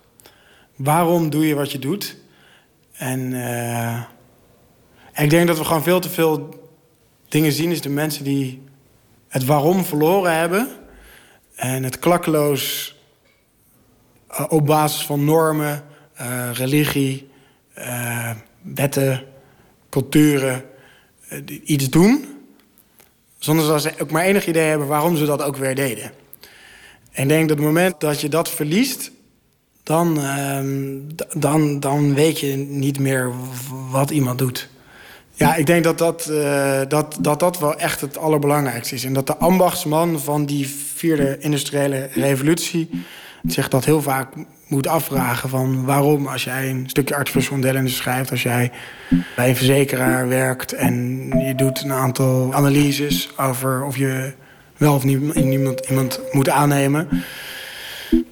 [0.77, 2.17] Waarom doe je wat je doet?
[2.93, 4.03] En uh,
[5.15, 6.49] ik denk dat we gewoon veel te veel
[7.29, 7.71] dingen zien...
[7.71, 8.63] is de mensen die
[9.29, 10.69] het waarom verloren hebben...
[11.55, 12.95] en het klakkeloos
[14.31, 15.85] uh, op basis van normen,
[16.21, 17.29] uh, religie,
[18.63, 19.25] wetten,
[19.91, 20.65] culturen...
[21.65, 22.39] iets doen...
[23.39, 26.23] zonder dat ze ook maar enig idee hebben waarom ze dat ook weer deden.
[27.15, 29.11] En ik denk dat het moment dat je dat verliest,
[29.83, 30.59] dan, uh,
[31.37, 33.33] dan, dan weet je niet meer
[33.91, 34.69] wat iemand doet.
[35.33, 39.05] Ja, ik denk dat dat, uh, dat, dat dat wel echt het allerbelangrijkste is.
[39.05, 42.91] En dat de ambachtsman van die vierde industriële revolutie...
[43.47, 44.29] zich dat heel vaak
[44.67, 47.17] moet afvragen van waarom als jij een stukje
[47.51, 48.71] intelligence schrijft, als jij
[49.37, 50.93] bij een verzekeraar werkt en
[51.47, 54.33] je doet een aantal analyses over of je
[54.93, 57.09] of niet iemand, iemand moet aannemen.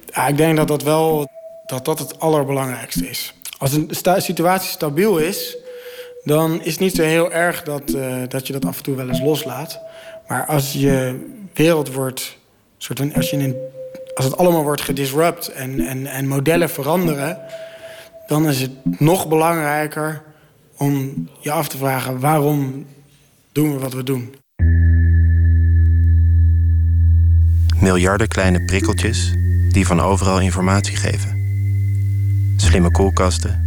[0.05, 1.31] Ja, ik denk dat dat wel
[1.65, 3.33] dat dat het allerbelangrijkste is.
[3.57, 5.57] Als een situatie stabiel is,
[6.23, 8.95] dan is het niet zo heel erg dat, uh, dat je dat af en toe
[8.95, 9.79] wel eens loslaat.
[10.27, 11.19] Maar als je
[11.53, 12.37] wereld wordt,
[13.15, 13.69] als, je
[14.13, 17.39] als het allemaal wordt gedisrupt en, en, en modellen veranderen,
[18.27, 20.23] dan is het nog belangrijker
[20.77, 22.85] om je af te vragen waarom
[23.51, 24.35] doen we wat we doen.
[27.79, 29.33] Miljarden kleine prikkeltjes
[29.69, 31.41] die van overal informatie geven.
[32.57, 33.63] Slimme koelkasten,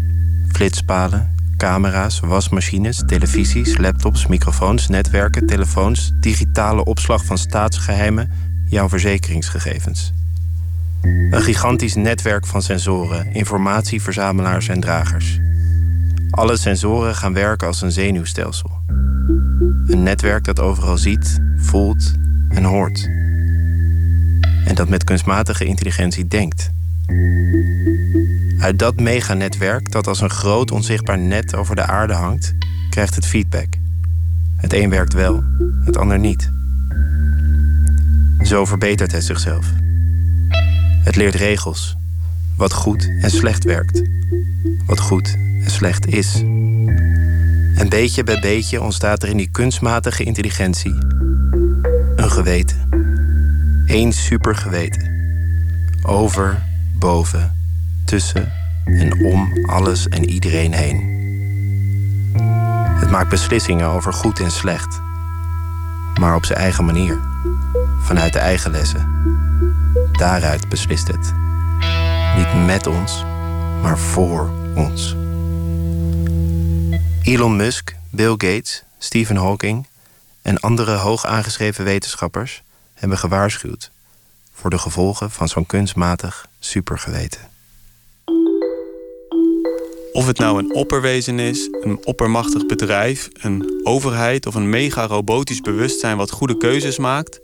[0.52, 8.30] flitspalen, camera's, wasmachines, televisies, laptops, microfoons, netwerken, telefoons, digitale opslag van staatsgeheimen,
[8.68, 10.12] jouw verzekeringsgegevens.
[11.02, 15.38] Een gigantisch netwerk van sensoren, informatieverzamelaars en dragers.
[16.30, 18.70] Alle sensoren gaan werken als een zenuwstelsel.
[19.86, 22.12] Een netwerk dat overal ziet, voelt
[22.48, 23.08] en hoort.
[24.66, 26.70] En dat met kunstmatige intelligentie denkt.
[28.58, 32.54] Uit dat meganetwerk, dat als een groot onzichtbaar net over de aarde hangt,
[32.90, 33.66] krijgt het feedback.
[34.56, 35.44] Het een werkt wel,
[35.84, 36.50] het ander niet.
[38.42, 39.66] Zo verbetert het zichzelf.
[41.04, 41.96] Het leert regels,
[42.56, 44.02] wat goed en slecht werkt,
[44.86, 46.34] wat goed en slecht is.
[47.74, 50.94] En beetje bij beetje ontstaat er in die kunstmatige intelligentie
[52.16, 53.05] een geweten.
[53.86, 55.14] Eén supergeweten.
[56.02, 56.62] Over,
[56.98, 57.56] boven,
[58.04, 58.52] tussen
[58.84, 61.14] en om alles en iedereen heen.
[63.00, 65.00] Het maakt beslissingen over goed en slecht,
[66.20, 67.20] maar op zijn eigen manier,
[68.00, 69.08] vanuit de eigen lessen.
[70.12, 71.32] Daaruit beslist het.
[72.36, 73.24] Niet met ons,
[73.82, 75.16] maar voor ons.
[77.22, 79.86] Elon Musk, Bill Gates, Stephen Hawking
[80.42, 82.62] en andere hoog aangeschreven wetenschappers
[82.96, 83.90] hebben gewaarschuwd
[84.52, 87.40] voor de gevolgen van zo'n kunstmatig supergeweten.
[90.12, 96.16] Of het nou een opperwezen is, een oppermachtig bedrijf, een overheid of een mega-robotisch bewustzijn
[96.16, 97.40] wat goede keuzes maakt,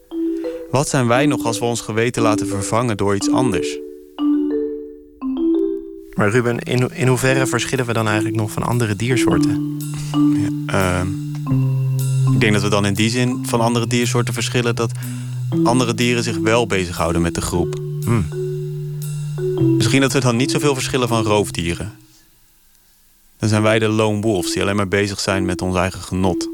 [0.71, 3.79] wat zijn wij nog als we ons geweten laten vervangen door iets anders?
[6.15, 9.77] Maar Ruben, in, in hoeverre verschillen we dan eigenlijk nog van andere diersoorten?
[10.13, 11.07] Ja, uh,
[12.33, 14.93] ik denk dat we dan in die zin van andere diersoorten verschillen dat
[15.65, 17.81] andere dieren zich wel bezighouden met de groep.
[18.05, 18.29] Hmm.
[19.77, 21.93] Misschien dat we dan niet zoveel verschillen van roofdieren.
[23.39, 26.49] Dan zijn wij de lone wolves die alleen maar bezig zijn met ons eigen genot.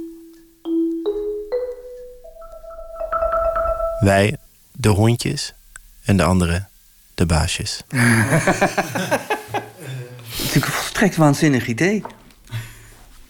[4.01, 4.37] Wij,
[4.73, 5.55] de hondjes,
[6.05, 6.69] en de anderen,
[7.15, 7.83] de baasjes.
[10.39, 12.03] Natuurlijk een volstrekt waanzinnig idee.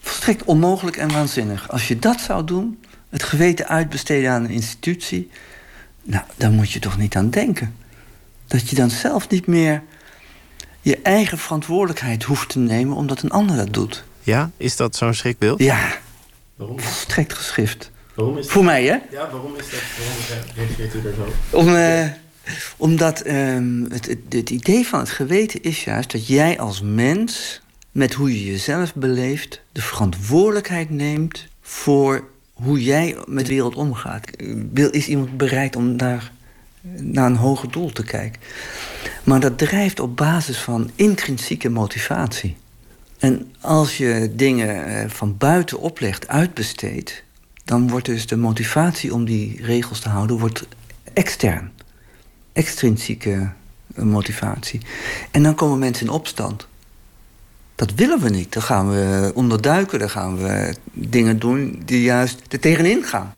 [0.00, 1.70] Volstrekt onmogelijk en waanzinnig.
[1.70, 5.30] Als je dat zou doen, het geweten uitbesteden aan een institutie...
[6.08, 7.74] nou, dan moet je toch niet aan denken.
[8.46, 9.82] Dat je dan zelf niet meer
[10.80, 12.96] je eigen verantwoordelijkheid hoeft te nemen...
[12.96, 14.04] omdat een ander dat doet.
[14.22, 15.58] Ja, is dat zo'n schrikbeeld?
[15.58, 15.98] Ja,
[16.56, 16.80] Waarom?
[16.80, 17.90] volstrekt geschift.
[18.14, 18.52] Waarom is dat?
[18.52, 18.96] Voor mij, hè?
[19.10, 19.80] Ja, waarom is dat?
[19.98, 21.56] Waarom reageert u daar zo?
[21.56, 22.06] Om, eh,
[22.76, 27.60] omdat ehm, het, het, het idee van het geweten is juist dat jij als mens,
[27.90, 32.28] met hoe je jezelf beleeft, de verantwoordelijkheid neemt voor
[32.62, 34.30] hoe jij met de wereld omgaat.
[34.90, 36.32] Is iemand bereid om daar
[36.96, 38.40] naar een hoger doel te kijken?
[39.24, 42.56] Maar dat drijft op basis van intrinsieke motivatie.
[43.18, 47.22] En als je dingen eh, van buiten oplegt, uitbesteedt,
[47.64, 50.66] dan wordt dus de motivatie om die regels te houden wordt
[51.12, 51.72] extern.
[52.52, 53.50] Extrinsieke
[53.94, 54.80] eh, motivatie.
[55.30, 56.67] En dan komen mensen in opstand.
[57.78, 58.52] Dat willen we niet.
[58.52, 63.34] Dan gaan we onderduiken, dan gaan we dingen doen die juist er tegenin gaan.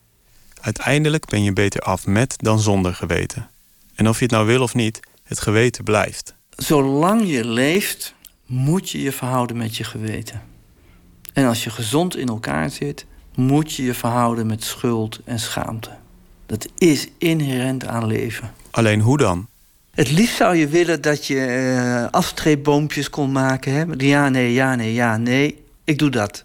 [0.60, 3.48] Uiteindelijk ben je beter af met dan zonder geweten.
[3.94, 6.34] En of je het nou wil of niet, het geweten blijft.
[6.50, 8.14] Zolang je leeft,
[8.46, 10.42] moet je je verhouden met je geweten.
[11.32, 15.90] En als je gezond in elkaar zit, moet je je verhouden met schuld en schaamte.
[16.46, 18.52] Dat is inherent aan leven.
[18.70, 19.48] Alleen hoe dan?
[19.90, 23.72] Het liefst zou je willen dat je afstreepboompjes kon maken.
[23.72, 23.84] Hè?
[23.96, 25.64] Ja, nee, ja, nee, ja, nee.
[25.84, 26.44] Ik doe dat.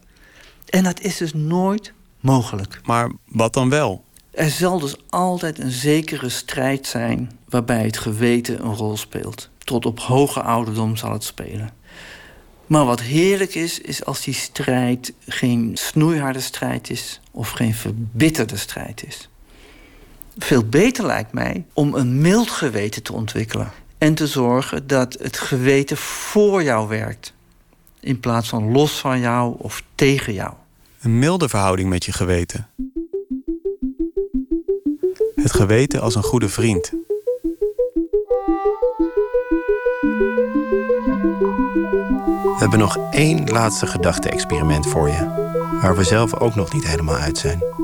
[0.70, 2.80] En dat is dus nooit mogelijk.
[2.84, 4.04] Maar wat dan wel?
[4.32, 9.50] Er zal dus altijd een zekere strijd zijn waarbij het geweten een rol speelt.
[9.58, 11.70] Tot op hoge ouderdom zal het spelen.
[12.66, 18.58] Maar wat heerlijk is, is als die strijd geen snoeiharde strijd is of geen verbitterde
[18.58, 19.30] strijd is.
[20.38, 23.72] Veel beter lijkt mij om een mild geweten te ontwikkelen.
[23.98, 27.34] En te zorgen dat het geweten voor jou werkt.
[28.00, 30.54] In plaats van los van jou of tegen jou.
[31.02, 32.68] Een milde verhouding met je geweten.
[35.36, 36.92] Het geweten als een goede vriend.
[42.44, 45.26] We hebben nog één laatste gedachte-experiment voor je,
[45.82, 47.75] waar we zelf ook nog niet helemaal uit zijn.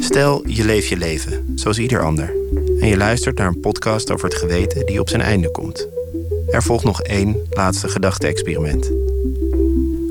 [0.00, 2.32] Stel, je leeft je leven, zoals ieder ander,
[2.80, 5.88] en je luistert naar een podcast over het geweten die op zijn einde komt.
[6.50, 8.90] Er volgt nog één laatste gedachte-experiment.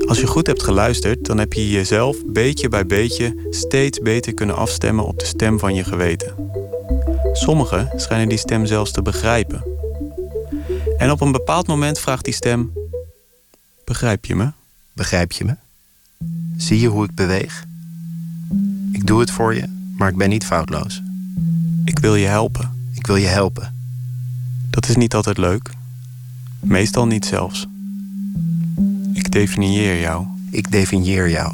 [0.06, 4.56] Als je goed hebt geluisterd, dan heb je jezelf beetje bij beetje steeds beter kunnen
[4.56, 6.34] afstemmen op de stem van je geweten.
[7.32, 9.64] Sommigen schijnen die stem zelfs te begrijpen.
[10.98, 12.72] En op een bepaald moment vraagt die stem:
[13.84, 14.50] Begrijp je me?
[14.92, 15.54] Begrijp je me?
[16.56, 17.64] Zie je hoe ik beweeg?
[18.92, 21.02] Ik doe het voor je, maar ik ben niet foutloos.
[21.84, 22.90] Ik wil je helpen.
[22.94, 23.74] Ik wil je helpen.
[24.70, 25.70] Dat is niet altijd leuk.
[26.60, 27.66] Meestal niet zelfs.
[29.12, 30.26] Ik definieer jou.
[30.50, 31.52] Ik definieer jou.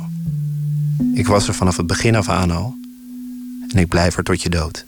[1.14, 2.74] Ik was er vanaf het begin af aan al.
[3.68, 4.84] En ik blijf er tot je dood.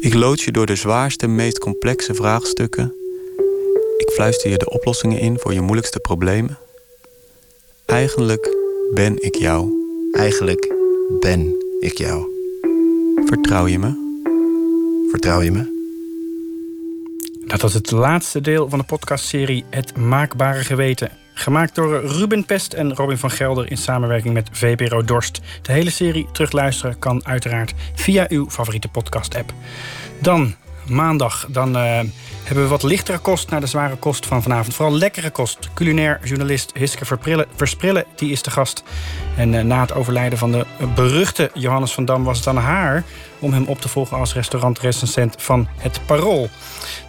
[0.00, 2.92] Ik lood je door de zwaarste, meest complexe vraagstukken.
[3.96, 6.58] Ik fluister je de oplossingen in voor je moeilijkste problemen.
[7.86, 8.56] Eigenlijk
[8.94, 9.70] ben ik jou.
[10.12, 10.79] Eigenlijk
[11.18, 12.24] ben ik jou.
[13.24, 14.08] Vertrouw je me?
[15.10, 15.78] Vertrouw je me?
[17.46, 21.10] Dat was het laatste deel van de podcastserie Het Maakbare Geweten.
[21.34, 25.40] Gemaakt door Ruben Pest en Robin van Gelder in samenwerking met VPRO Dorst.
[25.62, 29.52] De hele serie terugluisteren kan uiteraard via uw favoriete podcast-app.
[30.18, 30.54] Dan,
[30.90, 31.82] maandag, dan uh,
[32.44, 34.74] hebben we wat lichtere kost naar de zware kost van vanavond.
[34.74, 35.68] Vooral lekkere kost.
[35.74, 37.04] Culinair journalist Hiske
[37.56, 38.82] Versprillen, die is de gast.
[39.36, 43.04] En uh, na het overlijden van de beruchte Johannes van Dam was het aan haar
[43.38, 46.48] om hem op te volgen als restaurantrecensent van Het Parool.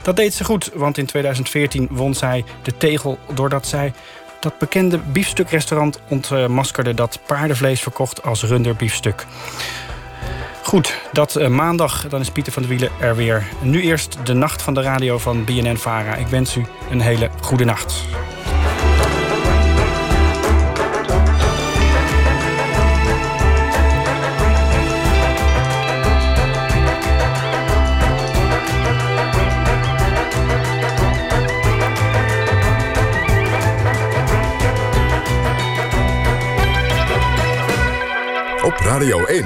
[0.02, 3.94] Dat deed ze goed, want in 2014 won zij de tegel doordat zij
[4.42, 9.26] dat bekende biefstukrestaurant ontmaskerde dat paardenvlees verkocht als runderbiefstuk.
[10.64, 13.48] Goed, dat uh, maandag, dan is Pieter van der Wielen er weer.
[13.62, 16.16] Nu eerst de nacht van de radio van BNN Vara.
[16.16, 18.06] Ik wens u een hele goede nacht.
[38.92, 39.46] Radio 1,